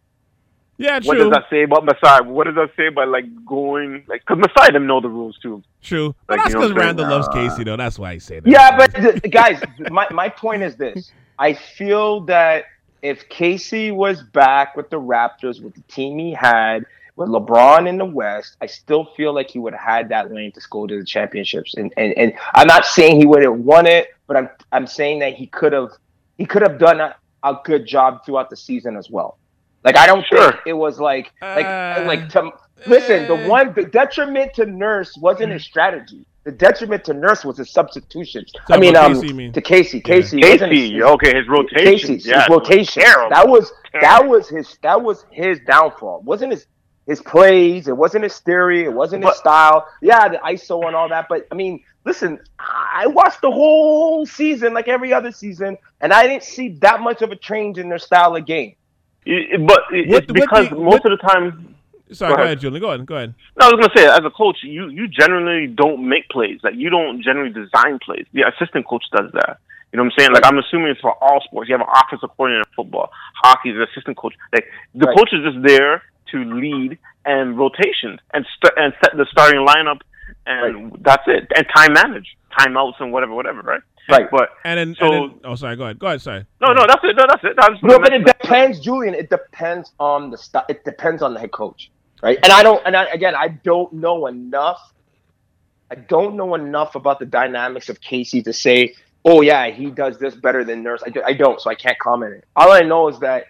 [0.78, 2.26] Yeah, What does that say about Masai?
[2.26, 4.22] What does that say about like going like?
[4.26, 5.62] Because Masai didn't know the rules too.
[5.82, 6.14] true.
[6.26, 6.96] But Like, that's you know because what I'm saying?
[7.08, 7.76] Randall loves Casey, though.
[7.76, 8.48] That's why I say that.
[8.50, 11.12] Yeah, but guys, my, my point is this.
[11.38, 12.64] I feel that
[13.02, 16.86] if Casey was back with the Raptors with the team he had,
[17.16, 20.52] with LeBron in the West, I still feel like he would have had that lane
[20.52, 21.74] to go to the championships.
[21.74, 25.18] And, and and I'm not saying he would have won it, but I'm I'm saying
[25.18, 25.90] that he could have
[26.38, 29.36] he could have done a, a good job throughout the season as well.
[29.84, 30.52] Like I don't Sure.
[30.52, 32.50] think it was like like Uh, like to
[32.86, 33.26] listen.
[33.28, 33.48] The uh.
[33.48, 36.24] one the detriment to Nurse wasn't his strategy.
[36.44, 38.50] The detriment to Nurse was his substitutions.
[38.68, 39.52] I mean, um, Casey, mean?
[39.52, 41.84] to Casey, Casey, it wasn't his- Casey, okay, his rotation.
[41.84, 43.02] Casey's yeah, his rotation.
[43.04, 43.30] Terrible.
[43.30, 46.18] That was that was his that was his downfall.
[46.18, 46.66] It wasn't his
[47.06, 47.88] his plays.
[47.88, 48.84] It wasn't his theory.
[48.84, 49.86] It wasn't his But- style.
[50.00, 51.26] Yeah, the ISO and all that.
[51.28, 56.26] But I mean, listen, I watched the whole season like every other season, and I
[56.26, 58.74] didn't see that much of a change in their style of game.
[59.24, 61.68] It- but it- What- it's because most what- of the time,
[62.12, 62.46] Sorry, Go go ahead.
[62.58, 62.80] ahead, Julian.
[62.82, 63.06] Go ahead.
[63.06, 63.34] Go ahead.
[63.58, 66.60] no, I was gonna say, as a coach, you you generally don't make plays.
[66.62, 68.26] Like you don't generally design plays.
[68.34, 69.56] The assistant coach does that.
[69.92, 70.32] You know what I'm saying?
[70.34, 71.70] Like I'm assuming it's for all sports.
[71.70, 73.10] You have an offensive coordinator in football,
[73.42, 74.34] hockey, the assistant coach.
[74.52, 75.16] Like the Right.
[75.16, 80.02] coach is just there to lead and rotations and st- and set the starting lineup,
[80.46, 81.50] and that's it.
[81.56, 83.62] And time manage, timeouts and whatever, whatever.
[83.62, 83.80] Right?
[84.08, 84.28] Right.
[84.30, 85.76] But And then, So- and then oh, sorry.
[85.76, 85.98] Go ahead.
[85.98, 86.20] Go ahead.
[86.22, 86.44] Sorry.
[86.60, 87.16] no, no, that's it.
[87.16, 87.56] No, that's it.
[87.58, 89.14] I was No, but it depends, Julian.
[89.14, 90.64] It depends on the stuff.
[90.68, 91.90] It depends on the head coach,
[92.22, 92.38] right?
[92.42, 92.82] And I don't.
[92.84, 94.92] And I, again, I don't know enough.
[95.90, 100.18] I don't know enough about the dynamics of Casey to say, "Oh yeah, he does
[100.18, 102.34] this better than Nurse." I, do, I don't, so I can't comment.
[102.34, 102.44] It.
[102.56, 103.44] All I know is that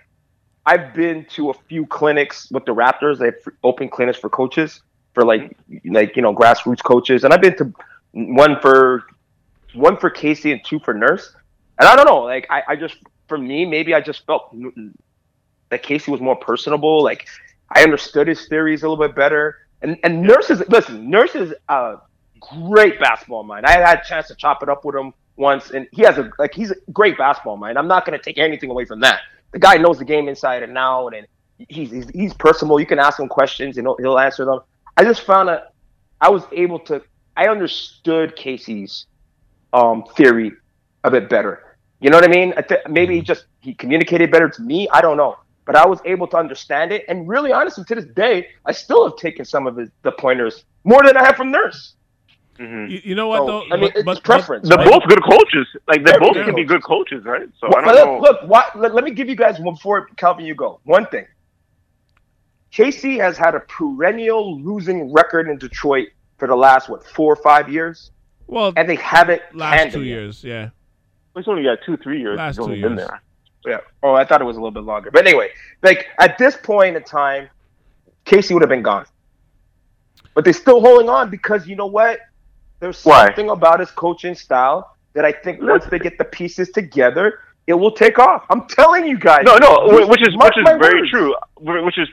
[0.67, 3.19] I've been to a few clinics with the Raptors.
[3.19, 4.83] They have open clinics for coaches,
[5.15, 5.57] for like
[5.87, 7.73] like you know grassroots coaches, and I've been to
[8.13, 9.05] one for
[9.75, 11.35] one for Casey and two for Nurse.
[11.79, 12.97] And I don't know, like I, I just
[13.29, 14.55] for me, maybe I just felt
[15.71, 17.03] that Casey was more personable.
[17.03, 17.27] Like
[17.75, 19.57] I understood his theories a little bit better.
[19.81, 21.97] And and Nurse is listen, Nurse is a
[22.41, 23.67] great basketball mind.
[23.67, 26.31] I had a chance to chop it up with him once, and he has a
[26.39, 27.79] like he's a great basketball mind.
[27.79, 29.21] I'm not going to take anything away from that.
[29.53, 31.27] The guy knows the game inside and out, and
[31.69, 32.79] he's he's, he's personable.
[32.81, 34.61] You can ask him questions, and he'll, he'll answer them.
[34.97, 35.73] I just found that
[36.21, 37.03] I was able to.
[37.37, 39.07] I understood Casey's
[39.73, 40.53] um, theory
[41.05, 41.77] a bit better.
[42.01, 42.53] You know what I mean?
[42.57, 44.89] I th- maybe he just he communicated better to me.
[44.91, 45.37] I don't know,
[45.67, 47.05] but I was able to understand it.
[47.09, 50.65] And really, honestly, to this day, I still have taken some of his, the pointers
[50.85, 51.95] more than I have from Nurse.
[52.59, 53.63] You, you know what So, though?
[53.75, 54.69] I mean, But- it's but- but- preference.
[54.69, 54.89] They're right?
[54.91, 55.67] both good coaches.
[55.89, 57.49] Like they both They're can be good good coaches, right?
[57.61, 58.39] So Well, I don't look, know.
[58.41, 60.79] look what, let, let me give you guys one before Calvin, you go.
[60.85, 61.27] One thing.
[62.71, 66.09] Casey has had a perennial losing record in Detroit
[66.39, 68.11] for the last what four or five years,
[68.47, 70.07] Well, and they haven't last two it.
[70.07, 70.71] years, yeah.
[71.37, 72.37] It's only got two, three years.
[72.37, 73.09] Last He's only two been years.
[73.09, 73.23] there.
[73.65, 73.79] Yeah.
[74.03, 75.11] Oh, I thought it was a little bit longer.
[75.11, 75.51] But anyway,
[75.83, 77.49] like at this point in time,
[78.25, 79.07] Casey would have been gone.
[80.35, 82.21] But they're still holding on because you know what?
[82.81, 83.27] There's Why?
[83.27, 87.75] something about his coaching style that I think once they get the pieces together, it
[87.75, 88.45] will take off.
[88.51, 89.45] I'm telling you guys.
[89.45, 91.11] No, no, which is mark which is very words.
[91.11, 91.35] true.
[91.61, 92.09] Which is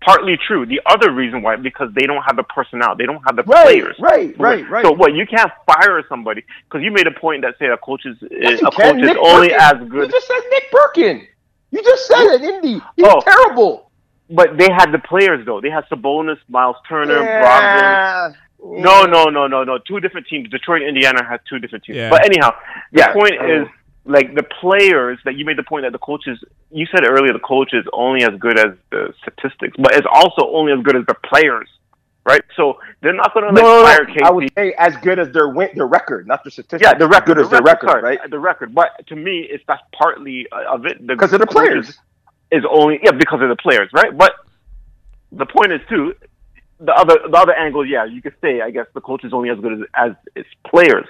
[0.00, 0.66] partly true.
[0.66, 3.64] The other reason why because they don't have the personnel, they don't have the Right,
[3.66, 3.96] players.
[3.98, 4.84] right, right, right.
[4.84, 5.14] So what?
[5.14, 8.54] You can't fire somebody because you made a point that say a coach is Yes,
[8.54, 8.94] is- you a can.
[8.94, 9.58] coach is Nick only Bjorkgren.
[9.58, 9.82] as good.
[9.82, 10.10] You good.
[10.10, 11.26] just said Nick Bjorkgren.
[11.70, 12.80] You just said it, Indy.
[12.96, 13.20] He's Oh.
[13.20, 13.90] terrible.
[14.30, 15.60] But they had the players though.
[15.60, 17.82] They had Sabonis, Myles Turner, Brogdon.
[17.82, 18.30] Yeah.
[18.66, 19.78] No, no, no, no, no.
[19.86, 20.48] Two different teams.
[20.48, 21.98] Detroit, Indiana has two different teams.
[21.98, 22.08] Yeah.
[22.08, 22.54] But anyhow,
[22.92, 23.12] the Yeah.
[23.12, 23.70] point I is know.
[24.06, 26.38] Like the players that you made the point that the coaches.
[26.70, 30.52] You said earlier the coach is only as good as the statistics, but it's also
[30.52, 31.68] only as good as the players,
[32.26, 32.42] right?
[32.56, 35.18] So they're not going to No, like no, no, fire I would say as good
[35.18, 36.82] as their win, their record, not their statistics.
[36.82, 38.30] yeah, the record, as the their record, sorry, right?
[38.30, 41.98] The record, but to me, it's that's partly uh, of it Because of the players.
[42.50, 44.16] is only yeah because of the players, right?
[44.16, 44.34] But
[45.32, 46.14] the point is too,
[46.84, 49.50] the other the other angle, yeah, you could say I guess the coach is only
[49.50, 51.06] as good as as its players,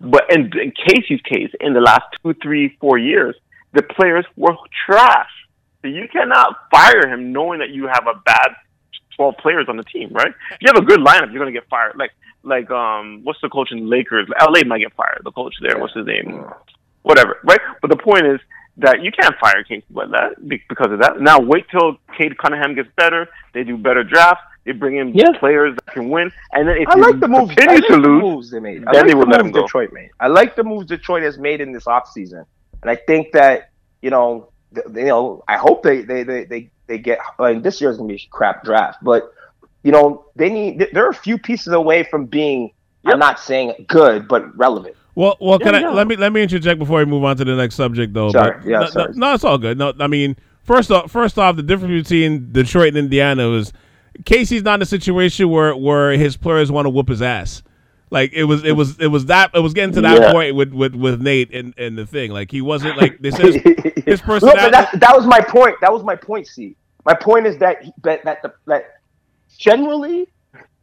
[0.00, 3.36] but in, in Casey's case, in the last two, three, four years,
[3.72, 5.30] the players were trash.
[5.82, 8.48] So you cannot fire him knowing that you have a bad
[9.16, 10.32] twelve players on the team, right?
[10.52, 11.96] If you have a good lineup, you're gonna get fired.
[11.96, 12.12] Like
[12.42, 14.28] like um, what's the coach in Lakers?
[14.40, 15.22] LA might get fired.
[15.24, 16.44] The coach there, what's his name?
[17.02, 17.60] Whatever, right?
[17.80, 18.40] But the point is
[18.78, 21.20] that you can't fire Casey like that because of that.
[21.20, 23.28] Now wait till Cade Cunningham gets better.
[23.54, 24.42] They do better drafts.
[24.64, 25.32] They bring in Yeah.
[25.38, 27.50] players that can win, and then if I you like the moves.
[27.50, 28.84] I continue like to the lose, moves they made.
[28.86, 29.62] I then like they the let moves him go.
[29.62, 30.10] Detroit made.
[30.20, 32.44] I like the moves Detroit has made in this offseason.
[32.82, 33.70] and I think that
[34.02, 37.18] you know, th- you know, I hope they they they they, they get.
[37.38, 39.32] I mean, this year's gonna be a crap draft, but
[39.82, 40.86] you know, they need.
[40.92, 42.70] They're a few pieces away from being.
[43.04, 43.14] Yep.
[43.14, 44.94] I'm not saying good, but relevant.
[45.16, 45.92] Well, well, can Yeah, I no.
[45.92, 48.30] let me let me interject before we move on to the next subject, though.
[48.30, 49.12] Sorry, but yeah, no, sorry.
[49.14, 49.76] No, no, it's all good.
[49.76, 53.72] No, I mean, first off, first off, the difference between Detroit and Indiana is
[54.24, 57.62] Casey's not in a situation where where his players want to whoop his ass.
[58.10, 60.32] Like it was, it was, it was that it was getting to that Yeah.
[60.32, 62.30] point with with with Nate and and the thing.
[62.30, 63.54] Like he wasn't like this is
[64.04, 64.70] his Look, but personality.
[64.70, 65.76] that, that was my point.
[65.80, 66.46] That was my point.
[66.46, 66.76] See,
[67.06, 69.00] my point is that that that, the, that
[69.58, 70.28] generally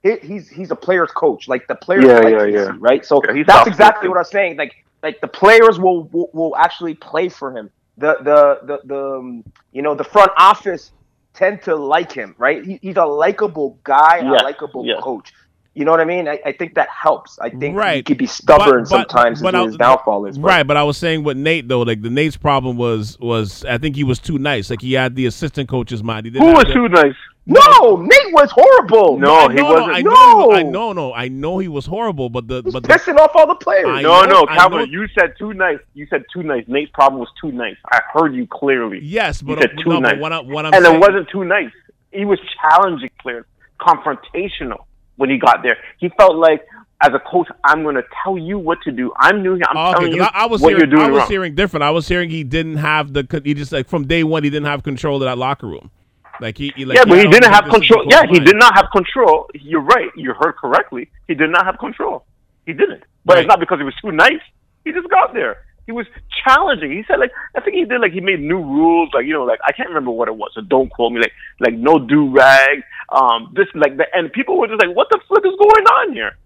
[0.04, 1.48] he, he's he's a player's coach.
[1.48, 2.72] Like the players, Yeah, like yeah, Casey, yeah.
[2.80, 3.06] right?
[3.06, 3.74] So Yeah, that's soft-spoken.
[3.74, 4.58] exactly what I'm saying.
[4.58, 4.74] Like
[5.04, 7.70] like the players will will, will actually play for him.
[7.98, 10.92] The the the the um, you know the front office
[11.40, 12.64] tend to like him, right?
[12.64, 15.00] He, he's a likable guy, Yes, a likable yes.
[15.02, 15.34] coach.
[15.76, 16.28] You know what I mean?
[16.28, 17.40] I, I think that helps.
[17.40, 17.96] I think right.
[17.98, 19.42] he could be stubborn But- but- sometimes.
[19.42, 20.38] but is I- his downfall is.
[20.38, 23.64] but- Right, but I was saying with Nate though, like the Nate's problem was was
[23.66, 24.70] I think he was too nice.
[24.70, 26.26] Like he had the assistant coach's mind.
[26.26, 27.16] He didn't who was too nice?
[27.50, 29.18] No, Nate was horrible.
[29.18, 29.92] No, I he know, wasn't.
[29.96, 30.70] I know, I No.
[30.70, 33.48] know, no, I know he was horrible, but the He's but the, pissing off all
[33.48, 33.88] the players.
[33.90, 35.80] I No, know- no, Calvin, you said too nice.
[35.96, 36.64] You said too nice.
[36.68, 37.76] Nate's problem was too nice.
[37.92, 39.00] I heard you clearly.
[39.04, 40.22] yes, but, said but too no, but nice.
[40.22, 41.72] what, I, what I'm and saying, it wasn't too nice.
[42.12, 43.46] He was challenging players,
[43.82, 44.84] confrontational
[45.18, 45.78] when he got there.
[45.98, 46.66] He felt like,
[47.02, 49.12] as a coach, I'm going to tell you what to do.
[49.18, 49.64] I'm new here.
[49.70, 51.20] I'm oh, Okay, telling 'cause you I, I was what hearing, you're doing I was
[51.22, 51.30] wrong.
[51.30, 51.84] hearing different.
[51.84, 54.66] I was hearing he didn't have the he just like from day one he didn't
[54.68, 55.92] have control of that locker room.
[56.42, 58.06] Like he, he like yeah, but he didn't have control.
[58.10, 59.50] Yeah, he did not have control.
[59.54, 60.10] You're right.
[60.16, 61.10] You heard correctly.
[61.28, 62.26] He did not have control.
[62.66, 63.04] He didn't.
[63.26, 63.40] But Right.
[63.44, 64.42] it's not because he was too nice.
[64.86, 65.58] He just got there.
[65.86, 66.06] He was
[66.44, 66.92] challenging.
[66.92, 69.44] He said like I think he did like he made new rules like you know
[69.44, 72.30] like I can't remember what it was so don't quote me like like no do
[72.30, 75.86] rag um this like that and people were just like what the fuck is going
[76.00, 76.38] on here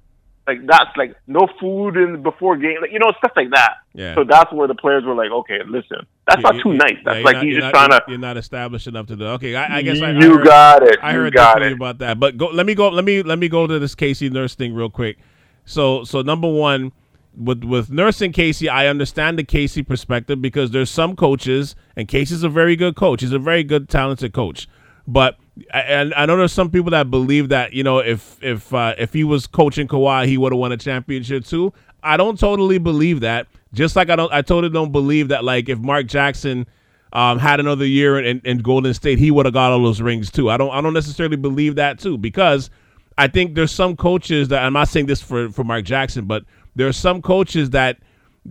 [0.47, 4.13] like that's like no food in before game like you know stuff like that Yeah.
[4.15, 7.15] so that's where the players were like okay listen that's You- not too nice that's
[7.17, 9.25] you're like not- he's just not- trying to You're not established enough to do.
[9.37, 11.71] Okay, I, I guess I, I you heard- got it I you heard got it
[11.73, 12.19] about that.
[12.19, 12.89] But go, let me go.
[12.89, 15.17] Let me let me go to this Casey Nurse thing real quick.
[15.65, 16.91] So so number one,
[17.37, 22.07] with with Nurse and Casey, I understand the Casey perspective because there's some coaches, and
[22.07, 23.21] Casey's a very good coach.
[23.21, 24.67] He's a very good, talented coach.
[25.07, 25.37] But
[25.73, 29.13] and I know there's some people that believe that you know if if uh, if
[29.13, 31.73] he was coaching Kawhi, he would have won a championship too.
[32.01, 33.47] I don't totally believe that.
[33.73, 35.43] Just like I don't, I totally don't believe that.
[35.43, 36.65] Like if Mark Jackson
[37.13, 40.31] um, had another year in, in Golden State, he would have got all those rings
[40.31, 40.49] too.
[40.49, 42.69] I don't I don't necessarily believe that too because
[43.17, 46.43] I think there's some coaches that I'm not saying this for for Mark Jackson, but
[46.75, 47.99] there are some coaches that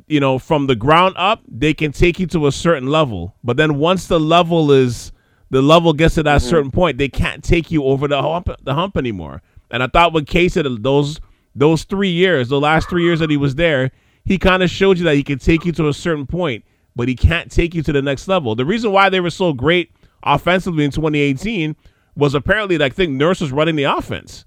[0.06, 3.56] you know from the ground up they can take you to a certain level, but
[3.56, 5.11] then once the level is
[5.52, 6.48] the level gets to that mm-hmm.
[6.48, 9.42] certain point, they can't take you over the hump the hump anymore.
[9.70, 11.20] And I thought with Casey, those
[11.54, 13.90] those three years, the last three years that he was there,
[14.24, 16.64] he kind of showed you that he could take you to a certain point,
[16.96, 18.54] but he can't take you to the next level.
[18.54, 19.92] The reason why they were so great
[20.22, 21.76] offensively in 2018
[22.16, 24.46] was apparently, like, I think Nurse was running the offense.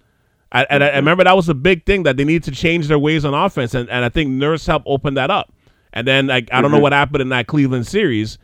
[0.51, 2.87] I, and I, I remember that was a big thing that they need to change
[2.87, 5.53] their ways on offense, and, and I think Nurse helped open that up.
[5.93, 6.83] And then like I don't know mm-hmm.
[6.83, 8.37] what happened in that Cleveland series,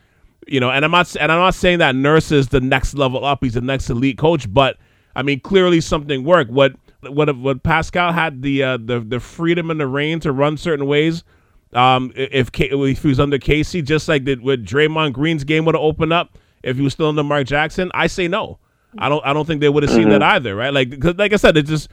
[0.46, 0.70] you know.
[0.70, 3.42] And I'm not and I'm not saying that Nurse is the next level up.
[3.42, 4.76] He's the next elite coach, but
[5.14, 6.50] I mean clearly something worked.
[6.50, 10.56] What what what Pascal had the uh, the the freedom and the reign to run
[10.56, 11.24] certain ways.
[11.72, 15.64] Um, if K- if he was under Casey, just like the, with Draymond Green's game
[15.64, 18.58] would have opened up, if he was still under Mark Jackson, I say no.
[18.98, 20.72] I don't I don't think they would have seen that either, right?
[20.72, 21.88] Like 'cause like I said, it just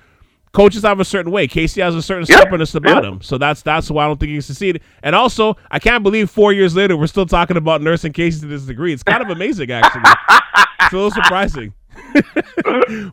[0.51, 1.47] coaches have a certain way.
[1.47, 3.09] Casey has a certain Yeah, stubbornness about yeah.
[3.11, 4.81] him, so that's that's why I don't think he succeeded.
[5.03, 8.47] And also, I can't believe four years later we're still talking about nursing Casey to
[8.47, 8.93] this degree.
[8.93, 10.01] It's kind of amazing, actually.
[10.81, 11.73] it's a little surprising.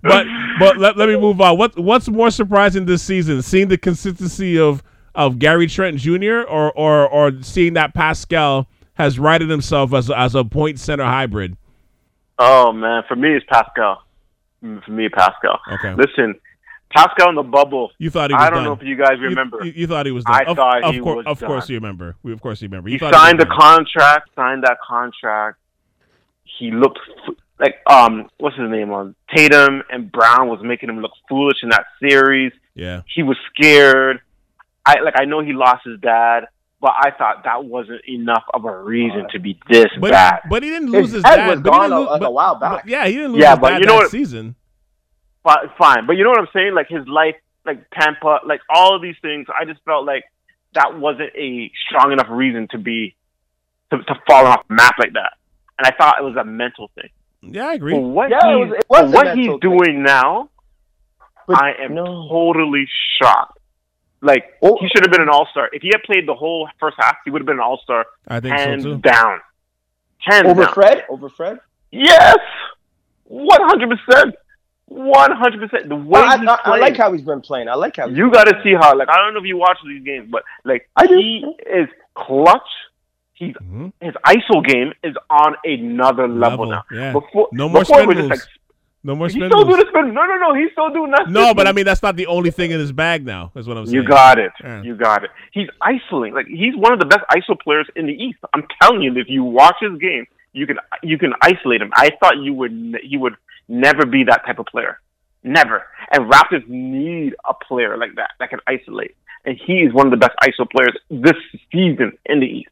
[0.02, 0.26] but
[0.58, 1.58] but let, let me move on.
[1.58, 3.42] What what's more surprising this season?
[3.42, 4.82] Seeing the consistency of
[5.14, 6.42] of Gary Trent Jr.
[6.48, 11.04] or or or seeing that Pascal has righted himself as a, as a point center
[11.04, 11.56] hybrid.
[12.38, 14.02] Oh man, for me it's Pascal.
[14.64, 15.60] Mm, For me, Pascal.
[15.72, 15.94] Okay.
[15.94, 16.34] Listen,
[16.96, 17.90] Pascal in the bubble.
[17.98, 18.64] You thought he was I don't done.
[18.64, 19.64] know if you guys remember.
[19.64, 20.34] You, you thought he was done.
[20.34, 22.16] I of, thought of he cour- was Of course you remember.
[22.22, 22.88] We of course you remember.
[22.88, 24.30] You he thought he was signed the contract.
[24.34, 25.58] Signed that contract.
[26.58, 26.98] He looked
[27.28, 31.58] f- like um, what's his name on Tatum and Brown was making him look foolish
[31.62, 32.52] in that series.
[32.74, 33.02] Yeah.
[33.14, 34.20] He was scared.
[34.84, 35.14] I like.
[35.18, 36.44] I know he lost his dad,
[36.80, 40.40] but I thought that wasn't enough of a reason to be this But bad.
[40.48, 41.50] but he didn't lose his, head dad.
[41.50, 42.70] was but he gone didn't a- lose, like a while back.
[42.84, 44.54] but yeah, he didn't lose Yeah, his but dad you know that what- season.
[45.46, 46.06] But fine.
[46.08, 46.74] But you know what I'm saying?
[46.74, 49.46] Like his life, like Tampa, like all of these things.
[49.48, 50.24] I just felt like
[50.74, 53.14] that wasn't a strong enough reason to be
[53.90, 55.34] to, to fall off the map like that.
[55.78, 57.10] And I thought it was a mental thing.
[57.42, 57.92] Yeah, I agree.
[57.94, 59.58] For what Yeah, it he's, was- it was for what mental he's thing.
[59.60, 60.50] doing now,
[61.46, 62.26] But I am no.
[62.28, 62.88] totally
[63.22, 63.58] shocked.
[64.20, 64.78] Like Oh.
[64.80, 65.68] he should have been an all star.
[65.72, 68.04] If he had played the whole first half, he would have been an all star,
[68.26, 68.98] I think hands so too.
[68.98, 69.38] down.
[70.18, 70.74] Hands Over down.
[70.74, 71.04] Fred?
[71.08, 71.60] Over Fred?
[71.92, 72.36] Yes,
[73.24, 74.34] one hundred percent,
[74.86, 75.88] one hundred percent.
[75.88, 76.80] The way I, he's I, I playing.
[76.82, 77.68] like how he's been playing.
[77.68, 78.96] I like how he's You got to see how.
[78.96, 81.14] Like I don't know if you watch these games, but like I do.
[81.16, 82.60] he is clutch.
[83.34, 83.92] He's Mhm.
[84.00, 86.84] his ISO game is on another level, Level, now.
[86.90, 87.12] yeah.
[87.12, 88.40] Before No more before it spin was just moves.
[88.40, 88.48] like
[89.04, 89.82] No more he spin still do moves.
[89.84, 90.14] the spin.
[90.14, 90.54] No, no, no.
[90.54, 91.28] He's still doing that.
[91.28, 93.52] No, but I mean that's not the only thing in his bag now.
[93.54, 93.94] Is what I'm saying.
[93.94, 94.52] you got it.
[94.64, 94.82] Yeah.
[94.82, 95.30] You got it.
[95.52, 96.34] He's isolating.
[96.34, 98.38] Like he's one of the best ISO players in the East.
[98.54, 101.90] I'm telling you, if you watch his game, you can you can isolate him.
[101.94, 103.34] I thought you would n- he would
[103.68, 105.00] never be that type of player.
[105.42, 105.84] Never.
[106.12, 109.16] And Raptors need a player like that that can isolate.
[109.44, 111.40] And he is one of the best ISO players this
[111.72, 112.70] season in the East.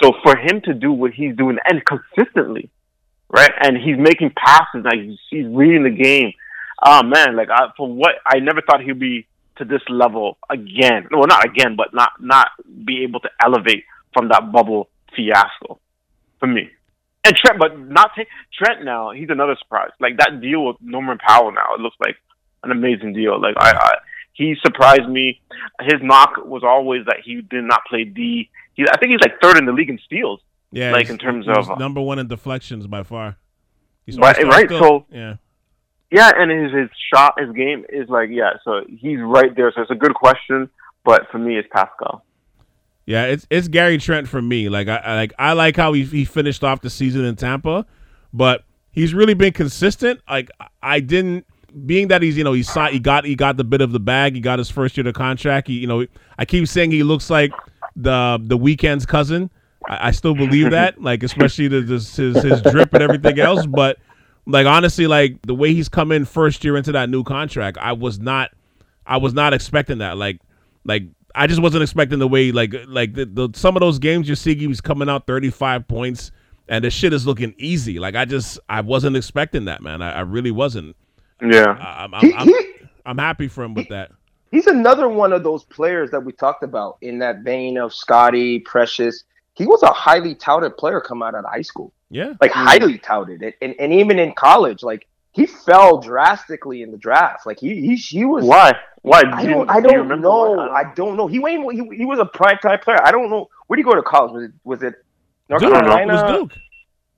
[0.00, 2.70] So for him to do what he's doing and consistently,
[3.28, 3.50] right?
[3.62, 5.00] And he's making passes, like
[5.30, 6.32] he's, reading the game.
[6.84, 9.26] Oh man, like I, for what I never thought he'd be
[9.56, 11.08] to this level again.
[11.10, 12.50] Well, not again, but not not
[12.84, 15.80] be able to elevate from that bubble fiasco
[16.38, 16.70] for me.
[17.24, 19.10] And Trent, but not take Trent now.
[19.10, 19.90] He's another surprise.
[20.00, 22.16] Like that deal with Norman Powell now, it looks like
[22.62, 23.40] an amazing deal.
[23.40, 23.94] Like I, I
[24.32, 25.40] he surprised me.
[25.82, 28.48] His knock was always that he did not play D.
[28.74, 30.40] He, I think he's like third in the league in steals.
[30.70, 33.36] Yeah, like, in terms of- uh, number one in deflections by far.
[34.06, 35.34] He's But- still- right, still- so- yeah,
[36.10, 38.52] Yeah, and his his shot, his game is like yeah.
[38.64, 39.72] So he's right there.
[39.74, 40.70] So it's a good question,
[41.04, 42.24] but for me, it's Pascal.
[43.08, 43.24] Yeah.
[43.24, 44.68] It's it's Gary Trent for me.
[44.68, 47.86] Like I, I like I like how he he finished off the season in Tampa,
[48.34, 50.20] but he's really been consistent.
[50.28, 50.50] Like
[50.82, 51.46] I didn't.
[51.84, 54.00] Being that he's you know he saw he got he got the bit of the
[54.00, 56.06] bag he got his first year of contract he you know
[56.38, 57.52] I keep saying he looks like
[57.94, 59.50] the the Weeknd's cousin
[59.86, 63.66] I, I still believe that like especially the, this, his his drip and everything else
[63.66, 63.98] but
[64.46, 67.92] like honestly like the way he's come in first year into that new contract I
[67.92, 68.50] was not
[69.06, 70.40] I was not expecting that like
[70.86, 71.04] like
[71.38, 74.34] I just wasn't expecting the way like like the, the some of those games you
[74.34, 76.30] see he was coming out 35 points
[76.68, 80.12] and the shit is looking easy like I just I wasn't expecting that man I,
[80.12, 80.96] I really wasn't
[81.40, 82.64] Yeah, I- I'm, I'm, He- I'm, he-
[83.06, 84.10] I'm happy for him with that.
[84.50, 88.58] he's another one of those players that we talked about in that vein of Scottie,
[88.58, 89.24] Precious.
[89.54, 92.34] He was a highly touted player come out of high school, Yeah.
[92.40, 92.64] like Mm.
[92.64, 95.06] highly touted, and, and and even in college, like
[95.38, 97.46] he fell drastically in the draft.
[97.46, 98.44] Like he he he was.
[98.44, 98.72] why?
[99.02, 99.22] Why?
[99.32, 99.70] I Do you- don't.
[99.70, 100.52] I do you don't know.
[100.52, 100.68] why?
[100.82, 101.26] I don't know.
[101.26, 101.62] He went.
[101.72, 102.98] He, he was a prime time player.
[103.02, 103.48] I don't know.
[103.66, 104.52] Where did he go to college?
[104.64, 104.94] Was it was it
[105.48, 105.72] North Duke.
[105.72, 106.12] Carolina?
[106.12, 106.52] It was Duke.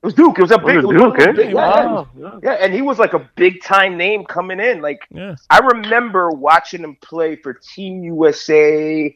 [0.03, 0.39] It was Duke.
[0.39, 0.75] It was a big.
[0.77, 1.19] It was Duke?
[1.19, 1.31] Eh?
[1.33, 2.07] big- yeah, Wow.
[2.43, 4.81] yeah, and he was like a big time name coming in.
[4.81, 5.35] Like Yeah.
[5.49, 9.15] I remember watching him play for Team USA.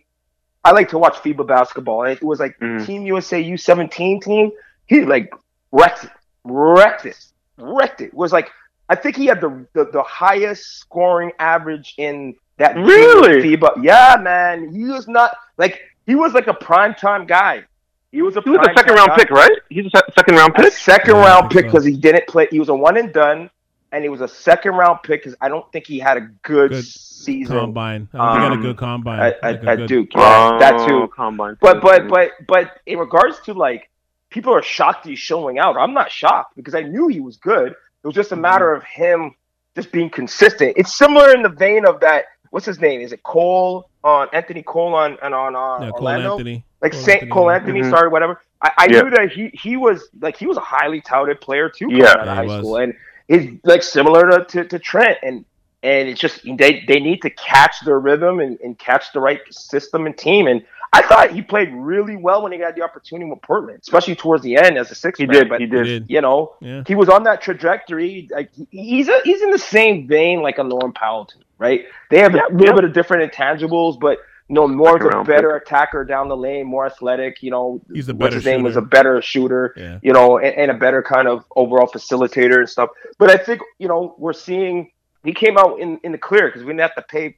[0.63, 2.85] I like to watch FIBA basketball, and it was like Mhm.
[2.85, 4.51] Team USA U17 team.
[4.87, 5.31] He like
[5.71, 6.11] wrecked it,
[6.43, 7.17] wrecked it,
[7.57, 8.05] wrecked it.
[8.05, 8.49] It was like
[8.89, 13.35] I think he had the, the the highest scoring average in That team Really?
[13.51, 13.83] with FIBA.
[13.83, 14.71] Yeah, man.
[14.73, 17.63] He was not like he was like a prime time guy.
[18.11, 19.15] He was a He was a second round guy.
[19.17, 19.51] pick, right?
[19.69, 20.73] He's a second round A pick.
[20.73, 22.47] second round pick because he didn't play.
[22.51, 23.49] He was a one and done,
[23.91, 26.69] and he was a second round pick because I don't think he had a good,
[26.71, 28.07] Good season Combine.
[28.13, 29.19] I think he had a Um, good combine.
[29.19, 30.09] at, Like at, a at good- Duke.
[30.15, 31.09] Yeah, that too.
[31.13, 31.57] Combine.
[31.59, 33.89] But but but but in regards to like
[34.29, 35.75] people are shocked he's showing out.
[35.75, 37.73] I'm not shocked because I knew he was good.
[38.05, 39.33] It was just a matter of him
[39.75, 40.73] just being consistent.
[40.77, 42.25] It's similar in the vein of that.
[42.51, 43.01] What's his name?
[43.01, 46.31] Is it Cole on Anthony Cole on and on uh, Yeah, Cole Orlando?
[46.33, 46.63] Anthony.
[46.83, 47.55] Like Cole Saint Anthony, Cole yeah.
[47.55, 47.81] Anthony.
[47.81, 47.89] Mhm.
[47.89, 48.39] Sorry, whatever.
[48.61, 49.01] I, I Yeah.
[49.01, 52.09] knew that he he was like he was a highly touted player too coming Yeah.
[52.11, 52.59] out of Yeah, high he was.
[52.59, 52.93] school, and
[53.27, 55.43] he's like similar to, to, to Trent, and
[55.81, 59.41] and it's just they they need to catch their rhythm and, and catch the right
[59.49, 60.45] system and team.
[60.45, 60.63] And
[60.93, 64.43] I thought he played really well when he got the opportunity with Portland, especially towards
[64.43, 65.33] the end as a six he man.
[65.35, 65.49] did.
[65.49, 65.83] But He He did.
[65.83, 66.05] did.
[66.09, 66.83] you know, Yeah.
[66.87, 68.27] he was on that trajectory.
[68.31, 71.85] Like he's a, he's in the same vein like a Norm Powell, too, right?
[72.09, 72.73] They have a little Yeah.
[72.73, 76.67] bit of different intangibles, but no, Norm's Second a round better attacker down the lane,
[76.67, 77.41] more athletic.
[77.41, 79.73] You know, He's a better his name was a better shooter.
[79.75, 79.97] Yeah.
[80.03, 82.89] You know, and, and a better kind of overall facilitator and stuff.
[83.17, 84.91] But I think you know we're seeing
[85.23, 87.37] he came out in in the clear because we didn't have to pay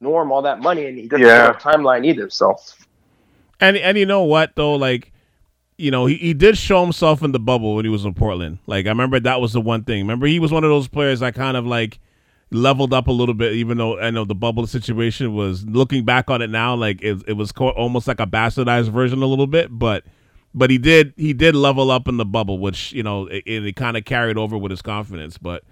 [0.00, 1.46] Norm all that money, and he doesn't Yeah.
[1.46, 2.28] have a timeline either.
[2.28, 2.56] So
[3.60, 5.12] And and you know what though, like,
[5.76, 8.58] you know, he, he did show himself in the bubble when he was in Portland.
[8.66, 10.00] Like I remember that was the one thing.
[10.00, 11.98] Remember he was one of those players that kind of like
[12.50, 16.30] leveled up a little bit, even though I know the bubble situation was looking back
[16.30, 19.46] on it now, like it, it was co- almost like a bastardized version a little
[19.46, 20.04] bit, but
[20.54, 23.76] but he did he did level up in the bubble, which you know it, it
[23.76, 25.36] kind of carried over with his confidence.
[25.38, 25.64] But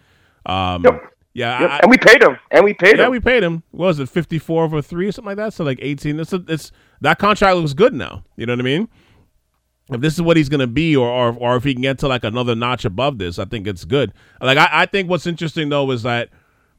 [0.45, 1.15] um, Yep.
[1.35, 3.07] yeah, Yep, I, and we paid him, and we paid yeah, him.
[3.07, 3.63] Yeah, we paid him.
[3.71, 5.55] What was it fifty four over three or something like that?
[5.55, 6.21] So like eighteen.
[6.21, 8.24] It's a, it's that contract looks good now.
[8.36, 8.89] You know what I mean?
[9.90, 12.09] If this is what he's gonna be, or or or if he can get to
[12.09, 14.12] like another notch above this, I think it's good.
[14.40, 16.31] Like I, I think what's interesting though is that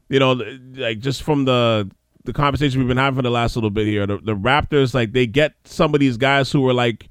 [0.08, 0.32] you know
[0.74, 1.90] like just from the
[2.24, 5.12] the conversation we've been having for the last little bit here, the, the Raptors like
[5.12, 7.08] they get some of these guys who were like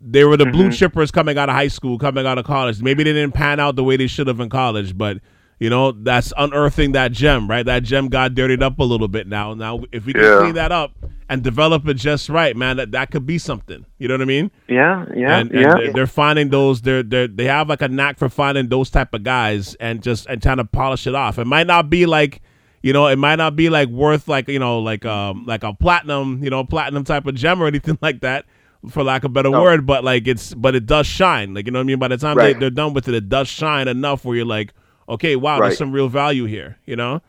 [0.00, 0.98] they were the blue mm-hmm.
[0.98, 2.82] chippers coming out of high school, coming out of college.
[2.82, 5.18] Maybe they didn't pan out the way they should have in college, but
[5.58, 7.64] you know that's unearthing that gem, right?
[7.64, 9.54] That gem got dirtied up a little bit now.
[9.54, 10.38] Now, if we can Yeah.
[10.40, 10.92] clean that up
[11.28, 13.84] and develop it just right, man, that that could be something.
[13.98, 14.50] You know what I mean?
[14.68, 15.04] Yeah.
[15.14, 15.38] Yeah.
[15.38, 15.74] and, and yeah.
[15.76, 16.82] they're, they're finding those.
[16.82, 20.26] They're they they have like a knack for finding those type of guys and just
[20.26, 21.38] and trying to polish it off.
[21.38, 22.42] It might not be like.
[22.82, 25.72] You know, it might not be like worth like you know like um like a
[25.74, 28.44] platinum you know platinum type of gem or anything like that,
[28.90, 29.60] for lack of a better No.
[29.62, 29.86] word.
[29.86, 31.52] But like it's but it does shine.
[31.52, 31.98] Like you know what I mean.
[31.98, 32.52] By the time Right.
[32.52, 34.72] they, they're done with it, it does shine enough where you're like,
[35.08, 35.68] okay, wow, Right.
[35.68, 36.76] there's some real value here.
[36.86, 37.22] You know,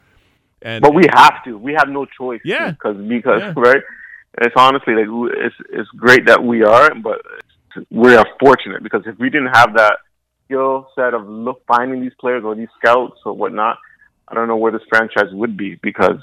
[0.62, 1.58] and But we have to.
[1.58, 2.42] We have no choice.
[2.44, 2.72] Yeah.
[2.72, 3.54] Because because Yeah.
[3.58, 3.84] right.
[4.40, 7.22] It's honestly like it's it's great that we are, but
[7.90, 9.98] we are fortunate because if we didn't have that
[10.46, 13.78] skill set of look finding these players or these scouts or whatnot,
[14.28, 16.22] I don't know where this franchise would be because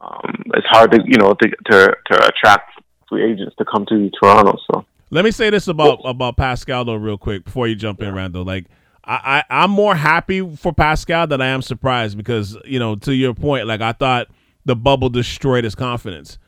[0.00, 4.10] um, it's hard to you know to to to attract free agents to come to
[4.20, 4.58] Toronto.
[4.70, 8.14] So Let me say this about about Pascal though, real quick, before you jump in,
[8.14, 8.44] Randall.
[8.44, 8.66] Like,
[9.04, 13.14] I, I I'm more happy for Pascal than I am surprised because you know, to
[13.14, 14.28] your point, like I thought
[14.64, 16.38] the bubble destroyed his confidence.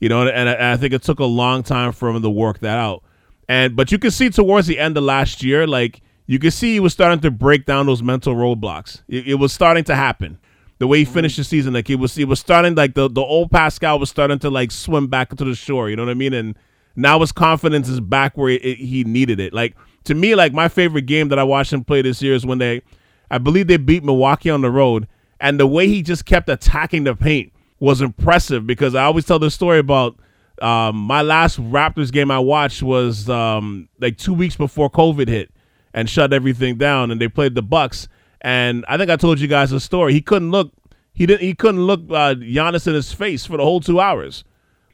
[0.00, 2.30] You know, and, I- and I think it took a long time for him to
[2.30, 3.02] work that out.
[3.48, 6.74] And but you can see towards the end of last year, like you can see
[6.74, 9.02] he was starting to break down those mental roadblocks.
[9.08, 10.38] It, it was starting to happen.
[10.78, 11.14] The way he mm-hmm.
[11.14, 14.10] finished the season, like he was, he was starting like the the old Pascal was
[14.10, 15.90] starting to like swim back to the shore.
[15.90, 16.32] You know what I mean?
[16.32, 16.56] And
[16.96, 19.52] now his confidence is back where it, he needed it.
[19.52, 22.44] Like to me, like my favorite game that I watched him play this year is
[22.46, 22.82] when they,
[23.30, 25.08] I believe they beat Milwaukee on the road,
[25.40, 28.66] and the way he just kept attacking the paint was impressive.
[28.66, 30.16] Because I always tell the story about
[30.62, 35.50] um, my last Raptors game I watched was um, like two weeks before COVID hit
[35.92, 38.08] and shut everything down, and they played the Bucks.
[38.40, 40.12] And I think I told you guys a story.
[40.12, 40.72] He couldn't look.
[41.14, 41.42] He didn't.
[41.42, 44.44] He couldn't look uh, Giannis in his face for the whole two hours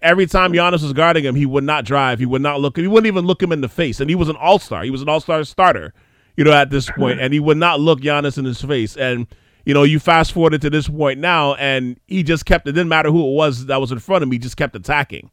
[0.02, 2.18] every time Giannis was guarding him, he would not drive.
[2.18, 2.77] He would not look.
[2.77, 4.01] He wouldn't even look him in the face.
[4.01, 4.82] And he was an all star.
[4.82, 5.93] He was an all star starter,
[6.36, 7.20] you know, at this point.
[7.20, 8.97] And he would not look Giannis in his face.
[8.97, 9.27] And
[9.64, 12.66] you know, you fast forwarded to this point now, and he just kept.
[12.66, 14.32] It didn't matter who it was that was in front of him.
[14.32, 15.31] He just kept attacking.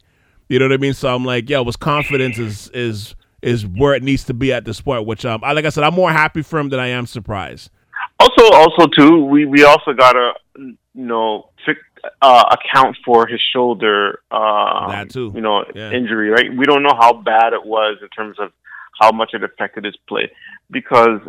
[0.48, 0.94] You know what I mean?
[0.94, 4.64] So I'm like, yo, his confidence is is is where it needs to be at
[4.64, 5.06] this point.
[5.06, 7.70] Which um, I like I said, I'm more happy for him than I am surprised.
[8.20, 11.50] also also too, we we also gotta you know
[12.22, 14.20] uh, account for his shoulder.
[14.30, 15.32] Um, That too.
[15.34, 15.92] You know Yeah.
[15.92, 16.54] injury, right?
[16.54, 18.52] We don't know how bad it was in terms of
[19.00, 20.30] how much it affected his play
[20.70, 21.20] because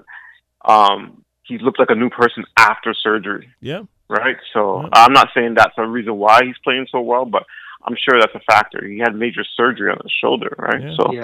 [0.66, 3.50] um, he looked like a new person after surgery.
[3.62, 3.84] Yeah.
[4.10, 4.38] right?
[4.54, 4.90] So Yeah.
[4.94, 7.46] I'm not saying that's a reason why he's playing so well, but
[7.86, 8.84] I'm sure that's a factor.
[8.86, 10.82] He had major surgery on his shoulder, right?
[10.82, 10.96] Yeah.
[10.98, 11.24] So Yeah.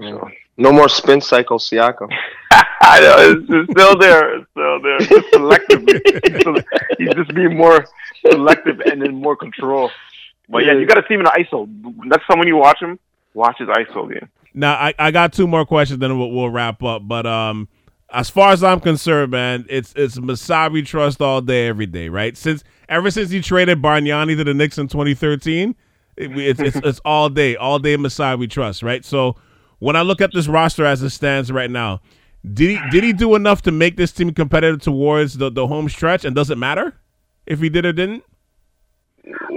[0.00, 0.30] So.
[0.56, 2.12] No more spin cycle, Siakam.
[2.50, 4.38] I know it's, it's still there.
[4.38, 4.98] It's still there.
[4.98, 6.64] Just selectively.
[6.98, 7.86] He's just being more
[8.26, 9.90] selective and in more control.
[10.48, 11.68] But yeah, you got to see him in the ISO.
[12.04, 12.98] Next time when you watch him,
[13.34, 14.28] watch his ISO game.
[14.54, 17.06] Now I, I got two more questions, then we'll, we'll wrap up.
[17.06, 17.68] But um,
[18.10, 22.36] as far as I'm concerned, man, it's it's Masai trust all day, every day, right?
[22.36, 25.76] Since ever since he traded Bargnani to the Knicks in 2013,
[26.16, 29.04] it, it's, it's it's all day, all day Masai we trust, right?
[29.04, 29.36] So
[29.78, 32.00] when I look at this roster as it stands right now,
[32.52, 35.88] did he did he do enough to make this team competitive towards the, the home
[35.88, 36.24] stretch?
[36.24, 36.94] And does it matter
[37.46, 38.24] if he did or didn't?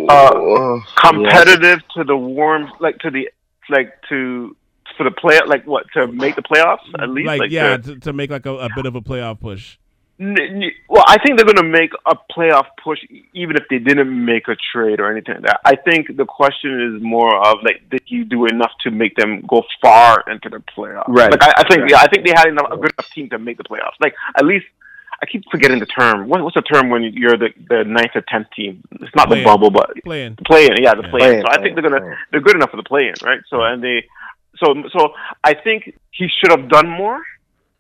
[0.10, 3.30] Uh, competitive to the warm, like to the
[3.69, 4.56] like to
[4.98, 7.27] for the play, like what to make the playoffs at least.
[7.27, 9.77] Like, Like, yeah, to- to, to make like a, a bit of a playoff push.
[10.19, 12.99] N- n- Well, I think they're going to make a playoff push,
[13.33, 15.61] even if they didn't make a trade or anything like that.
[15.65, 19.41] I think the question is more of like, did you do enough to make them
[19.47, 21.05] go far into the playoffs?
[21.07, 21.31] Right.
[21.31, 21.91] Like, I, I think, Right.
[21.91, 23.97] yeah, I think they had enough, a good enough team to make the playoffs.
[23.99, 24.65] Like, at least,
[25.23, 26.27] I keep forgetting the term.
[26.27, 28.83] What, what's the term when you're the the ninth or tenth team?
[28.93, 29.43] It's not Play-in.
[29.43, 30.35] the bubble, but Playing.
[30.47, 31.09] play in, yeah, the Yeah.
[31.11, 31.27] play in.
[31.27, 32.17] Play-in, So I think they're gonna play-in.
[32.31, 33.39] they're good enough for the play in, right?
[33.47, 34.07] So and they
[34.57, 35.13] so so
[35.43, 37.21] I think he should have done more.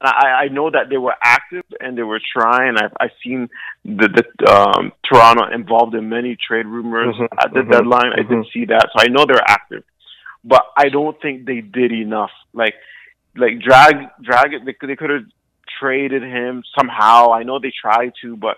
[0.01, 2.75] I, I know that they were active and they were trying.
[2.77, 3.49] I've I've seen
[3.85, 8.11] the, the um, Toronto involved in many trade rumors Mhm, at the mhm, deadline.
[8.13, 8.51] I did mhm.
[8.53, 9.83] see that, so I know they're active,
[10.43, 12.31] but I don't think they did enough.
[12.53, 12.75] Like
[13.35, 14.65] like drag drag it.
[14.65, 15.25] They, could- they could have
[15.79, 17.31] traded him somehow.
[17.31, 18.57] I know they tried to, but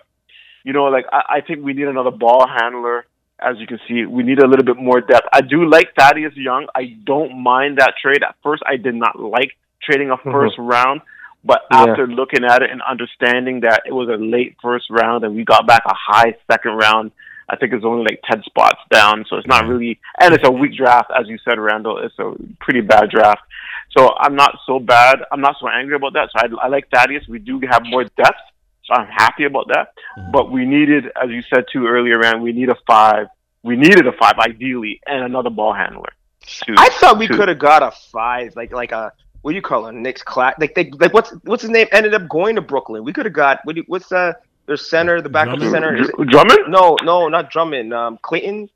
[0.64, 3.06] you know, like I, I think we need another ball handler.
[3.38, 5.26] As you can see, we need a little bit more depth.
[5.32, 6.68] I do like Thaddeus Young.
[6.74, 8.22] I don't mind that trade.
[8.22, 9.50] At first, I did not like
[9.82, 11.00] trading a 1st round,
[11.44, 11.82] but Yeah.
[11.84, 15.44] after looking at it and understanding that it was a late first round and we
[15.44, 17.12] got back a high second round,
[17.48, 19.24] I think it's only like ten spots down.
[19.28, 21.98] So it's not really, and it's a weak draft, as you said, Randall.
[21.98, 23.42] It's a pretty bad draft.
[23.96, 25.20] So I'm not so bad.
[25.30, 26.30] I'm not so angry about that.
[26.32, 27.28] So I, I like Thaddeus.
[27.28, 28.40] We do have more depth.
[28.86, 29.92] So I'm happy about that.
[30.18, 30.32] Mhm.
[30.32, 33.28] But we needed, as you said too earlier, Rand, we need a five.
[33.62, 36.12] We needed a five ideally and another ball handler.
[36.66, 39.12] to- I thought we could have got a five, like like a
[39.44, 40.54] what do you call it, Knicks class?
[40.58, 41.86] Like they like what's what's his name?
[41.92, 43.04] Ended up going to Brooklyn.
[43.04, 44.32] We could have got what do you, what's uh
[44.66, 45.70] their center, the backup Drummond?
[45.72, 45.96] center.
[45.96, 46.60] Is it, Drummond?
[46.68, 47.92] no, no, not Drummond.
[47.92, 48.70] Um, Clayton.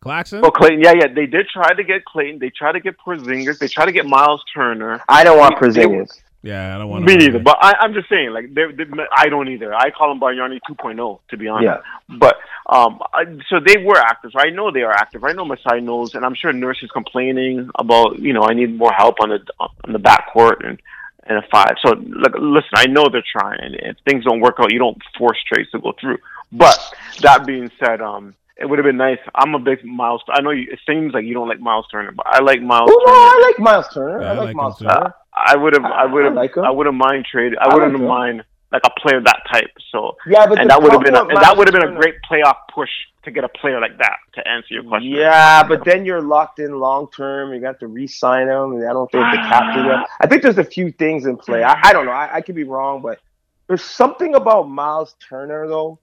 [0.00, 0.40] Claxton?
[0.42, 0.80] Oh, Clayton.
[0.82, 1.06] Yeah, yeah.
[1.14, 2.38] They did try to get Clayton.
[2.38, 3.58] They tried to get Porzingis.
[3.58, 5.02] They tried to get Myles Turner.
[5.08, 6.20] I don't want They- they- Porzingis.
[6.44, 7.16] Yeah, I don't want to.
[7.16, 7.38] Me neither.
[7.38, 8.84] But I, I'm just saying, like, they, they,
[9.16, 9.74] I don't either.
[9.74, 11.64] I call him Bargnani 2.0, to be honest.
[11.64, 12.16] Yeah.
[12.18, 14.32] But um, I, so they were active.
[14.32, 15.24] So I know they are active.
[15.24, 18.76] I know Masai knows, and I'm sure Nurse is complaining about, you know, I need
[18.76, 20.78] more help on the on the backcourt and
[21.26, 21.76] and a five.
[21.82, 23.74] So look, listen, I know they're trying.
[23.74, 26.18] If things don't work out, you don't force trades to go through.
[26.52, 26.78] But
[27.22, 29.18] that being said, um, it would have been nice.
[29.34, 30.22] I'm a big Myles.
[30.28, 32.90] I know you, it seems like you don't like Myles Turner, but I like Myles
[32.92, 33.18] Oh Turner.
[33.18, 34.22] I like Myles Turner.
[34.22, 34.94] Yeah, I I like, like Myles him too.
[34.94, 35.14] Turner.
[35.34, 35.84] I would have.
[35.84, 36.34] I would I have.
[36.34, 36.56] like.
[36.58, 37.54] I wouldn't mind trade.
[37.60, 39.70] I I wouldn't like mind like a player that type.
[39.92, 41.96] So Yeah, but and that would have been a, and that would have been a
[41.96, 42.90] great playoff push
[43.24, 44.16] to get a player like that.
[44.34, 45.10] To answer your question.
[45.10, 47.52] Yeah, but then you're locked in long term.
[47.54, 50.08] You got to re-sign him, and I don't think the cap that.
[50.20, 51.62] I think there's a few things in play.
[51.62, 52.12] I, I don't know.
[52.12, 53.20] I, I could be wrong, but
[53.68, 55.98] there's something about Myles Turner though,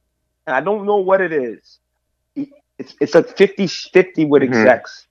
[0.48, 1.80] and I don't know what it is.
[2.36, 4.48] It's it's a 50-50 with Mhm.
[4.48, 5.06] execs.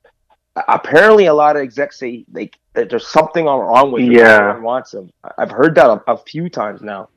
[0.67, 4.11] Apparently, a lot of execs say like that there's something wrong with him.
[4.11, 4.59] Yeah.
[4.59, 5.09] Wants him.
[5.23, 7.09] I- I've heard that a, a few times now.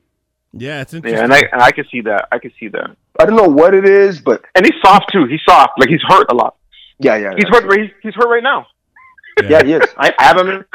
[0.53, 1.17] Yeah, it's interesting.
[1.17, 2.29] Yeah, and I and I can see that.
[2.31, 2.95] I can see that.
[3.19, 5.25] I don't know what it is, but And he's soft too.
[5.25, 5.73] He's soft.
[5.79, 6.55] Like he's hurt a lot.
[6.99, 7.59] yeah, yeah, He's yeah.
[7.61, 7.77] hurt.
[7.79, 8.67] He's, he's hurt right now.
[9.43, 9.81] Yeah, he is.
[9.97, 10.47] I, I have him.
[10.47, 10.65] In,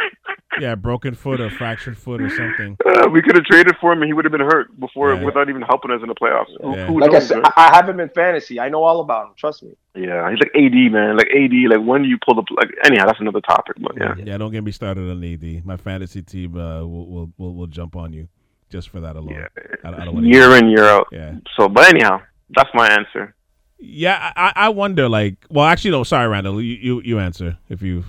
[0.61, 2.77] yeah, broken foot or fractured foot or something.
[2.91, 5.25] Uh, we could have traded for him, and he would have been hurt before Yeah.
[5.25, 6.49] without even helping us in the playoffs.
[6.61, 6.87] Who- Yeah.
[6.87, 7.29] Who, like I knows?
[7.29, 7.53] said, right?
[7.57, 8.59] I, I have him in fantasy.
[8.61, 9.33] I know all about him.
[9.39, 9.71] Trust me.
[9.95, 11.17] yeah, he's like AD man.
[11.17, 11.53] Like AD.
[11.71, 12.69] Like when you pull the like.
[12.85, 13.77] Anyhow, that's another topic.
[13.81, 14.15] But yeah.
[14.23, 15.65] Yeah, don't get me started on AD.
[15.65, 18.29] My fantasy team uh, will, will will will jump on you
[18.71, 19.35] just for that alone.
[19.35, 19.49] Yeah.
[19.85, 21.07] I, I don't Year in year out.
[21.13, 22.21] Yeah, So, but anyhow,
[22.51, 23.35] that's my answer.
[23.79, 24.33] yeah.
[24.37, 26.03] I, I wonder, like, well, actually, no.
[26.05, 26.61] Sorry, Randall.
[26.61, 28.05] You you, you answer if you.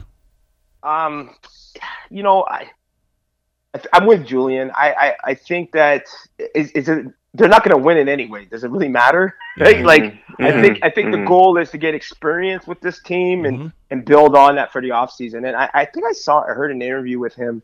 [0.84, 1.32] Um,
[2.10, 2.70] you know, I,
[3.74, 4.72] I- I'm with Julian.
[4.76, 6.06] I, I, I think that
[6.56, 8.46] is, is it, they're not going to win it anyway.
[8.46, 9.36] Does it really matter?
[9.58, 9.70] Yeah.
[9.84, 10.04] Like,
[10.40, 10.46] Mhm.
[10.58, 11.28] I think, I think the Mhm.
[11.28, 13.74] goal is to get experience with this team and, Mhm.
[13.92, 15.46] and build on that for the offseason.
[15.48, 17.62] And I, I think I saw, I heard an interview with him.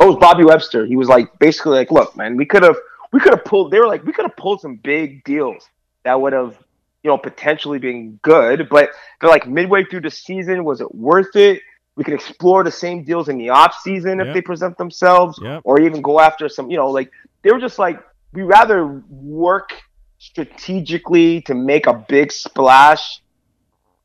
[0.00, 0.84] Oh, it was Bobby Webster.
[0.84, 2.76] He was like, basically like, look, man, we could have,
[3.12, 5.68] we could have pulled, they were like, we could have pulled some big deals
[6.04, 6.56] that would have,
[7.04, 8.68] you know, potentially been good.
[8.68, 8.90] But
[9.20, 11.60] they're like midway through the season, was it worth it?
[11.96, 14.34] We could explore the same deals in the off season if Yep.
[14.34, 15.60] they present themselves, Yep.
[15.64, 17.10] or even go after some, you know, like
[17.42, 18.00] they were just like,
[18.32, 19.72] we rather work
[20.18, 23.20] strategically to make a big splash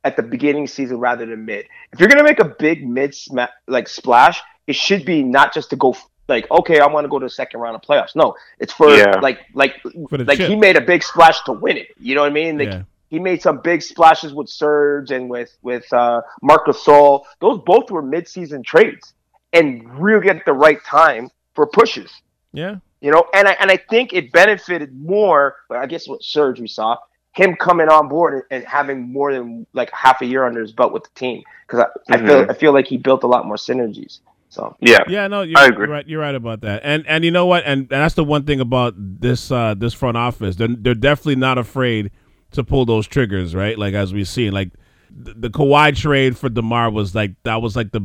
[0.03, 1.65] at the beginning season rather than mid.
[1.93, 5.69] If you're gonna make a big mid sma- like splash, it should be not just
[5.71, 8.15] to go f- like okay, I want to go to the second round of playoffs.
[8.15, 9.19] No, it's for Yeah.
[9.21, 9.75] like like
[10.09, 10.49] For like chip.
[10.49, 11.87] he made a big splash to win it.
[11.99, 12.57] You know what I mean?
[12.57, 12.81] Like Yeah.
[13.09, 17.23] He made some big splashes with Serge and with with uh, Marcus Gasol.
[17.41, 19.13] Those both were midseason trades,
[19.53, 22.11] and really at the right time for pushes.
[22.53, 22.77] Yeah.
[23.01, 25.55] You know, and I and I think it benefited more.
[25.69, 26.97] But I guess what Serge we saw
[27.33, 30.71] him coming on board and, and having more than like half a year under his
[30.71, 32.49] belt with the team because I, I feel Mhm.
[32.49, 34.19] I feel like he built a lot more synergies.
[34.49, 34.99] So Yeah.
[35.07, 35.85] Yeah, no, you're, I agree.
[35.85, 36.07] you're right.
[36.07, 36.81] You're right about that.
[36.83, 37.63] And and you know what?
[37.65, 40.55] And, and that's the one thing about this uh this front office.
[40.55, 42.09] They're they're definitely not afraid
[42.51, 43.77] to pull those triggers, right?
[43.77, 44.71] Like as we've seen, like
[45.09, 48.01] the, the Kawhi trade for Demar was like that was like the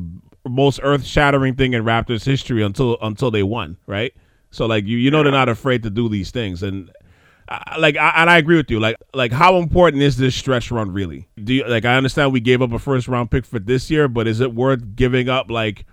[0.48, 4.12] most earth shattering thing in Raptors history until until they won, right?
[4.50, 6.90] So like you you know they're not afraid to do these things and.
[7.48, 8.80] I- Like I, and I agree with you.
[8.80, 11.28] Like like how important is this stretch run really?
[11.42, 14.08] Do you like I understand we gave up a first round pick for this year,
[14.08, 15.84] but is it worth giving up like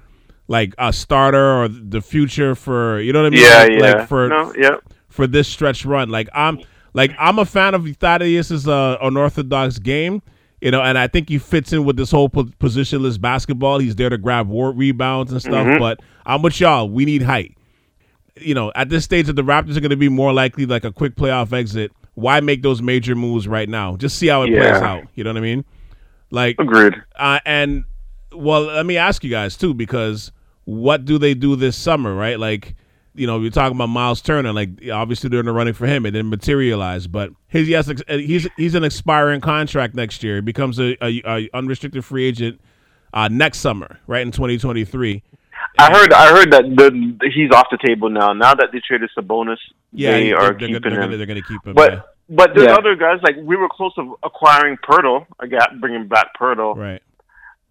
[0.48, 3.42] like a starter or the future for you know what I mean?
[3.44, 3.80] Yeah, like, yeah.
[4.00, 4.78] like for no, yeah.
[5.10, 6.10] for this stretch run.
[6.10, 6.60] Like I'm
[7.00, 10.22] like I'm a fan of Thaddeus' uh, unorthodox game,
[10.62, 13.80] you know, and I think he fits in with this whole po- positionless basketball.
[13.80, 15.66] He's there to grab war rebounds and stuff.
[15.66, 15.80] Mhm.
[15.80, 16.90] But I'm with y'all.
[16.90, 17.56] We need height.
[18.36, 20.84] You know, at this stage, if the Raptors are going to be more likely like
[20.86, 23.96] a quick playoff exit, why make those major moves right now?
[23.98, 25.04] Just see how it plays out.
[25.16, 25.66] You know what I mean?
[26.32, 26.96] Like Agreed.
[27.18, 27.86] uh, and
[28.34, 30.32] well, let me ask you guys too, because
[30.66, 32.40] what do they do this summer, right?
[32.40, 32.76] Like,
[33.20, 34.54] you know, we're talking about Myles Turner.
[34.54, 36.06] Like, obviously they're in the running for him.
[36.06, 40.36] It didn't materialize, but his he has he's he's an expiring contract next year.
[40.36, 42.62] He becomes a, a, a unrestricted free agent
[43.14, 45.22] uh, next summer, right in 2023.
[45.78, 46.14] I heard.
[46.14, 48.32] I heard that the, he's off the table now.
[48.34, 49.58] Now that they traded Sabonis,
[49.92, 51.18] Yeah, they he- are they're, keeping they're, him.
[51.18, 51.74] they're gonna keep him.
[51.74, 52.02] But yeah.
[52.30, 52.76] but there's Yeah.
[52.76, 55.26] other guys like we were close to acquiring Poeltl.
[55.40, 56.76] I got bringing back Poeltl.
[56.78, 57.02] right.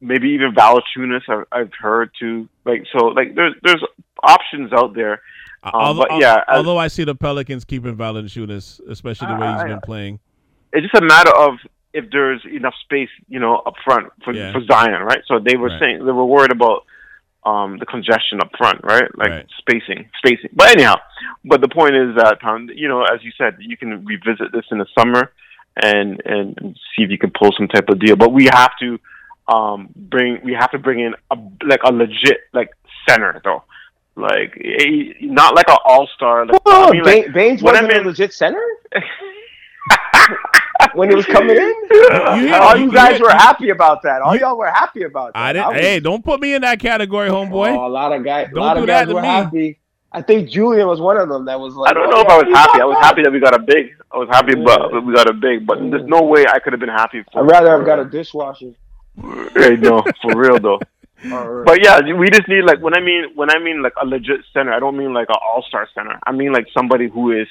[0.01, 1.23] Maybe even Valanciunas.
[1.29, 2.49] I've, I've heard too.
[2.65, 3.83] Like so, like there's there's
[4.23, 5.20] options out there.
[5.62, 9.62] Um, although, but yeah, although I see the Pelicans keeping Valanciunas, especially the way he's
[9.62, 10.20] I- been playing.
[10.72, 11.55] it's just a matter of
[11.94, 14.52] if there's enough space, you know, up front for Yeah.
[14.52, 15.20] for Zion, right?
[15.26, 15.80] So they were Right.
[15.80, 16.85] saying they were worried about
[17.44, 19.09] um the congestion up front, right?
[19.16, 19.47] Like Right.
[19.59, 20.51] spacing, spacing.
[20.52, 20.97] But anyhow,
[21.44, 24.66] but the point is that um, you know, as you said, you can revisit this
[24.70, 25.32] in the summer
[25.82, 28.16] and and, and see if you can pull some type of deal.
[28.16, 28.98] But we have to
[29.48, 32.70] um bring we have to bring in a like a legit like
[33.09, 33.64] center though.
[34.19, 36.45] Like a, not like an all star.
[36.45, 38.61] Like, Oh, I mean, like, Baynes wasn't mean- a legit center
[40.95, 41.74] when he was coming in.
[41.90, 42.09] You-
[42.55, 44.20] All you- you guys you- were happy about that.
[44.23, 45.39] All y'all were happy about that.
[45.39, 45.69] I didn't.
[45.69, 47.77] was- hey, don't put me in that category, homeboy.
[47.77, 48.49] Oh, a lot of guys.
[48.53, 49.28] Don't lot do of that guys to were me.
[49.28, 49.78] happy.
[50.11, 51.90] I think Julian was one of them that was like.
[51.90, 52.81] I don't oh, know if yeah, I was happy.
[52.81, 53.95] I was happy that we got a big.
[54.11, 55.66] I was happy, but but we got a big.
[55.66, 57.23] But there's no way I could have been happy.
[57.32, 58.73] For, I'd rather have got a dishwasher.
[59.55, 60.81] Hey, no, for real though.
[61.32, 64.07] Or- But yeah, we just need like when I mean when I mean like a
[64.07, 64.73] legit center.
[64.73, 66.19] I don't mean like an all star center.
[66.27, 67.49] I mean like somebody who is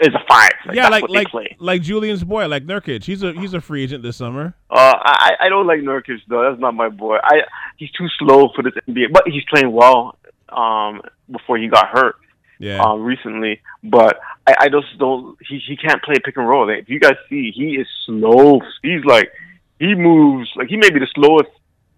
[0.00, 0.50] is a five.
[0.66, 1.28] Like, yeah, like like
[1.58, 3.04] like Julian's boy, like Nurkic.
[3.04, 4.54] He's a he's a free agent this summer.
[4.70, 6.48] Uh, I I don't like Nurkic though.
[6.48, 7.18] That's not my boy.
[7.22, 7.42] I
[7.76, 10.16] he's too slow for this NBA, but he's playing well.
[10.48, 12.16] Um, before he got hurt.
[12.60, 15.36] Yeah, um, recently, but I, I just don't.
[15.46, 16.68] He he can't play pick and roll.
[16.68, 18.60] Like, if you guys see, he is slow.
[18.82, 19.30] He's like
[19.80, 21.50] he moves like he may be the slowest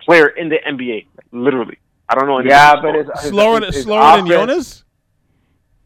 [0.07, 1.79] player in the NBA, like, literally.
[2.09, 2.41] I don't know.
[2.41, 3.01] yeah, but slower.
[3.11, 4.85] it's, slower it's, than it's slower than offense- Jonas.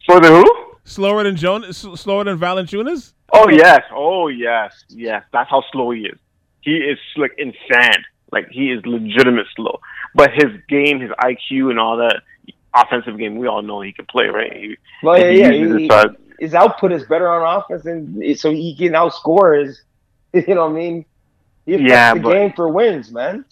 [0.05, 0.67] slower than who?
[0.85, 1.79] Slower than Jonas.
[1.97, 3.13] Slower than Valanciunas.
[3.33, 5.23] Oh yes, oh yes, yes.
[5.33, 6.19] That's how slow he is.
[6.63, 7.99] He is like in sand.
[8.33, 9.81] Like he is legitimate slow.
[10.15, 12.23] But his game, his IQ, and all that
[12.75, 14.53] offensive game, we all know he can play, right?
[14.53, 15.51] He, Well, yeah, he yeah.
[15.51, 16.05] uses he- his
[16.41, 19.83] his output is better on offense, and so he can outscore his.
[20.47, 21.05] You know what I mean?
[21.67, 23.45] He affects Yeah, the but- game for wins, man.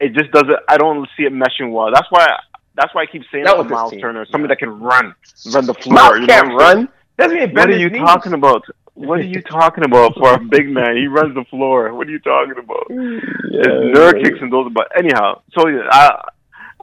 [0.00, 0.56] It just doesn't.
[0.68, 1.90] I don't see it meshing well.
[1.92, 2.26] That's why.
[2.74, 4.00] That's why I keep saying Not that with with Myles team.
[4.00, 5.14] Turner, somebody that can run,
[5.52, 5.94] run the floor.
[5.94, 6.76] Myles you know can't what I'm saying?
[6.78, 6.88] run.
[7.18, 8.00] Doesn't What bend are you knees.
[8.00, 8.64] talking about?
[8.94, 10.96] What are you talking about for a big man?
[10.96, 11.92] He runs the floor.
[11.94, 12.86] What are you talking about?
[13.52, 13.66] It's
[13.98, 14.72] Nurkic and those.
[14.72, 16.28] But anyhow, so yeah, I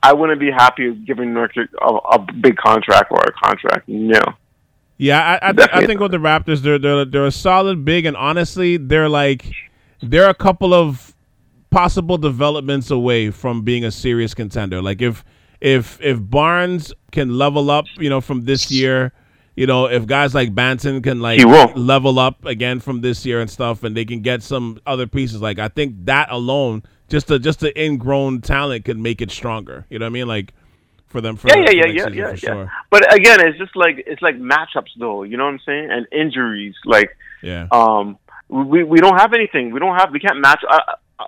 [0.04, 1.86] I wouldn't be happy giving Nurkic a,
[2.16, 3.88] a big contract or a contract.
[3.88, 4.20] No.
[4.98, 8.06] Yeah, I I, th- I think with the Raptors, they're they're they're a solid big,
[8.06, 9.46] and honestly, they're like
[10.02, 11.16] they're a couple of
[11.70, 14.82] possible developments away from being a serious contender.
[14.82, 15.24] Like if
[15.62, 19.12] if if Barnes can level up, you know, from this year,
[19.56, 21.44] you know, if guys like Banton can like
[21.76, 25.42] level up again from this year and stuff, and they can get some other pieces,
[25.42, 29.86] like I think that alone, just the just the ingrown talent could make it stronger.
[29.90, 30.28] You know what I mean?
[30.28, 30.54] Like
[31.08, 32.36] for them for Yeah, the- yeah, yeah, yeah, yeah, yeah.
[32.36, 32.72] sure.
[32.92, 35.24] But again, it's just like it's like matchups, though.
[35.24, 35.90] You know what I'm saying?
[35.90, 37.68] And injuries, like Yeah.
[37.72, 38.18] um,
[38.50, 39.72] we we don't have anything.
[39.72, 40.12] We don't have.
[40.12, 40.62] We can't match.
[40.70, 40.80] Uh,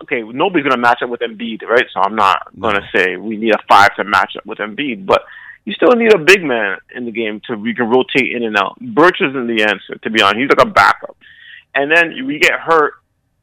[0.04, 1.86] okay, nobody's going to match up with Embiid, right?
[1.94, 5.06] So I'm not going to say we need a five to match up with Embiid,
[5.06, 5.24] but
[5.66, 8.58] you still need a big man in the game to we can rotate in and
[8.58, 8.80] out.
[8.80, 10.40] Birch isn't the answer, to be honest.
[10.40, 11.18] He's like a backup,
[11.76, 12.94] and then we get hurt.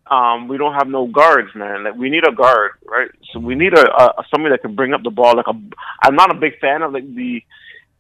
[0.09, 1.85] Um, we don't have no guards, man.
[1.85, 3.10] Like we need a guard, right?
[3.32, 5.36] So we need a, a somebody that can bring up the ball.
[5.36, 5.60] Like a,
[6.02, 7.43] I'm not a big fan of like the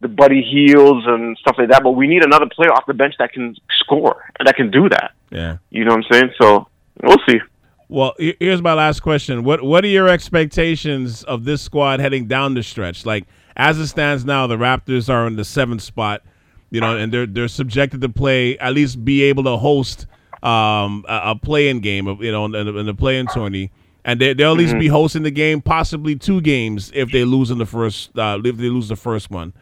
[0.00, 3.14] the Buddy Hields and stuff like that, but we need another player off the bench
[3.18, 5.12] that can score and that can do that.
[5.30, 5.58] Yeah.
[5.70, 6.32] You know what I'm saying?
[6.40, 6.68] So
[7.02, 7.40] we'll see.
[7.88, 9.44] Well, here's my last question.
[9.44, 13.06] What what are your expectations of this squad heading down the stretch?
[13.06, 13.26] Like
[13.56, 16.22] as it stands now, the Raptors are in the seventh spot,
[16.70, 20.06] you know, and they're they're subjected to play at least be able to host
[20.42, 23.70] um, a, a play-in game, of you know, in the, in the play-in tourney,
[24.04, 27.50] and they, they'll at least be hosting the game, possibly two games if they lose
[27.50, 29.52] in the first uh, if they lose the first one.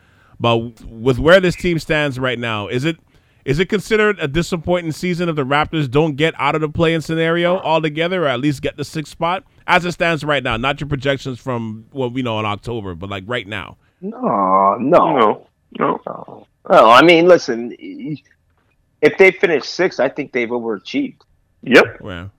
[0.40, 2.96] But with where this team stands right now, is it
[3.44, 7.00] is it considered a disappointing season if the Raptors don't get out of the play-in
[7.02, 10.56] scenario altogether, or at least get the sixth spot as it stands right now?
[10.56, 13.76] Not your projections from what we know in October, but like right now.
[14.00, 15.48] No, no, No,
[15.78, 16.00] no.
[16.06, 16.46] no.
[16.70, 17.76] No, I mean, listen.
[17.78, 21.20] If they finish sixth, I think they've overachieved.
[21.62, 22.00] Yep.
[22.00, 22.30] Well,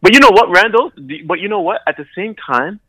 [0.00, 0.92] But you know what, Randall?
[1.26, 1.82] But you know what?
[1.86, 2.80] At the same time,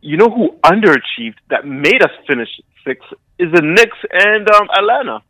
[0.00, 2.48] you know who underachieved that made us finish
[2.86, 3.08] sixth
[3.40, 5.22] is the Knicks and um, Atlanta.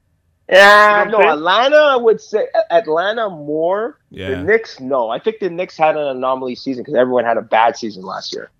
[0.49, 1.39] Yeah, You know ah, no, what saying?
[1.39, 1.77] Atlanta.
[1.77, 3.99] I would say Atlanta more.
[4.11, 4.31] Yeah.
[4.31, 5.11] The Knicks, no.
[5.11, 8.33] I think the Knicks had an anomaly season because everyone had a bad season last
[8.33, 8.51] year.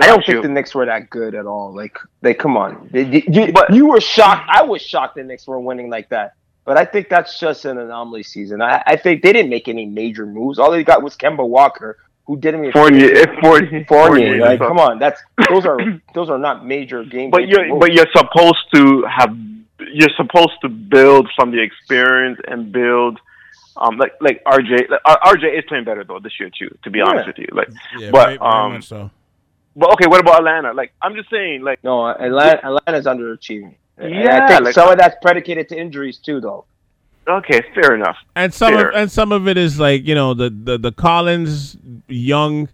[0.00, 0.34] I don't you.
[0.34, 1.74] think the Knicks were that good at all.
[1.74, 2.88] Like, they come on.
[2.92, 4.48] They- you, you- But- you were shocked.
[4.50, 6.34] I was shocked the Knicks were winning like that.
[6.64, 8.62] But I think that's just an anomaly season.
[8.62, 10.58] I, I think they didn't make any major moves.
[10.58, 14.38] All they got was Kemba Walker, who didn't even Fournier, eh, Fournier, Fournier.
[14.38, 15.20] Like, so- come on, that's
[15.50, 15.78] those are
[16.14, 17.28] those are not major game.
[17.28, 19.36] But you're but you're supposed to have
[19.92, 23.18] you're supposed to build from the experience and build.
[23.76, 26.70] Um, like like RJ, like, RJ is playing better though this year too.
[26.84, 27.06] To be Yeah.
[27.06, 27.68] honest with you, like,
[27.98, 29.10] yeah, But, very, very um, much so.
[29.74, 30.72] but okay, what about Atlanta?
[30.72, 33.74] Like, I'm just saying, like, no, Atlanta, Atlanta's underachieving.
[33.98, 36.66] And Yeah, I think like- some of that's predicated to injuries too, though.
[37.26, 38.16] okay, fair enough.
[38.36, 41.76] And some of and some of it is like you know the the, the Collins
[42.06, 42.68] Young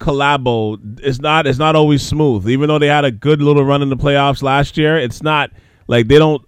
[0.00, 2.48] collabo is not it's not always smooth.
[2.48, 5.50] Even though they had a good little run in the playoffs last year, it's not
[5.90, 6.42] like they don't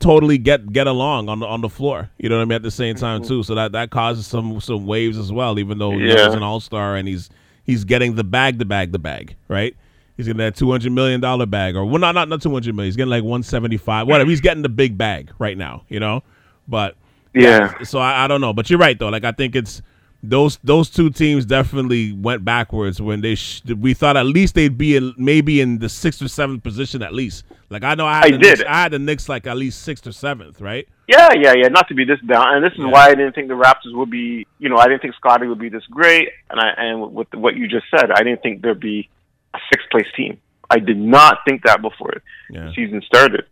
[0.00, 2.10] totally get get along on the on the floor.
[2.18, 2.56] You know what I mean?
[2.56, 3.28] At the same time mm-hmm.
[3.28, 5.58] too, so that that causes some some waves as well.
[5.58, 6.16] Even though Yeah.
[6.16, 7.30] Young's an all star and he's
[7.62, 9.76] he's getting the bag, the bag, the bag, right?
[10.16, 12.74] He's getting that two hundred million dollar bag, or well, not not not two hundred
[12.74, 12.88] million.
[12.88, 14.28] He's getting like one seventy five, whatever.
[14.28, 16.24] He's getting the big bag right now, you know.
[16.66, 16.96] But
[17.34, 17.84] Yeah.
[17.84, 19.10] so I, I don't know, but you're right though.
[19.10, 19.80] Like I think it's
[20.22, 24.76] those those two teams definitely went backwards when they sh- we thought at least they'd
[24.76, 27.44] be in maybe in the sixth or seventh position at least.
[27.70, 28.58] Like I know I had I the did.
[28.58, 30.88] Knicks, I had the Knicks like at least sixth or seventh, right?
[31.06, 31.68] Yeah, yeah, yeah.
[31.68, 32.86] Not to be this down, and this is Yeah.
[32.86, 34.46] why I didn't think the Raptors would be.
[34.58, 37.56] You know, I didn't think Scottie would be this great, and I and with what
[37.56, 39.08] you just said, I didn't think there'd be
[39.54, 40.38] a sixth place team.
[40.70, 42.66] I did not think that before Yeah.
[42.66, 43.44] the season started.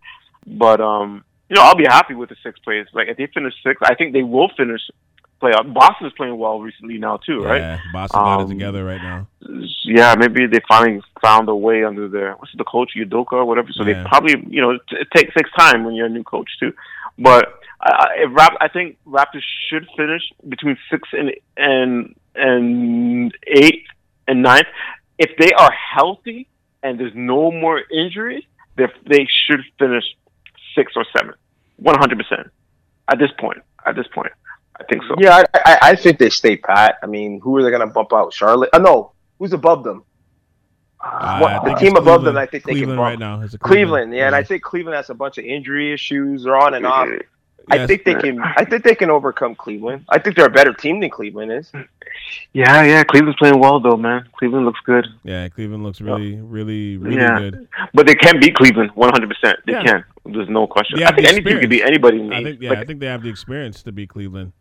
[0.46, 2.86] But um, you know, I'll be happy with the sixth place.
[2.92, 4.80] Like if they finish sixth, I think they will finish
[5.42, 5.72] playoff.
[5.72, 7.60] Boston's playing well recently now too, right?
[7.60, 9.26] Yeah, Boston got it Um, together right now.
[9.84, 13.68] yeah, maybe they finally found a way under their what's the coach Udoka or whatever.
[13.72, 14.02] So Yeah.
[14.02, 16.72] they probably you know it, it takes takes time when you're a new coach too.
[17.18, 23.84] But I, I- Rap, I think Raptors should finish between six and and and eight
[24.28, 24.66] and ninth.
[25.18, 26.46] If they are healthy
[26.82, 28.44] and there's no more injuries,
[28.76, 30.04] they they should finish
[30.74, 31.36] sixth or seventh,
[31.76, 32.48] one hundred percent.
[33.08, 34.32] At this point, at this point,
[34.78, 35.14] I think so.
[35.18, 36.96] Yeah, I, I, I think they stay pat.
[37.02, 38.32] I mean, who are they going to bump out?
[38.34, 38.70] Charlotte?
[38.72, 40.04] Oh, no, who's above them?
[41.00, 43.08] Uh, what- the team it's above them, I think they can Cleveland bump.
[43.08, 43.40] right now.
[43.42, 46.44] Is it Cleveland, yeah, and I think Cleveland has a bunch of injury issues.
[46.44, 47.08] They're on and off.
[47.68, 48.40] I think they can.
[48.40, 50.04] I think they can overcome Cleveland.
[50.08, 51.72] I think they're a better team than Cleveland is.
[52.52, 53.02] Yeah, yeah.
[53.02, 54.28] Cleveland's playing well though, man.
[54.38, 55.06] Cleveland looks good.
[55.24, 57.38] Yeah, Cleveland looks really, really, really Yeah.
[57.40, 57.68] good.
[57.92, 59.56] But they can beat Cleveland 100%.
[59.66, 59.82] They Yeah.
[59.82, 60.04] can.
[60.26, 60.98] There's no question.
[61.00, 62.20] They I think the any team can beat anybody.
[62.20, 64.52] In the I think, yeah, Like, I think they have the experience to beat Cleveland,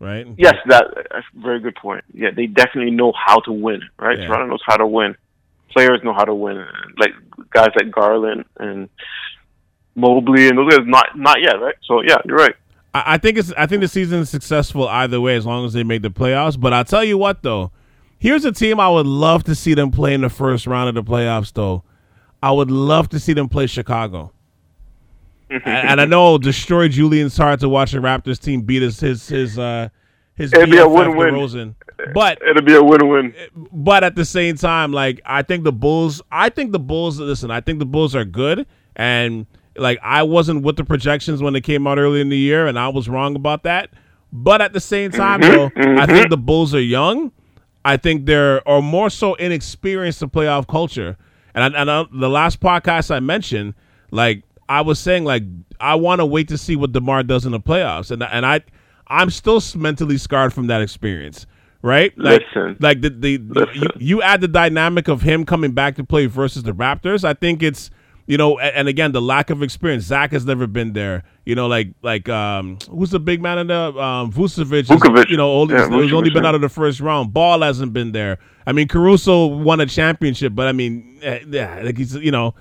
[0.00, 0.26] right?
[0.36, 2.04] yes, that, that's a very good point.
[2.12, 4.18] Yeah, they definitely know how to win, right?
[4.18, 4.26] Yeah.
[4.26, 5.16] Toronto knows how to win.
[5.70, 6.64] Players know how to win.
[6.98, 7.10] Like
[7.50, 8.88] guys like Garland and
[9.94, 11.74] Mobley and those guys not not yet, right?
[11.84, 12.54] So yeah, you're right.
[12.94, 15.72] I, I think it's I think the season is successful either way as long as
[15.72, 16.58] they make the playoffs.
[16.58, 17.72] But I'll tell you what though,
[18.18, 21.04] here's a team I would love to see them play in the first round of
[21.04, 21.52] the playoffs.
[21.52, 21.84] Though,
[22.42, 24.32] I would love to see them play Chicago.
[25.50, 25.68] Mm-hmm.
[25.68, 29.28] and, and I know destroy Julian's heart to watch the Raptors team beat his his
[29.28, 29.88] his uh
[30.34, 31.34] his It'd be a win-win.
[31.34, 31.74] DeRozan.
[32.14, 33.34] But It'll be a win-win.
[33.72, 37.18] but at the same time, like I think the Bulls, I think the Bulls.
[37.18, 39.46] Listen, I think the Bulls are good, and
[39.76, 42.78] like I wasn't with the projections when they came out early in the year, and
[42.78, 43.90] I was wrong about that.
[44.32, 45.20] But at the same mm-hmm.
[45.20, 46.12] time, though, I mm-hmm.
[46.12, 47.32] think the Bulls are young.
[47.84, 51.16] I think they're or more so inexperienced to playoff culture.
[51.54, 53.74] And I, and I, the last podcast I mentioned,
[54.10, 55.44] like I was saying, like
[55.80, 58.62] I want to wait to see what Demar does in the playoffs, and and I
[59.06, 61.46] I'm still mentally scarred from that experience.
[61.80, 62.76] Right, like, Listen.
[62.80, 66.26] like the the, the you, you add the dynamic of him coming back to play
[66.26, 67.22] versus the Raptors.
[67.22, 67.90] I think it's
[68.28, 70.04] you know, and, again the lack of experience.
[70.04, 71.24] Zach has never been there.
[71.46, 74.80] You know, like like um, who's the big man in the um, Vucevic?
[74.80, 75.30] is, Vucevic.
[75.30, 77.32] You know, only, Yeah, he's only been out of the first round.
[77.32, 78.38] Ball hasn't been there.
[78.66, 82.54] I mean, Caruso won a championship, but I mean, eh, yeah, like he's you know,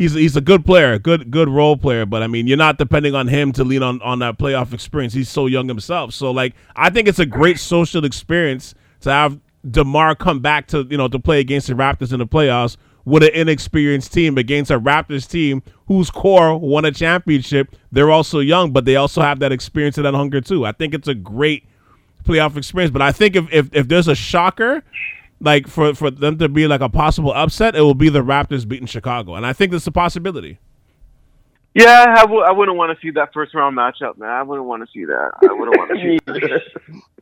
[0.00, 2.06] he's he's a good player, good good role player.
[2.06, 5.12] But I mean, you're not depending on him to lean on on that playoff experience.
[5.12, 6.14] He's so young himself.
[6.14, 9.38] So like, I think it's a great social experience to have
[9.70, 13.22] Demar come back to you know to play against the Raptors in the playoffs with
[13.22, 17.76] an inexperienced team against a Raptors team whose core won a championship.
[17.92, 20.64] They're also young, but they also have that experience and that hunger too.
[20.64, 21.66] I think it's a great
[22.24, 22.90] playoff experience.
[22.90, 24.82] But I think if if, if there's a shocker,
[25.40, 28.66] like for, for them to be like a possible upset, it will be the Raptors
[28.68, 29.34] beating Chicago.
[29.34, 30.58] And I think that's a possibility.
[31.72, 34.28] Yeah, I w- I wouldn't want to see that first round matchup, man.
[34.28, 35.30] I wouldn't want to see that.
[35.48, 36.60] I wouldn't want to see that.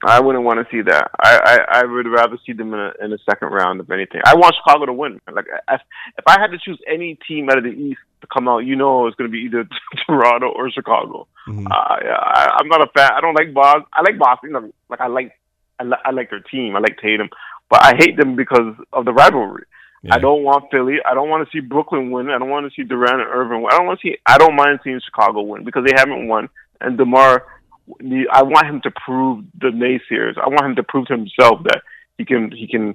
[0.03, 1.11] I wouldn't want to see that.
[1.21, 1.37] I,
[1.71, 4.23] I, I would rather see them in a, in the second round, if anything.
[4.25, 5.21] I want Chicago to win.
[5.31, 5.83] Like, if,
[6.17, 8.75] if I had to choose any team out of the East to come out, you
[8.75, 9.69] know it's going to be either
[10.07, 11.29] Toronto or Chicago.
[11.47, 11.67] Mhm.
[11.71, 13.11] Uh, yeah, I, I'm not a fan.
[13.15, 13.85] I don't like Boston.
[13.93, 14.51] I like Boston.
[14.51, 15.33] You like, I like,
[15.79, 16.75] I, li- I like their team.
[16.75, 17.29] I like Tatum.
[17.71, 19.65] But I hate them because of the rivalry.
[20.03, 20.15] Yeah.
[20.15, 20.97] I don't want Philly.
[21.05, 22.31] I don't want to see Brooklyn win.
[22.31, 23.73] I don't want to see Durant and Irving win.
[23.73, 24.17] I don't want to see.
[24.25, 26.49] I don't mind seeing Chicago win because they haven't won.
[26.81, 27.45] And Demar,
[28.33, 30.39] I want him to prove the naysayers.
[30.39, 31.83] I want him to prove to himself that
[32.17, 32.53] he can.
[32.53, 32.95] He can.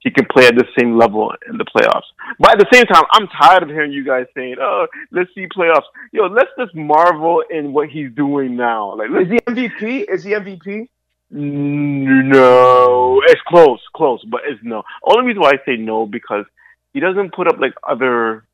[0.00, 2.06] He can play at the same level in the playoffs.
[2.38, 5.48] But at the same time, I'm tired of hearing you guys saying, "Oh, let's see
[5.48, 8.94] playoffs." Yo, let's just marvel in what he's doing now.
[8.94, 10.04] Like, Is he MVP?
[10.08, 10.88] Is he MVP?
[11.30, 14.82] No, it's close, close, but it's no.
[15.02, 16.44] Only reason why I say no because
[16.92, 18.44] he doesn't put up like other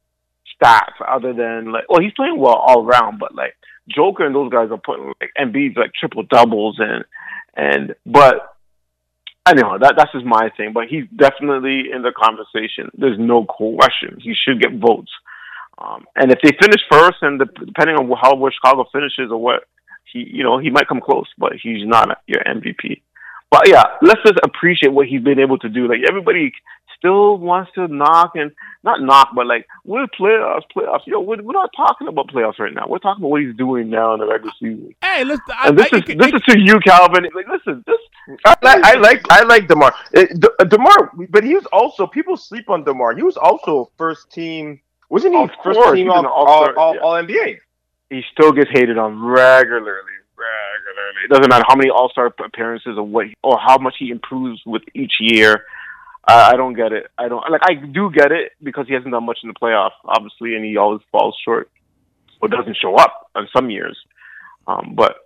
[0.57, 3.55] stats other than like, well, he's playing well all around, but like
[3.89, 7.05] Joker and those guys are putting like Embiid's like triple doubles and
[7.55, 8.57] and but
[9.55, 12.91] know that that's just my thing, but he's definitely in the conversation.
[12.95, 15.11] There's no question he should get votes.
[15.79, 19.39] Um, and if they finish first, and the, depending on how where Chicago finishes or
[19.39, 19.65] what,
[20.05, 23.03] he you know he might come close, but he's not your MVP.
[23.51, 25.87] But yeah, let's just appreciate what he's been able to do.
[25.87, 26.53] Like everybody
[26.97, 28.51] still wants to knock and
[28.83, 31.07] not knock, but like we're playoffs, playoffs.
[31.07, 32.87] Yo, we're, we're not talking about playoffs right now.
[32.89, 34.95] We're talking about what he's doing now in the regular season.
[35.03, 37.25] Hey, listen, I, And this I, is it- this it- is to you, Calvin.
[37.35, 37.99] Like, listen, this
[38.47, 39.93] I like, I like, I like Demar.
[40.17, 43.15] Uh, De- Demar, but he was also people sleep on Demar.
[43.17, 44.81] He was also first team.
[45.11, 47.01] Wasn't he Of first course, team all, all, all-star, all, yeah.
[47.03, 47.59] all NBA?
[48.13, 51.25] He still gets hated on regularly, regularly.
[51.25, 54.61] It doesn't matter how many All Star appearances or what or how much he improves
[54.67, 55.65] with each year.
[56.27, 57.11] I I don't get it.
[57.17, 57.63] I don't like.
[57.65, 60.77] I do get it because he hasn't done much in the playoffs, obviously, and he
[60.77, 61.71] always falls short
[62.41, 63.97] or doesn't show up on some years.
[64.67, 65.17] Um, but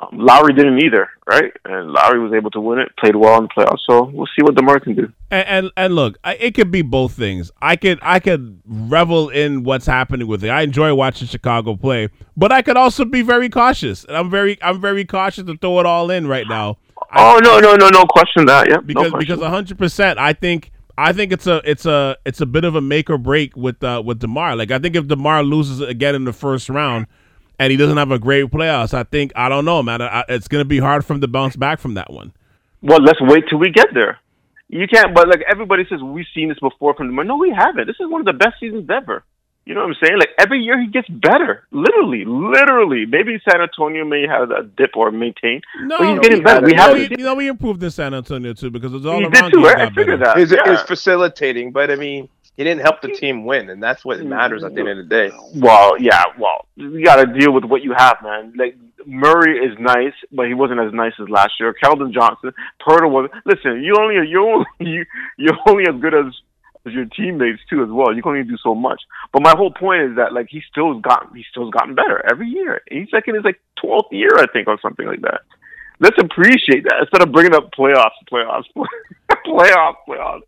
[0.00, 1.52] um, Lowry didn't either, right?
[1.64, 3.78] And Lowry was able to win it, played well in the playoffs.
[3.88, 5.12] So we'll see what Demar can do.
[5.30, 7.50] and, and and look, I, it could be both things.
[7.62, 10.50] I could I could revel in what's happening with it.
[10.50, 14.04] I enjoy watching Chicago play, but I could also be very cautious.
[14.04, 16.78] And I'm very I'm very cautious to throw it all in right now.
[17.10, 18.68] I- oh no, no, no, no question that.
[18.68, 22.40] Yeah, because no because hundred percent, I think I think it's a it's a it's
[22.40, 24.56] a bit of a make or break with uh, with Demar.
[24.56, 27.06] Like I think if Demar loses again in the first round
[27.58, 30.02] and he doesn't have a great playoffs, I think I don't know, man.
[30.02, 32.32] I, it's gonna be hard for him to bounce back from that one.
[32.82, 34.18] Well, let's wait till we get there.
[34.68, 37.22] You can't, but like everybody says, we've seen this before from the.
[37.24, 37.86] No, we haven't.
[37.86, 39.22] This is one of the best seasons ever.
[39.66, 40.18] You know what I'm saying?
[40.18, 41.66] Like every year he gets better.
[41.70, 43.06] Literally, literally.
[43.06, 45.62] Maybe San Antonio may have a dip or maintain.
[45.80, 46.66] No, But he's getting we- better.
[46.66, 49.22] We you haven't- you know, we improved in San Antonio too because it's all he
[49.24, 49.32] around.
[49.32, 49.78] did too, game right?
[49.78, 50.34] I figured better.
[50.34, 50.38] that.
[50.38, 50.84] Is yeah.
[50.84, 54.74] facilitating, but I mean, he didn't help the team win, and that's what matters at
[54.74, 55.30] the end of the day.
[55.56, 56.22] Well, yeah.
[56.38, 58.52] Well, you got to deal with what you have, man.
[58.56, 58.76] Like
[59.06, 61.74] Murray is nice, but he wasn't as nice as last year.
[61.82, 62.52] Keldon Johnson,
[62.86, 63.30] Turtle was.
[63.44, 65.04] Listen, you only you're only you,
[65.36, 66.32] you're only as good as,
[66.86, 68.14] as your teammates too, as well.
[68.14, 69.02] You can only do so much.
[69.32, 72.24] But my whole point is that like he still's gotten he still has gotten better
[72.30, 72.82] every year.
[72.88, 75.40] He's like in his like twelfth year, I think, or something like that.
[76.00, 78.64] Let's appreciate that instead of bringing up playoffs, playoffs,
[79.46, 80.42] playoffs, playoffs.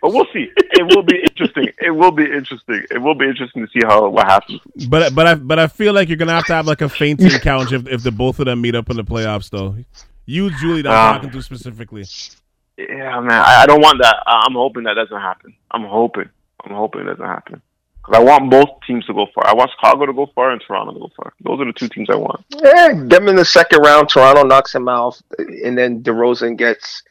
[0.00, 0.50] But we'll see.
[0.56, 1.68] It will be interesting.
[1.80, 2.84] It will be interesting.
[2.90, 4.60] It will be interesting to see how what happens.
[4.88, 7.30] But but I but I feel like you're gonna have to have like a fainting
[7.40, 9.74] couch if if the both of them meet up in the playoffs though.
[10.26, 12.04] You, Julie, that I'm Uh, talking to specifically.
[12.76, 13.30] Yeah, man.
[13.32, 14.16] I, I don't want that.
[14.26, 15.54] I- I'm hoping that doesn't happen.
[15.70, 16.28] I'm hoping.
[16.64, 17.62] I'm hoping it doesn't happen.
[18.04, 19.46] Because I want both teams to go far.
[19.46, 21.32] I want Chicago to go far and Toronto to go far.
[21.40, 22.44] Those are the two teams I want.
[22.62, 27.02] Yeah, them in the second round, Toronto knocks him out, and then DeRozan gets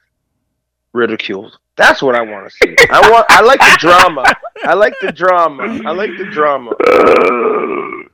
[0.94, 1.58] ridiculed.
[1.78, 2.76] That's what I want to see.
[2.90, 3.26] I want.
[3.30, 4.24] I like the drama.
[4.64, 5.64] I like the drama.
[5.86, 6.72] I like the drama.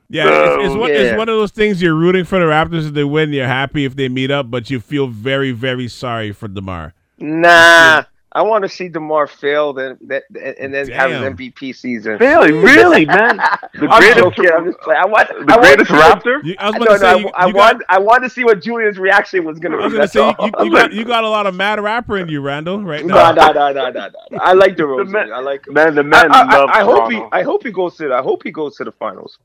[0.08, 2.92] Yeah, it's, it's, one, it's one of those things you're rooting for the Raptors if
[2.92, 3.32] they win.
[3.32, 6.92] You're happy if they meet up, but you feel very, very sorry for Demar.
[7.18, 10.22] Nah, I want to see Demar fail, then that,
[10.58, 11.36] and then have his Damn.
[11.36, 12.16] MVP season.
[12.18, 13.36] Really, really, man.
[13.36, 14.50] The I'm greatest, joking.
[14.50, 15.02] I'm just playing.
[15.02, 15.28] I want.
[15.28, 16.44] the I greatest to see what- Raptor.
[16.44, 17.82] You, I was No, going to no, say, you, I, I you want.
[17.90, 19.96] I want to see what Julian's reaction was going I to was be.
[19.98, 20.26] going to say,
[20.60, 23.32] you, you, got, you got a lot of mad rapper in you, Randall, right now.
[23.32, 24.38] no, no, no, no, no.
[24.40, 25.08] I like DeRozan.
[25.10, 25.74] man- I like him.
[25.74, 27.22] Man, the I, man I, loves I, I hope he.
[27.32, 28.14] I hope he goes to.
[28.14, 29.38] I hope he goes to the finals.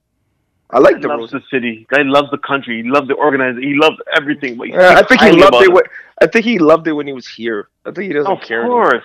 [0.69, 1.31] I like He loves DeRozan.
[1.31, 1.87] the city.
[1.89, 2.81] Guy loves the country.
[2.83, 3.61] He loves the organizer.
[3.61, 4.57] He loves everything.
[4.57, 5.71] But Yeah, I think he loved it.
[5.71, 5.83] When,
[6.21, 7.69] I think he loved it when he was here.
[7.85, 8.61] I think he doesn't Of care.
[8.61, 8.83] anymore.
[8.91, 9.03] course.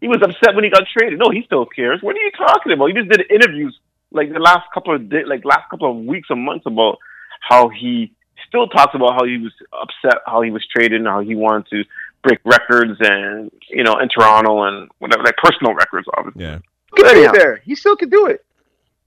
[0.00, 1.18] He was upset when he got traded.
[1.18, 2.02] No, he still cares.
[2.02, 2.86] What are you talking about?
[2.86, 3.78] He just did interviews
[4.12, 6.98] like the last couple of day, like last couple of weeks or months about
[7.40, 8.12] how he
[8.46, 11.66] still talks about how he was upset, how he was traded, and how he wanted
[11.70, 11.84] to
[12.22, 16.42] break records and you know in Toronto and whatever, like personal records, obviously.
[16.44, 16.58] Yeah.
[16.96, 17.56] He can do it there.
[17.64, 18.44] He still can do it.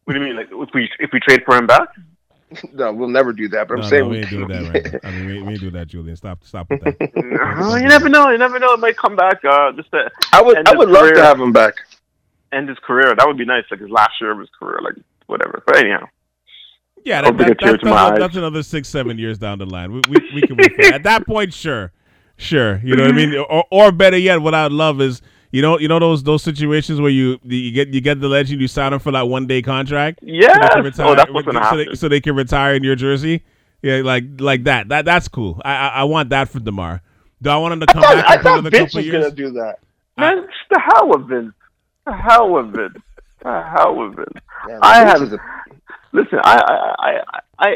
[0.07, 0.37] What do you mean?
[0.37, 1.89] Like if we if we trade for him back?
[2.71, 3.67] No, we'll never do that.
[3.67, 5.05] But I'm No, saying no, we we ain't doing that, right?
[5.05, 6.15] I mean, we, we ain't doing that, Julian.
[6.15, 6.95] Stop, stop with that.
[7.81, 8.29] You never know.
[8.29, 8.73] You never know.
[8.73, 9.43] It might come back.
[9.43, 10.65] Uh, just to I would.
[10.65, 11.73] I would love to have him back.
[12.53, 13.13] end his career.
[13.17, 13.65] That would be nice.
[13.69, 15.61] Like his last year of his career, like whatever.
[15.67, 16.07] But anyhow.
[17.03, 19.65] Yeah, Hope that, to that, get that's, that's, that's another six, seven years down the
[19.65, 19.91] line.
[19.91, 20.93] We, we, we can wait.
[20.93, 21.91] At that point, sure.
[22.37, 22.81] Sure.
[22.83, 23.35] You know what I mean?
[23.37, 25.21] Or, or better yet, what I'd love is,
[25.57, 28.61] you know, you know those those situations where you you get you get the legend,
[28.61, 30.19] you sign him for that one day contract.
[30.21, 30.53] Yeah.
[30.53, 31.85] so they can retire, Oh, that's what's gonna so happen.
[31.89, 33.43] they, so they can retire in your jersey.
[33.81, 34.89] Yeah, like like that.
[34.89, 35.59] That that's cool.
[35.65, 37.01] I I, I want that for Demar.
[37.41, 38.91] Do I want him to I come thought, back I and play thought another Vince
[38.91, 39.23] couple was years?
[39.25, 39.79] gonna do that.
[40.17, 41.53] Man, it's the hell with Vince.
[42.05, 42.97] The hell with Vince.
[43.43, 44.43] The hell with Vince.
[44.67, 45.39] Man, I have- a-
[46.13, 47.75] Listen, I, I, I, I,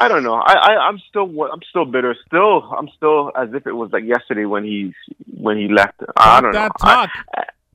[0.00, 0.34] I don't know.
[0.34, 2.16] I, I, I'm still, I'm still bitter.
[2.26, 4.94] Still, I'm still as if it was like yesterday when he,
[5.36, 6.00] when he left.
[6.16, 6.58] I don't know.
[6.58, 7.10] that I- talk.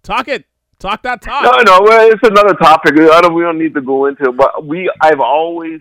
[0.04, 0.46] talk it.
[0.78, 1.44] Talk that talk.
[1.44, 3.00] No, no, well, it's another topic.
[3.00, 3.34] I don't.
[3.34, 4.24] We don't need to go into.
[4.30, 4.36] it.
[4.36, 5.80] But we, I've always,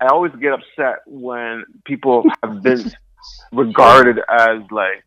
[0.00, 2.92] I always get upset when people have been
[3.52, 5.04] regarded as like,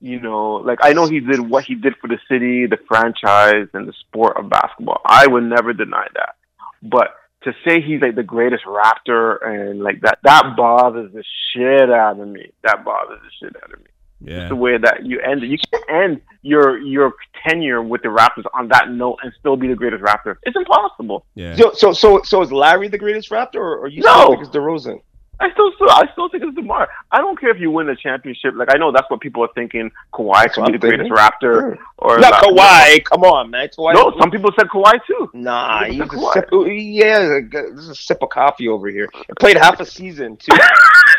[0.00, 3.68] you know, like I know he did what he did for the city, the franchise,
[3.74, 5.02] and the sport of basketball.
[5.04, 6.36] I would never deny that.
[6.82, 11.90] But to say he's like the greatest Raptor and like that, that bothers the shit
[11.90, 12.50] out of me.
[12.64, 13.86] That bothers the shit out of me
[14.20, 14.48] Yeah.
[14.48, 15.46] the way that you end it.
[15.48, 17.14] you can end your your
[17.46, 20.36] tenure with the Raptors on that note and still be the greatest Raptor.
[20.42, 21.24] It's impossible.
[21.34, 21.54] Yeah.
[21.56, 24.12] So, so, so, so is Lowry the greatest Raptor, or, or you No.
[24.14, 25.00] still think it's DeRozan?
[25.40, 26.88] I still still I still think it's Demar.
[27.10, 28.54] I don't care if you win the championship.
[28.56, 29.90] Like I know that's what people are thinking.
[30.12, 31.16] Kawhi That's can be the I'm greatest thinking.
[31.16, 31.78] Raptor Sure.
[31.98, 33.04] or Not La- Kawhi.
[33.04, 33.68] Come on, man.
[33.68, 33.94] Kawhi.
[33.94, 35.30] No, some people said Kawhi too.
[35.32, 36.48] Nah, he's a sip.
[36.52, 39.08] Yeah, this is a sip of coffee over here.
[39.38, 40.54] Played half a season too.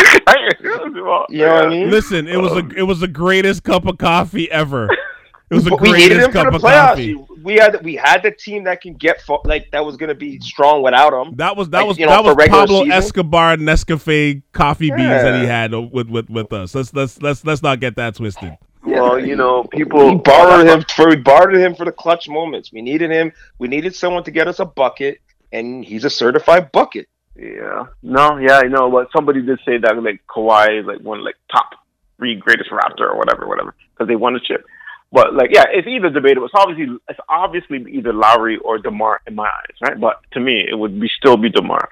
[0.09, 0.19] you
[0.63, 1.25] You know
[1.55, 1.89] what I mean?
[1.89, 4.89] Listen, it was a it was the greatest cup of coffee ever.
[5.51, 6.87] It was the we needed greatest him for cup the of playoffs.
[6.87, 7.43] coffee.
[7.43, 10.39] We had we had the team that can get fo- like that was gonna be
[10.39, 11.35] strong without him.
[11.35, 12.91] That was that Like, was you know, that was Pablo season?
[12.93, 16.73] Escobar Nescafe coffee beans that he had with, with with us.
[16.73, 18.57] Let's let's let's let's not get that twisted.
[18.83, 22.71] Well, you know, people We borrowed him for we borrowed him for the clutch moments.
[22.71, 23.31] We needed him.
[23.59, 25.19] We needed someone to get us a bucket,
[25.51, 27.07] and he's a certified bucket.
[27.35, 27.87] Yeah.
[28.01, 28.89] No, yeah, I know.
[28.89, 31.71] But somebody did say that like Kawhi is like one like top
[32.17, 34.65] three greatest Raptor or whatever, whatever, because they won a chip.
[35.13, 36.45] But like, yeah, it's either debatable.
[36.45, 39.99] It's obviously it's obviously either Lowry or Demar in my eyes, right?
[39.99, 41.89] But to me, it would be still be Demar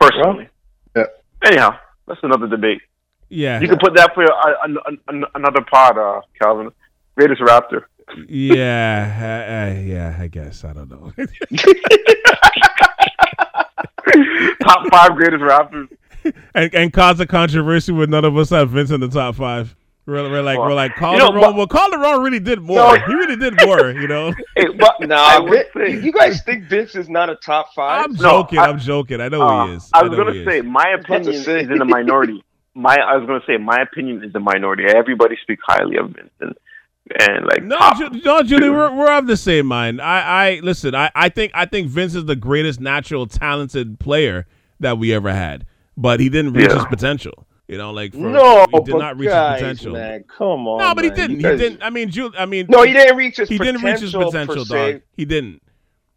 [0.00, 0.48] personally.
[0.94, 1.04] Yeah.
[1.44, 2.82] Anyhow, that's another debate.
[3.28, 6.70] Yeah, You can put that for uh, an, an, an, another pod, uh, Calvin.
[7.16, 7.84] Greatest Raptor.
[8.28, 10.16] yeah, uh, uh, yeah.
[10.20, 11.12] I guess I don't know.
[14.62, 15.88] top five greatest Raptors.
[16.54, 19.74] and and cause a controversy with none of us have Vince in the top five.
[20.06, 21.40] We're, we're like we're like You know, Calderon.
[21.40, 22.76] but- well, Calderon really did more.
[22.76, 22.94] No.
[22.94, 23.90] He really did more.
[23.90, 24.32] You know.
[24.56, 28.04] Hey, but No, I would say, you guys think Vince is not a top five?
[28.06, 28.58] I'm No, joking.
[28.60, 29.20] I- I'm joking.
[29.20, 29.90] I know Uh, he is.
[29.92, 30.46] I was know gonna he is.
[30.46, 32.42] say my opinion is in the minority.
[32.74, 34.84] My I was gonna say my opinion is the minority.
[34.86, 36.58] Everybody speaks highly of Vincent
[37.18, 37.78] and like No.
[37.96, 40.00] Ju- no, Julie, we're, we're of the same mind.
[40.02, 40.20] I,
[40.56, 40.94] I listen.
[40.94, 44.46] I, I think I think Vince is the greatest natural talented player
[44.80, 45.64] that we ever had,
[45.96, 46.76] but he didn't reach Yeah.
[46.76, 47.46] his potential.
[47.68, 49.92] You know, like from, no, he did not reach guys, his potential.
[49.94, 50.78] man, come on.
[50.78, 51.18] no, but he man.
[51.18, 51.38] didn't.
[51.40, 51.82] Guys- He didn't.
[51.82, 52.38] I mean, Julie.
[52.38, 53.48] I mean, No, he didn't reach his.
[53.48, 53.66] Potential.
[53.66, 55.00] He didn't reach his potential, dog.
[55.16, 55.62] He didn't.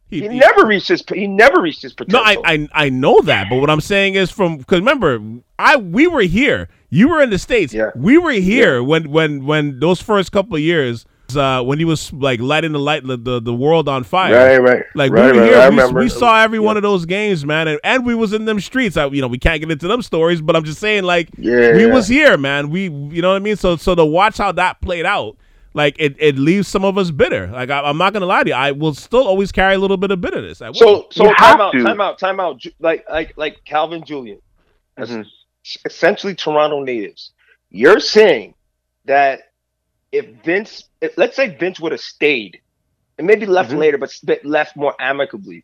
[0.10, 1.04] He, never reached his.
[1.14, 2.24] He never reached his potential.
[2.24, 2.42] No.
[2.44, 5.20] I, I I know that, but what I'm saying is from because remember,
[5.60, 6.68] I we were here.
[6.90, 7.74] You were in the states.
[7.74, 7.92] Yeah.
[7.96, 11.06] We were here when when when those first couple of years,
[11.36, 14.34] uh, when he was like lighting the light the the, the world on fire.
[14.36, 14.84] right, right.
[14.96, 16.00] Like right, we were right, here, I we, remember.
[16.02, 18.98] we saw every one of those games, man, and, and we was in them streets.
[18.98, 21.74] I, you know, we can't get into them stories, but I'm just saying, like, Yeah,
[21.74, 21.94] we yeah.
[21.94, 22.70] was here, man.
[22.70, 23.56] We, you know what I mean.
[23.56, 25.38] So, so to watch how that played out,
[25.74, 27.48] like it, it leaves some of us bitter.
[27.48, 29.98] Like I, I'm not gonna lie to you, I will still always carry a little
[29.98, 30.62] bit of bitterness.
[30.62, 30.76] I will.
[30.76, 31.84] So so You time out, to.
[31.84, 32.62] time out, time out.
[32.80, 34.40] Like like like Calvin Julian,
[34.98, 35.26] as Mhm.
[35.86, 37.32] essentially Toronto natives.
[37.70, 38.56] You're saying
[39.06, 39.49] that
[40.12, 42.60] if Vince, if, let's say Vince would have stayed,
[43.18, 43.78] and maybe left Mhm.
[43.78, 45.64] later, but sp- left more amicably,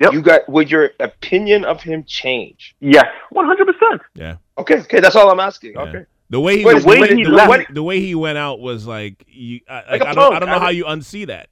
[0.00, 0.12] Yep.
[0.12, 2.74] you got would your opinion of him change?
[2.80, 4.02] Yes, one hundred percent.
[4.14, 4.36] Yeah.
[4.58, 5.72] Okay, okay, that's all I'm asking.
[5.72, 5.82] Yeah.
[5.82, 8.00] Okay, the way he But the the way way, he the, left- way, the way
[8.00, 9.60] he went out was like you.
[9.68, 11.48] I, like, Like a I don't I don't know I how you unsee that.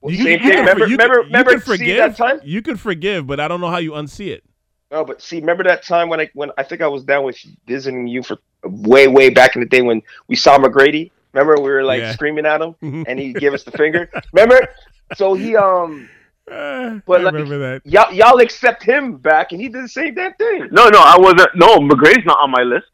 [0.00, 0.50] Well, You, same you thing.
[0.50, 1.96] can, remember, you remember, can, remember, you can forgive.
[1.98, 2.40] that time?
[2.44, 4.44] You can forgive, but I don't know how you unsee it.
[4.92, 7.36] No, but see, remember that time when I when I think I was down with
[7.66, 11.10] visiting you for way way back in the day when we saw McGrady.
[11.32, 12.12] Remember we were like Yeah.
[12.12, 14.10] screaming at him and he gave us the finger.
[14.32, 14.66] Remember?
[15.14, 16.08] So he um
[16.50, 17.82] Uh, But I like- remember that.
[17.84, 20.68] y'all y'all accept him back and he did the same damn thing.
[20.70, 21.50] No, no, I wasn't.
[21.54, 22.86] No, McGrady's not on my list.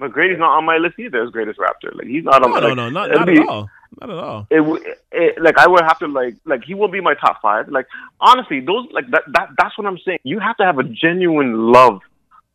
[0.00, 1.94] McGrady's not on my list either as greatest Raptor.
[1.94, 2.50] Like he's not on.
[2.50, 3.68] No, my no, like, no, not, not be- at all.
[4.00, 4.46] Not at all.
[4.50, 7.40] It, w- it like I would have to like like he will be my top
[7.42, 7.68] five.
[7.68, 7.86] Like
[8.20, 10.20] honestly, those like that that that's what I'm saying.
[10.22, 12.00] You have to have a genuine love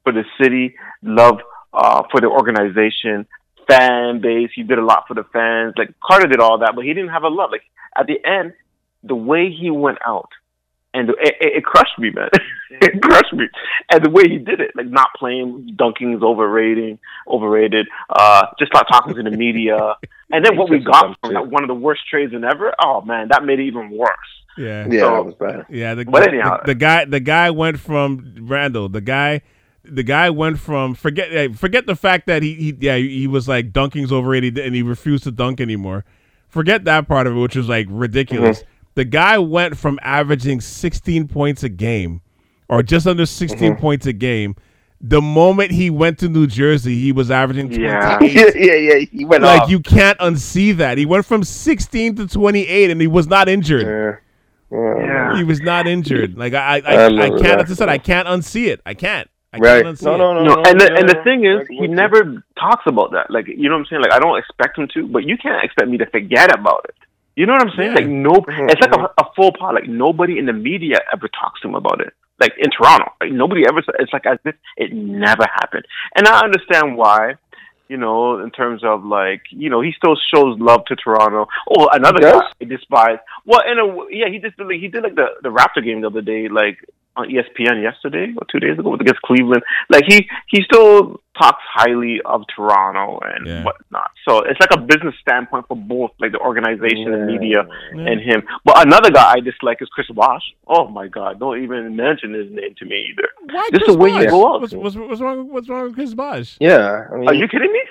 [0.04, 1.40] for the city, love
[1.74, 3.28] uh, for the organization,
[3.68, 4.50] fan base.
[4.56, 5.74] He did a lot for the fans.
[5.78, 7.50] Like Carter did all that, but he didn't have a love.
[7.52, 7.64] Like
[7.98, 8.54] at the end,
[9.04, 10.30] the way he went out,
[10.94, 12.30] and it, it, it crushed me, man.
[12.72, 13.48] it crushed me,
[13.92, 17.88] and the way he did it, like not playing, dunking is overrating, overrated.
[18.10, 19.78] Uh, just not talking to the media,
[20.32, 21.34] and then what we got from shit.
[21.34, 22.74] that, one of the worst trades in ever.
[22.84, 24.10] Oh man, that made it even worse.
[24.58, 24.88] Yeah.
[24.90, 25.66] Yeah, So- that was bad.
[25.70, 26.58] Yeah, the, But anyhow.
[26.62, 28.88] the, the guy the guy went from Randall.
[28.90, 29.42] The guy
[29.90, 33.48] the guy went from forget eh, forget the fact that he, he yeah he was
[33.48, 36.06] like dunking's overrated and he refused to dunk anymore.
[36.48, 38.60] Forget that part of it, which was like ridiculous.
[38.60, 38.70] Mm-hmm.
[38.96, 42.22] The guy went from averaging 16 points a game,
[42.70, 43.82] or just under 16 Mm-hmm.
[43.82, 44.56] points a game.
[45.02, 47.84] The moment he went to New Jersey, he was averaging 28.
[47.84, 48.20] Yeah.
[48.22, 49.06] yeah, yeah, yeah.
[49.12, 49.70] He went Like off.
[49.70, 50.98] you can't unsee that.
[50.98, 53.86] He went from 16 to 28, and he was not injured.
[53.86, 54.22] yeah.
[54.72, 55.06] Yeah.
[55.06, 55.38] Yeah.
[55.38, 56.38] He was not injured.
[56.38, 57.42] Like I, I, I I, I can't.
[57.44, 57.62] that.
[57.64, 58.82] As I said, I can't unsee it.
[58.86, 59.30] I can't.
[59.56, 60.02] I Right.
[60.02, 60.64] No, no, no, No, no.
[60.64, 63.32] and the no, and the thing is, Like, he what's never talks about that.
[63.32, 64.02] Like, you know what I'm saying?
[64.02, 66.96] Like, I don't expect him to, but you can't expect me to forget about it.
[67.36, 67.92] You know what I'm saying?
[67.92, 67.96] Yeah.
[67.96, 68.70] Like, no, mm-hmm.
[68.70, 69.76] it's like a, a full pot.
[69.76, 72.14] Like, nobody in the media ever talks to him about it.
[72.40, 73.82] Like in Toronto, like nobody ever.
[74.00, 75.86] It's like as if it never happened.
[76.16, 77.36] And I understand why.
[77.88, 81.48] You know, in terms of like, you know, he still shows love to Toronto.
[81.70, 83.20] Oh, another He guy I despise.
[83.46, 85.86] Well, in a w- yeah, he just did like he did like the the Raptor
[85.86, 86.80] game the other day, like
[87.18, 89.64] on ESPN yesterday or two days ago against Cleveland.
[89.90, 93.64] Like he he still talks highly of Toronto and Yeah.
[93.64, 94.12] whatnot.
[94.28, 98.06] So it's like a business standpoint for both, like the organization and media Yeah.
[98.10, 98.44] and him.
[98.64, 100.44] But another guy I dislike is Chris Bosh.
[100.68, 101.40] Oh my God!
[101.40, 103.28] Don't even mention his name to me either.
[103.54, 104.30] Why Just Chris the way you Bosh?
[104.30, 104.62] go out.
[104.62, 105.50] What's, what's, what's wrong?
[105.52, 106.58] What's wrong with Chris Bosh?
[106.60, 107.06] Yeah.
[107.12, 107.82] I mean, Are you kidding me?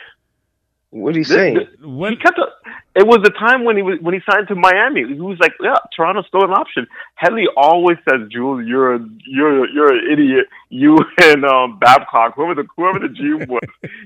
[0.95, 1.55] What are you saying?
[1.55, 2.11] this- What?
[2.11, 2.39] He kept.
[2.39, 2.47] A,
[2.95, 5.03] it was the time when he was when he signed to Miami.
[5.07, 9.69] He was like, "Yeah, Toronto's still an option." Headley always says, "Jules, you're a, you're
[9.69, 10.47] you're an idiot.
[10.71, 13.61] You and um, Babcock, whoever the whoever the GM was,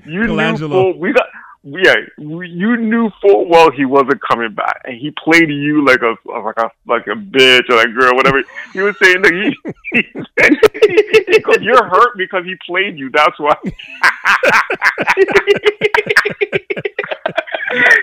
[0.05, 0.69] you knew Colangelo.
[0.69, 0.97] full.
[0.99, 1.27] We got."
[1.61, 6.15] Yeah, you knew full well he wasn't coming back, and he played you like a
[6.25, 8.41] like a like a bitch or like girl, whatever.
[8.71, 9.53] He was saying that he,
[9.91, 10.03] he,
[11.33, 13.09] he goes, "You're hurt because he played you.
[13.09, 13.55] That's why."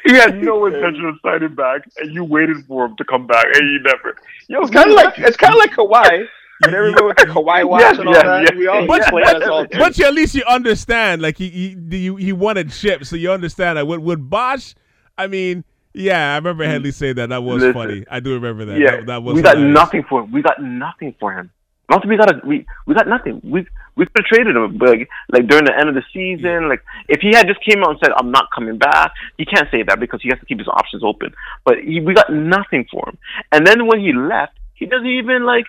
[0.05, 3.47] he had no intention of signing back, and you waited for him to come back,
[3.55, 4.17] and he never.
[4.49, 6.29] Yo, It's kind of like it's kind of like Kawhi.
[6.65, 8.43] You never remember with the Kawhi watch Yes, and all yes, that?
[8.43, 8.53] yes.
[8.57, 9.67] We all But, but, all.
[9.71, 11.21] but you, at least you understand.
[11.21, 13.79] Like he he he, he wanted chips, so you understand.
[13.79, 14.75] Like with with Bosh,
[15.19, 16.73] I mean, yeah, I remember mm-hmm.
[16.73, 17.29] Henley saying that.
[17.29, 17.75] That was Listen.
[17.75, 18.05] funny.
[18.11, 18.79] I do remember that.
[18.79, 19.75] yeah, that, that was we got hilarious.
[19.75, 20.33] nothing for him.
[20.33, 21.51] We got nothing for him.
[21.89, 23.41] Not we got a we we got nothing.
[23.45, 26.69] We we could have traded him, but like, like during the end of the season,
[26.69, 29.71] like if he had just came out and said I'm not coming back, he can't
[29.71, 31.33] say that because he has to keep his options open.
[31.65, 33.19] But he, we got nothing for him.
[33.53, 35.67] And then when he left, he doesn't even like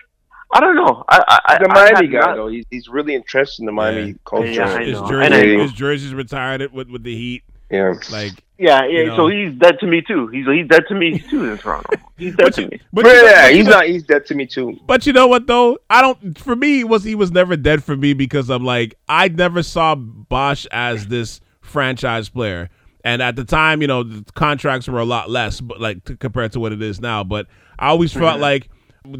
[0.52, 1.04] I don't know.
[1.08, 3.66] I I the I- I Miami had guy not- though, he's, he's really interested in
[3.66, 4.14] the Miami Yeah.
[4.24, 4.48] culture.
[4.50, 7.42] Yeah, His jersey, And I- his jersey's retired with with the Heat.
[7.70, 7.92] Yeah.
[8.10, 8.86] Like, Yeah, yeah.
[8.86, 9.16] You know.
[9.16, 10.28] So he's dead to me too.
[10.28, 11.90] He's he's dead to me too in Toronto.
[12.16, 12.80] He's dead but to you, me.
[12.94, 13.86] but But you know- yeah, you he's know- not.
[13.86, 14.78] He's dead to me too.
[14.86, 15.76] But you know what though?
[15.90, 16.38] I don't.
[16.38, 19.94] For me, was he was never dead for me because I'm like I never saw
[19.96, 22.70] Bosh as this franchise player,
[23.04, 26.16] and at the time, you know, the contracts were a lot less, but like to,
[26.16, 27.22] compared to what it is now.
[27.22, 27.46] But
[27.78, 28.70] I always felt like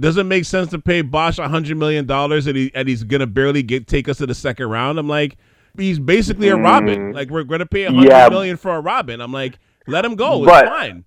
[0.00, 3.04] does it make sense to pay Bosh a hundred million dollars and he and he's
[3.04, 4.98] gonna barely get take us to the second round?
[4.98, 5.36] I'm like,
[5.76, 6.62] he's basically a hmm.
[6.62, 7.12] Robin.
[7.12, 8.28] Like we're gonna pay a hundred Yeah.
[8.28, 9.20] million for a Robin.
[9.20, 10.44] I'm like, let him go.
[10.44, 11.04] But- it's fine.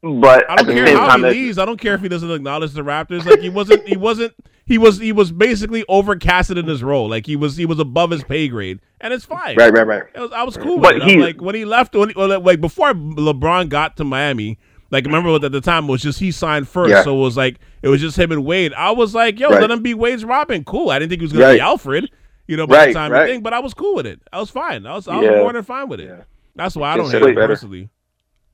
[0.00, 1.58] But I don't care how he that- leaves.
[1.58, 3.26] I don't care if he doesn't acknowledge the Raptors.
[3.26, 3.86] Like he wasn't.
[3.88, 4.32] He wasn't.
[4.64, 7.08] he was he was basically overcasted in his role.
[7.08, 9.56] Like he was he was above his pay grade, and it's fine.
[9.56, 10.04] Right, right, right.
[10.16, 11.04] Was, I was cool But with it.
[11.04, 15.04] I'm he- like when he left, when he, like before LeBron got to Miami, like
[15.04, 17.02] remember what at the time it was just he signed first, Yeah.
[17.02, 18.72] so it was like it was just him and Wade.
[18.74, 19.60] I was like, yo, Right.
[19.60, 20.64] let him be Wade's Robin.
[20.64, 20.90] Cool.
[20.90, 22.10] I didn't think he was gonna be Alfred.
[22.46, 23.26] You know, by Right, the time right.
[23.26, 24.20] the thing, but I was cool with it.
[24.32, 24.86] I was fine.
[24.86, 25.36] I was I was Yeah.
[25.42, 26.06] more than fine with it.
[26.08, 26.22] Yeah.
[26.56, 27.48] That's why I don't said hate it it better.
[27.48, 27.90] personally.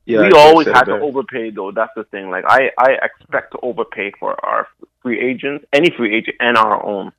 [0.05, 1.71] Yeah, we I could've always had to overpay though.
[1.71, 2.29] That's the thing.
[2.29, 4.67] Like I, I expect to overpay for our
[5.01, 7.11] free agents, any free agent, and our own.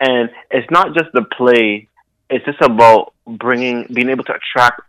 [0.00, 1.88] And it's not just the play;
[2.30, 4.80] it's just about bringing, being able to attract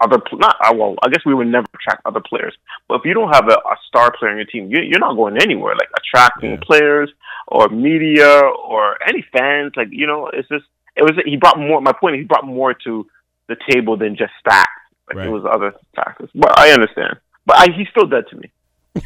[0.00, 0.18] other.
[0.32, 2.54] Not well, I guess we would never attract other players.
[2.88, 5.14] But if you don't have a, a star player on your team, you, you're not
[5.16, 5.74] going anywhere.
[5.74, 6.60] Like attracting Yeah.
[6.62, 7.10] players
[7.48, 9.72] or media or any fans.
[9.76, 10.64] Like you know, it's just
[10.96, 11.12] it was.
[11.24, 11.80] He brought more.
[11.80, 13.06] My point is, he brought more to
[13.48, 14.64] the table than just stats.
[15.08, 15.26] Like Right.
[15.28, 16.30] it was other factors.
[16.34, 17.16] But I understand.
[17.46, 18.50] But I, he's still dead to me.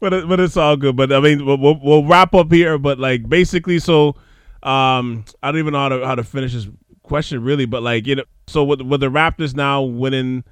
[0.00, 0.96] but it, but it's all good.
[0.96, 2.78] But I mean, we'll, we'll, we'll wrap up here.
[2.78, 4.16] But like basically, so
[4.62, 6.68] um, I don't even know how to how to finish this
[7.08, 7.66] question really.
[7.66, 10.44] But like you know, so with with the Raptors now winning,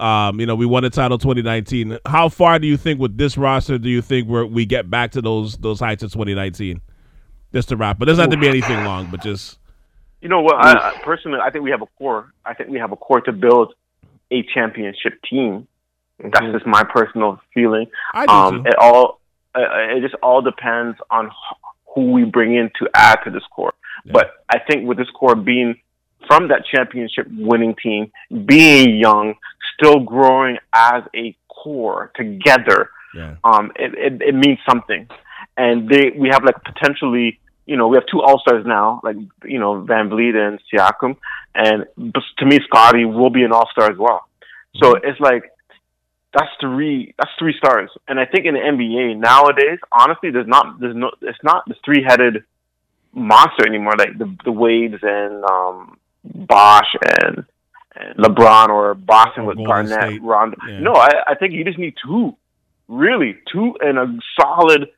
[0.00, 1.98] um, you know, we won the title 2019.
[2.06, 5.10] How far do you think with this roster do you think we we get back
[5.12, 6.80] to those those heights of 2019?
[7.52, 9.58] Just to wrap, but it doesn't have to be anything long, but just
[10.22, 10.54] You know what?
[10.56, 12.32] I, I, personally, I think we have a core.
[12.46, 13.74] I think we have a core to build
[14.30, 15.68] a championship team.
[16.18, 17.88] That's just my personal feeling.
[18.14, 18.70] I do Um, too.
[18.70, 19.20] it all
[19.54, 19.60] uh,
[19.96, 21.30] it just all depends on
[21.94, 23.74] who we bring in to add to this core.
[24.06, 24.12] Yeah.
[24.14, 25.74] But I think with this core being
[26.26, 28.10] from that championship winning team,
[28.46, 29.34] being young,
[29.74, 35.08] still growing as a core together, Yeah, um, it, it, it means something.
[35.56, 39.16] And they we have like potentially, you know, we have two all stars now, like
[39.44, 41.16] you know VanVleet and Siakam,
[41.54, 41.84] and
[42.38, 44.26] to me Scottie will be an all star as well.
[44.80, 45.52] So it's like
[46.32, 47.90] that's three that's three stars.
[48.08, 51.76] And I think in the NBA nowadays, honestly, there's not there's no it's not this
[51.84, 52.44] three headed
[53.12, 57.44] monster anymore, like the the Wades and um Bosh and
[57.94, 60.22] and LeBron or Boston Or with Golden Garnett, State.
[60.22, 60.56] Rondo.
[60.66, 60.80] Yeah.
[60.80, 62.36] No, I, I think you just need two,
[62.88, 64.88] really two and a solid.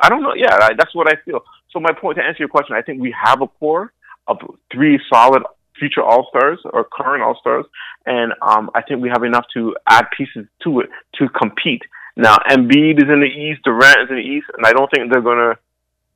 [0.00, 0.34] I don't know.
[0.34, 1.44] Yeah, I, that's what I feel.
[1.70, 3.92] So my point to answer your question, I think we have a core
[4.26, 4.38] of
[4.72, 5.42] three solid
[5.78, 7.64] future All Stars or current All Stars,
[8.06, 11.82] and um, I think we have enough to add pieces to it to compete.
[12.16, 15.10] Now, Embiid is in the East, Durant is in the East, and I don't think
[15.10, 15.54] they're gonna,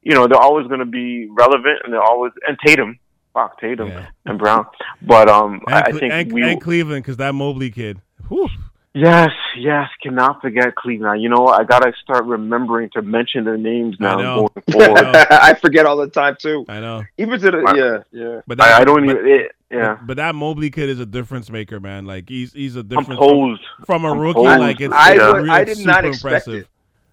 [0.03, 2.99] you know, they're always gonna be relevant, and they're always and Tatum,
[3.37, 4.07] fuck Tatum Yeah.
[4.25, 4.65] and Brown,
[5.03, 8.01] but um, and, I, I think and, we and Cleveland because that Mobley kid.
[8.29, 8.49] Whew.
[8.95, 11.21] Yes, yes, cannot forget Cleveland.
[11.23, 11.49] You know?
[11.49, 14.49] I gotta start remembering to mention their names I now know.
[14.49, 14.65] going
[14.97, 15.15] forward.
[15.31, 16.65] I forget all the time too.
[16.67, 17.77] I know, Even to the Right.
[17.77, 18.41] yeah, yeah.
[18.47, 19.29] but that, I, I don't but, even.
[19.29, 22.07] It, yeah, But, but that Mobley kid is a difference maker, man.
[22.07, 23.63] Like he's he's a difference from, composed.
[23.85, 24.35] from a I'm rookie.
[24.35, 24.47] cold.
[24.61, 26.55] Like it's, I it's would- real I did not super expect impressive.
[26.63, 26.69] it.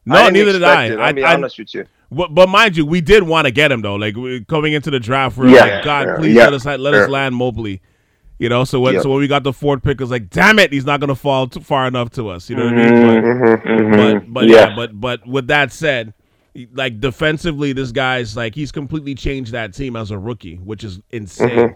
[0.05, 0.85] No, I neither did I.
[0.85, 0.99] it.
[0.99, 1.85] I, I'll be I- honest with you.
[2.11, 3.95] but, but mind you, we did want to get him though.
[3.95, 4.15] Like
[4.47, 5.61] coming into the draft, we Yeah.
[5.61, 6.15] like, God, Yeah.
[6.17, 6.43] please Yeah.
[6.45, 7.81] let us let us land Mobley.
[8.39, 10.59] You know, so when so when we got the fourth pick, it was like, damn
[10.59, 12.49] it, he's not gonna fall too far enough to us.
[12.49, 13.05] You know what I mean?
[13.05, 14.19] But, Mhm, mhm.
[14.25, 16.13] but but yeah, but but with that said,
[16.73, 20.99] like defensively, this guy's like he's completely changed that team as a rookie, which is
[21.11, 21.49] insane.
[21.49, 21.73] Mhm.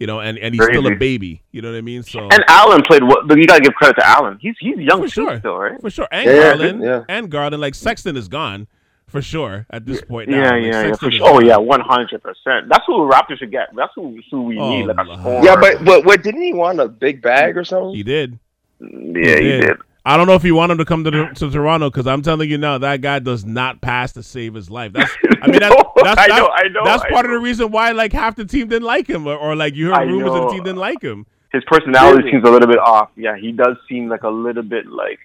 [0.00, 1.42] You know, and, and he's still a baby.
[1.52, 2.02] You know what I mean?
[2.02, 3.04] So and Allen played.
[3.04, 3.28] What?
[3.28, 4.38] But you gotta give credit to Allen.
[4.40, 5.38] He's he's young For too sure.
[5.38, 5.80] still, right?
[5.80, 7.04] for sure, and Yeah, yeah, Garland, yeah.
[7.08, 8.66] and Garland, like Sexton is gone
[9.06, 10.30] for sure at this point.
[10.30, 10.38] Now.
[10.38, 10.94] Yeah, Like, yeah, yeah.
[10.94, 11.28] For is sure.
[11.28, 12.68] Oh yeah, one hundred percent.
[12.70, 13.68] That's who the Raptors should get.
[13.76, 14.86] That's who who we Oh, need.
[14.86, 15.20] Like a Lord.
[15.20, 15.44] scorer.
[15.44, 17.94] Yeah, but but what didn't he want a big bag or something?
[17.94, 18.38] he did.
[18.80, 19.76] Mm, yeah, he he did.
[20.04, 22.48] I don't know if you want him to come to, to Toronto because I'm telling
[22.48, 24.92] you now that guy does not pass to save his life.
[24.92, 25.10] That's
[25.42, 27.92] I mean that's No, that's, I know, I know, that's part of the reason why
[27.92, 30.48] like half the team didn't like him or, or like you heard rumors that the
[30.48, 31.26] team didn't like him.
[31.52, 32.30] His personality Really?
[32.30, 33.10] seems a little bit off.
[33.16, 35.18] Yeah, he does seem like a little bit like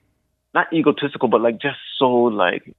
[0.53, 2.75] not egotistical, but like just so like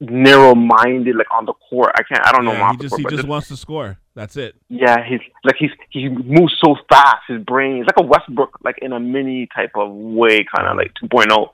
[0.00, 1.92] narrow minded, like on the court.
[1.94, 2.24] I can't.
[2.26, 2.52] I don't know.
[2.52, 3.98] Yeah, off he just court, he just wants to score.
[4.16, 4.56] That's it.
[4.70, 7.18] yeah, he's like he's he moves so fast.
[7.28, 10.76] His brain is like a Westbrook, like in a mini type of way, kind of
[10.78, 11.48] like 2.0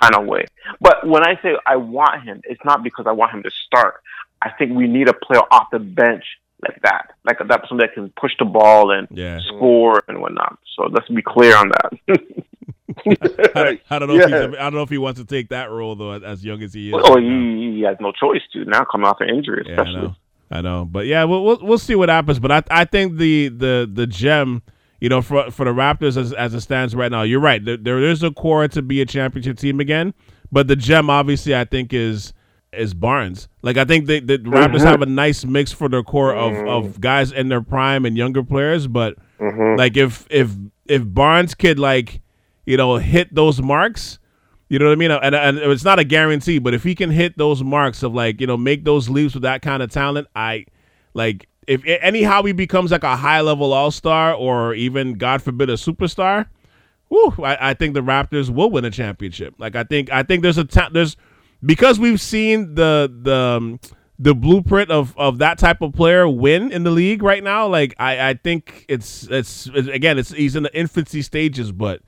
[0.00, 0.44] kind of way.
[0.80, 3.94] But when I say I want him, it's not because I want him to start.
[4.42, 6.24] I think we need a player off the bench
[6.60, 9.38] like that, like that person that can push the ball and Yeah.
[9.48, 10.58] score and whatnot.
[10.76, 12.20] So let's be clear on that.
[13.56, 14.16] I, I don't know.
[14.16, 14.48] If Yeah.
[14.48, 16.74] he's, I don't know if he wants to take that role though, as young as
[16.74, 16.94] he is.
[17.04, 20.14] oh, he, he has no choice to now coming off an injury, especially.
[20.52, 20.84] I know.
[20.84, 22.38] But yeah, we'll, we'll we'll see what happens.
[22.38, 24.62] But I I think the the the gem,
[25.00, 27.64] you know, for for the Raptors as as it stands right now, you're right.
[27.64, 30.12] There, there is a core to be a championship team again.
[30.52, 32.34] But the gem, obviously, I think is
[32.72, 33.48] is Barnes.
[33.62, 34.84] Like I think the the Raptors Mhm.
[34.84, 38.42] have a nice mix for their core of of guys in their prime and younger
[38.42, 38.86] players.
[38.86, 39.78] But Mhm.
[39.78, 40.50] like if if
[40.86, 42.20] if Barnes could like
[42.66, 44.18] you know hit those marks.
[44.72, 45.10] You know what I mean?
[45.10, 48.40] And, and it's not a guarantee, but if he can hit those marks of like,
[48.40, 50.64] you know, make those leaps with that kind of talent, I
[51.12, 55.68] like if anyhow he becomes like a high level all star or even God forbid
[55.68, 56.46] a superstar,
[57.10, 59.56] whoo, I, I, think the Raptors will win a championship.
[59.58, 61.18] Like I think I think there's a ta- there's
[61.62, 63.78] because we've seen the the um,
[64.18, 67.66] the blueprint of of that type of player win in the league right now.
[67.66, 72.00] Like I I think it's it's, it's again it's he's in the infancy stages, but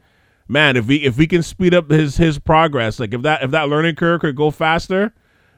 [0.49, 3.51] man, if we if we can speed up his his progress, like if that if
[3.51, 5.15] that learning curve could go faster,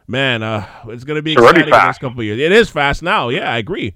[0.06, 2.40] man, uh, it's gonna be exciting the next couple of years.
[2.40, 3.28] It is fast now.
[3.28, 3.94] Yeah, I agree.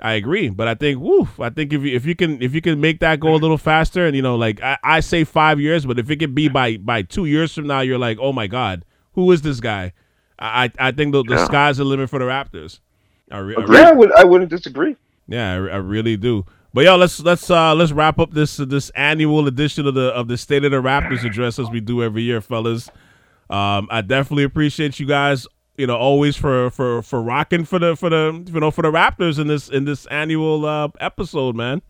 [0.00, 2.60] I agree, but I think, woo, I think if you if you can if you
[2.60, 5.60] can make that go a little faster, and you know, like I, I say five
[5.60, 8.32] years, but if it could be by by two years from now, you're like, oh
[8.32, 9.92] my god, who is this guy?
[10.40, 11.44] I I think the, the yeah.
[11.44, 12.80] sky's the limit for the Raptors.
[13.30, 14.96] I, re- I, yeah, I, would I wouldn't disagree.
[15.28, 16.44] Yeah, I, I really do.
[16.74, 20.08] But yo, let's let's uh let's wrap up this uh, this annual edition of the
[20.08, 22.88] of the State of the Raptors address as we do every year, fellas.
[23.50, 25.46] Um, I definitely appreciate you guys,
[25.76, 28.90] you know, always for for for rocking for the for the you know for the
[28.90, 31.82] Raptors in this in this annual uh, episode, man.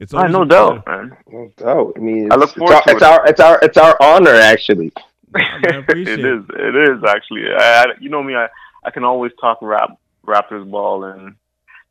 [0.00, 1.16] It's I no doubt, man.
[1.30, 1.92] No doubt.
[1.94, 4.34] I mean, it's, I look forward it's, our, it's our it's our it's our honor
[4.34, 4.92] actually.
[5.32, 6.44] man, it is.
[6.48, 7.44] It is actually.
[7.56, 8.34] I, you know me.
[8.34, 8.48] I
[8.82, 9.96] I can always talk rap
[10.26, 11.36] Raptors ball and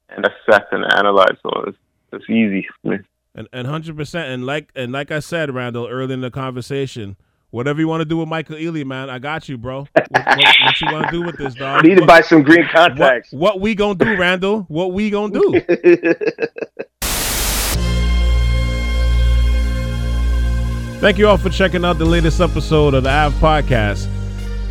[0.09, 1.37] and assess and analyze.
[1.41, 1.77] So it's
[2.11, 2.97] it's easy me.
[3.33, 4.29] And and hundred percent.
[4.29, 7.15] And like and like I said, Randall, early in the conversation,
[7.49, 9.87] whatever you want to do with Michael Ealy, man, I got you, bro.
[9.93, 11.85] What, what, what you want to do with this, dog?
[11.85, 13.31] I need to buy some green contacts.
[13.31, 14.61] What, what we gonna do, Randall?
[14.63, 15.61] What we gonna do?
[20.99, 24.07] Thank you all for checking out the latest episode of the Av Podcast.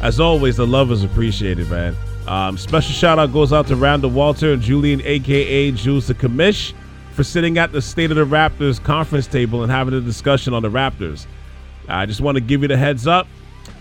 [0.01, 1.97] As always, the love is appreciated, man.
[2.29, 6.73] Um, special shout out goes out to Randall Walter and Julian, aka Jules the Commish
[7.13, 10.63] for sitting at the State of the Raptors conference table and having a discussion on
[10.63, 11.27] the Raptors.
[11.89, 13.27] I just want to give you the heads up.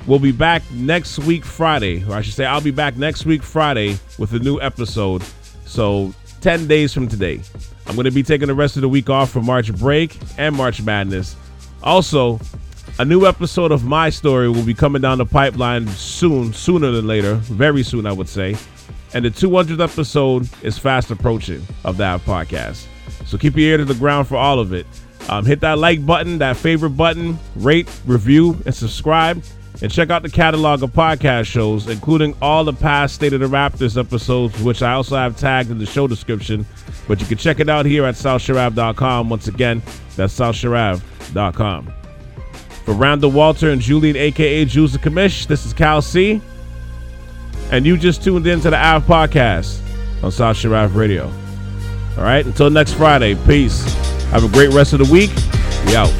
[0.07, 3.43] We'll be back next week, Friday, or I should say, I'll be back next week,
[3.43, 5.23] Friday, with a new episode.
[5.65, 7.41] So, 10 days from today.
[7.85, 10.55] I'm going to be taking the rest of the week off for March break and
[10.55, 11.35] March Madness.
[11.83, 12.39] Also,
[12.97, 17.07] a new episode of My Story will be coming down the pipeline soon, sooner than
[17.07, 18.55] later, very soon, I would say.
[19.13, 22.85] And the 200th episode is fast approaching of that podcast.
[23.25, 24.85] So keep your ear to the ground for all of it.
[25.29, 29.43] Um, hit that like button, that favorite button, rate, review, and subscribe.
[29.81, 33.45] And check out the catalog of podcast shows, including all the past State of the
[33.45, 36.65] Raptors episodes, which I also have tagged in the show description.
[37.07, 39.29] But you can check it out here at SouthSharav.com.
[39.29, 39.81] Once again,
[40.17, 41.93] that's SouthSharav.com.
[42.83, 46.41] For Randall Walter and Julian, aka Jules the Commish, this is Cal C.
[47.71, 49.79] And you just tuned in to the Av Podcast
[50.23, 51.31] on South Sharav Radio.
[52.19, 53.81] All right, until next Friday, peace.
[54.25, 55.29] Have a great rest of the week.
[55.85, 56.11] We out.